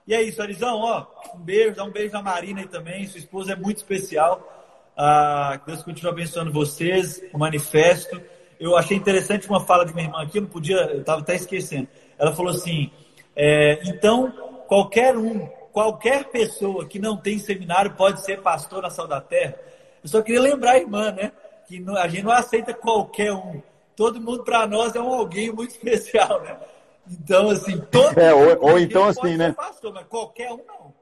E 0.06 0.14
é 0.14 0.22
isso, 0.22 0.40
Arizão, 0.40 0.80
ó, 0.80 1.04
um 1.34 1.40
beijo, 1.40 1.76
dá 1.76 1.84
um 1.84 1.90
beijo 1.90 2.14
na 2.14 2.22
Marina 2.22 2.60
aí 2.60 2.66
também, 2.66 3.06
sua 3.06 3.18
esposa 3.18 3.52
é 3.52 3.54
muito 3.54 3.76
especial. 3.76 4.50
Ah, 4.96 5.60
que 5.60 5.66
Deus 5.66 5.82
continue 5.82 6.10
abençoando 6.10 6.50
vocês, 6.50 7.22
o 7.34 7.38
manifesto. 7.38 8.18
Eu 8.58 8.76
achei 8.76 8.96
interessante 8.96 9.48
uma 9.48 9.60
fala 9.60 9.84
de 9.84 9.94
minha 9.94 10.06
irmã 10.06 10.22
aqui, 10.22 10.38
eu 10.38 10.42
não 10.42 10.48
podia, 10.48 10.76
eu 10.76 11.00
estava 11.00 11.20
até 11.20 11.34
esquecendo. 11.34 11.88
Ela 12.18 12.34
falou 12.34 12.52
assim: 12.52 12.90
é, 13.34 13.80
então, 13.84 14.30
qualquer 14.66 15.16
um, 15.16 15.46
qualquer 15.72 16.24
pessoa 16.24 16.86
que 16.86 16.98
não 16.98 17.16
tem 17.16 17.38
seminário 17.38 17.92
pode 17.92 18.24
ser 18.24 18.40
pastor 18.40 18.82
na 18.82 18.90
Sal 18.90 19.08
da 19.08 19.20
Terra. 19.20 19.56
Eu 20.02 20.08
só 20.08 20.22
queria 20.22 20.40
lembrar 20.40 20.72
a 20.72 20.78
irmã, 20.78 21.10
né? 21.10 21.32
Que 21.66 21.84
a 21.96 22.08
gente 22.08 22.24
não 22.24 22.32
aceita 22.32 22.74
qualquer 22.74 23.32
um. 23.32 23.62
Todo 23.96 24.20
mundo 24.20 24.42
para 24.42 24.66
nós 24.66 24.94
é 24.94 25.00
um 25.00 25.12
alguém 25.12 25.52
muito 25.52 25.70
especial, 25.76 26.42
né? 26.42 26.56
Então, 27.10 27.50
assim, 27.50 27.80
todo 27.90 28.18
é, 28.18 28.32
ou, 28.32 28.72
ou 28.72 28.78
então 28.78 29.04
assim, 29.04 29.36
né? 29.36 29.52
Pastor, 29.52 29.92
mas 29.92 30.06
qualquer 30.06 30.52
um 30.52 30.60
não. 30.66 30.94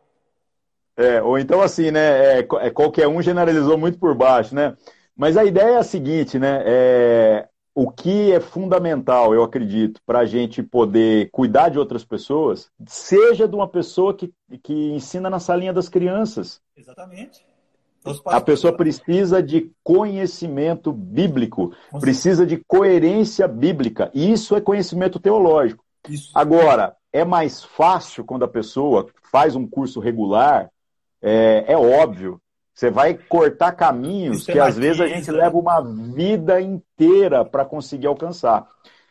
É, 0.96 1.22
ou 1.22 1.38
então 1.38 1.60
assim, 1.60 1.90
né? 1.90 2.38
É, 2.38 2.38
é, 2.40 2.70
qualquer 2.70 3.08
um 3.08 3.22
generalizou 3.22 3.76
muito 3.78 3.98
por 3.98 4.14
baixo, 4.14 4.54
né? 4.54 4.76
Mas 5.20 5.36
a 5.36 5.44
ideia 5.44 5.74
é 5.74 5.76
a 5.76 5.82
seguinte, 5.82 6.38
né? 6.38 6.62
É, 6.64 7.48
o 7.74 7.90
que 7.90 8.32
é 8.32 8.40
fundamental, 8.40 9.34
eu 9.34 9.42
acredito, 9.42 10.00
para 10.06 10.20
a 10.20 10.24
gente 10.24 10.62
poder 10.62 11.28
cuidar 11.30 11.68
de 11.68 11.78
outras 11.78 12.02
pessoas, 12.02 12.70
seja 12.86 13.46
de 13.46 13.54
uma 13.54 13.68
pessoa 13.68 14.14
que, 14.14 14.32
que 14.62 14.72
ensina 14.72 15.28
na 15.28 15.38
salinha 15.38 15.74
das 15.74 15.90
crianças. 15.90 16.62
Exatamente. 16.74 17.44
A 18.24 18.40
pessoa 18.40 18.72
precisa 18.72 19.42
de 19.42 19.70
conhecimento 19.84 20.90
bíblico, 20.90 21.74
precisa 22.00 22.46
de 22.46 22.56
coerência 22.66 23.46
bíblica. 23.46 24.10
E 24.14 24.32
isso 24.32 24.56
é 24.56 24.60
conhecimento 24.62 25.20
teológico. 25.20 25.84
Isso. 26.08 26.30
Agora, 26.34 26.96
é 27.12 27.26
mais 27.26 27.62
fácil 27.62 28.24
quando 28.24 28.46
a 28.46 28.48
pessoa 28.48 29.06
faz 29.30 29.54
um 29.54 29.66
curso 29.66 30.00
regular, 30.00 30.70
é, 31.20 31.66
é 31.68 31.76
óbvio. 31.76 32.40
Você 32.74 32.90
vai 32.90 33.14
cortar 33.14 33.72
caminhos 33.72 34.46
que 34.46 34.58
às 34.58 34.76
vezes 34.76 35.00
a 35.00 35.06
gente 35.06 35.30
leva 35.30 35.56
uma 35.56 35.80
vida 35.80 36.60
inteira 36.60 37.44
para 37.44 37.64
conseguir 37.64 38.06
alcançar. 38.06 38.66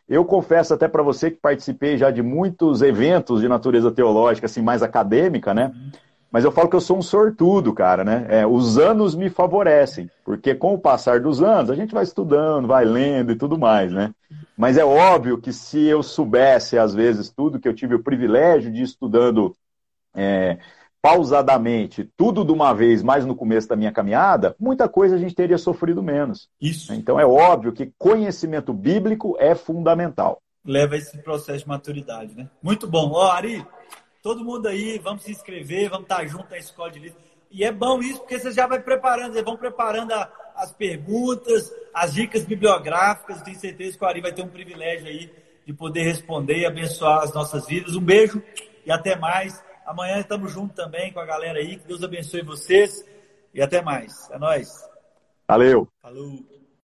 Eu 0.07 0.25
confesso 0.25 0.73
até 0.73 0.87
para 0.87 1.03
você 1.03 1.29
que 1.29 1.37
participei 1.37 1.95
já 1.95 2.09
de 2.09 2.23
muitos 2.23 2.81
eventos 2.81 3.41
de 3.41 3.47
natureza 3.47 3.91
teológica, 3.91 4.47
assim, 4.47 4.61
mais 4.61 4.81
acadêmica, 4.81 5.53
né? 5.53 5.71
Uhum. 5.73 5.91
Mas 6.31 6.43
eu 6.43 6.51
falo 6.51 6.69
que 6.69 6.75
eu 6.75 6.81
sou 6.81 6.97
um 6.97 7.01
sortudo, 7.01 7.73
cara, 7.73 8.03
né? 8.03 8.25
É, 8.29 8.45
os 8.45 8.77
anos 8.77 9.15
me 9.15 9.29
favorecem, 9.29 10.09
porque 10.23 10.53
com 10.53 10.73
o 10.73 10.79
passar 10.79 11.19
dos 11.19 11.41
anos 11.41 11.71
a 11.71 11.75
gente 11.75 11.93
vai 11.93 12.03
estudando, 12.03 12.67
vai 12.67 12.85
lendo 12.85 13.31
e 13.31 13.35
tudo 13.35 13.57
mais, 13.57 13.91
né? 13.91 14.11
Mas 14.55 14.77
é 14.77 14.85
óbvio 14.85 15.39
que 15.39 15.51
se 15.51 15.79
eu 15.85 16.03
soubesse, 16.03 16.77
às 16.77 16.93
vezes, 16.93 17.29
tudo 17.29 17.59
que 17.59 17.67
eu 17.67 17.73
tive 17.73 17.95
o 17.95 18.03
privilégio 18.03 18.71
de 18.71 18.81
ir 18.81 18.83
estudando 18.83 19.55
é, 20.15 20.57
pausadamente, 21.01 22.09
tudo 22.17 22.43
de 22.43 22.51
uma 22.51 22.73
vez, 22.73 23.01
mais 23.01 23.25
no 23.25 23.35
começo 23.35 23.67
da 23.67 23.75
minha 23.75 23.91
caminhada, 23.91 24.55
muita 24.59 24.87
coisa 24.89 25.15
a 25.15 25.19
gente 25.19 25.35
teria 25.35 25.57
sofrido 25.57 26.03
menos. 26.03 26.49
Isso. 26.61 26.93
Então 26.93 27.19
é 27.19 27.25
óbvio 27.25 27.71
que 27.71 27.93
conhecimento 27.97 28.73
bíblico 28.73 29.35
é 29.39 29.55
fundamental. 29.55 30.41
Leva 30.65 30.97
esse 30.97 31.17
processo 31.19 31.59
de 31.59 31.67
maturidade, 31.67 32.35
né? 32.35 32.49
Muito 32.61 32.85
bom. 32.85 33.11
Ó, 33.13 33.31
Ari, 33.31 33.65
todo 34.21 34.43
mundo 34.43 34.67
aí, 34.67 34.99
vamos 34.99 35.23
se 35.23 35.31
inscrever, 35.31 35.89
vamos 35.89 36.03
estar 36.03 36.25
junto 36.27 36.49
na 36.49 36.57
escola 36.57 36.91
de 36.91 36.99
livro. 36.99 37.17
E 37.49 37.63
é 37.63 37.71
bom 37.71 37.99
isso, 37.99 38.19
porque 38.19 38.37
você 38.37 38.51
já 38.51 38.67
vai 38.67 38.79
preparando, 38.79 39.33
vocês 39.33 39.45
vão 39.45 39.57
preparando 39.57 40.11
a, 40.11 40.29
as 40.55 40.71
perguntas, 40.71 41.73
as 41.93 42.13
dicas 42.13 42.43
bibliográficas. 42.45 43.41
Tenho 43.41 43.57
certeza 43.57 43.97
que 43.97 44.03
o 44.03 44.07
Ari 44.07 44.21
vai 44.21 44.33
ter 44.33 44.43
um 44.43 44.49
privilégio 44.49 45.07
aí 45.07 45.31
de 45.65 45.73
poder 45.73 46.03
responder 46.03 46.59
e 46.59 46.65
abençoar 46.65 47.23
as 47.23 47.33
nossas 47.33 47.65
vidas. 47.65 47.95
Um 47.95 48.01
beijo 48.01 48.43
e 48.85 48.91
até 48.91 49.15
mais. 49.15 49.63
Amanhã 49.89 50.19
estamos 50.19 50.51
juntos 50.51 50.75
também 50.75 51.11
com 51.11 51.19
a 51.19 51.25
galera 51.25 51.57
aí. 51.57 51.77
Que 51.77 51.87
Deus 51.87 52.03
abençoe 52.03 52.43
vocês. 52.43 53.03
E 53.51 53.59
até 53.59 53.81
mais. 53.81 54.29
É 54.29 54.37
nóis. 54.37 54.87
Valeu. 55.47 55.87
Falou. 55.99 56.58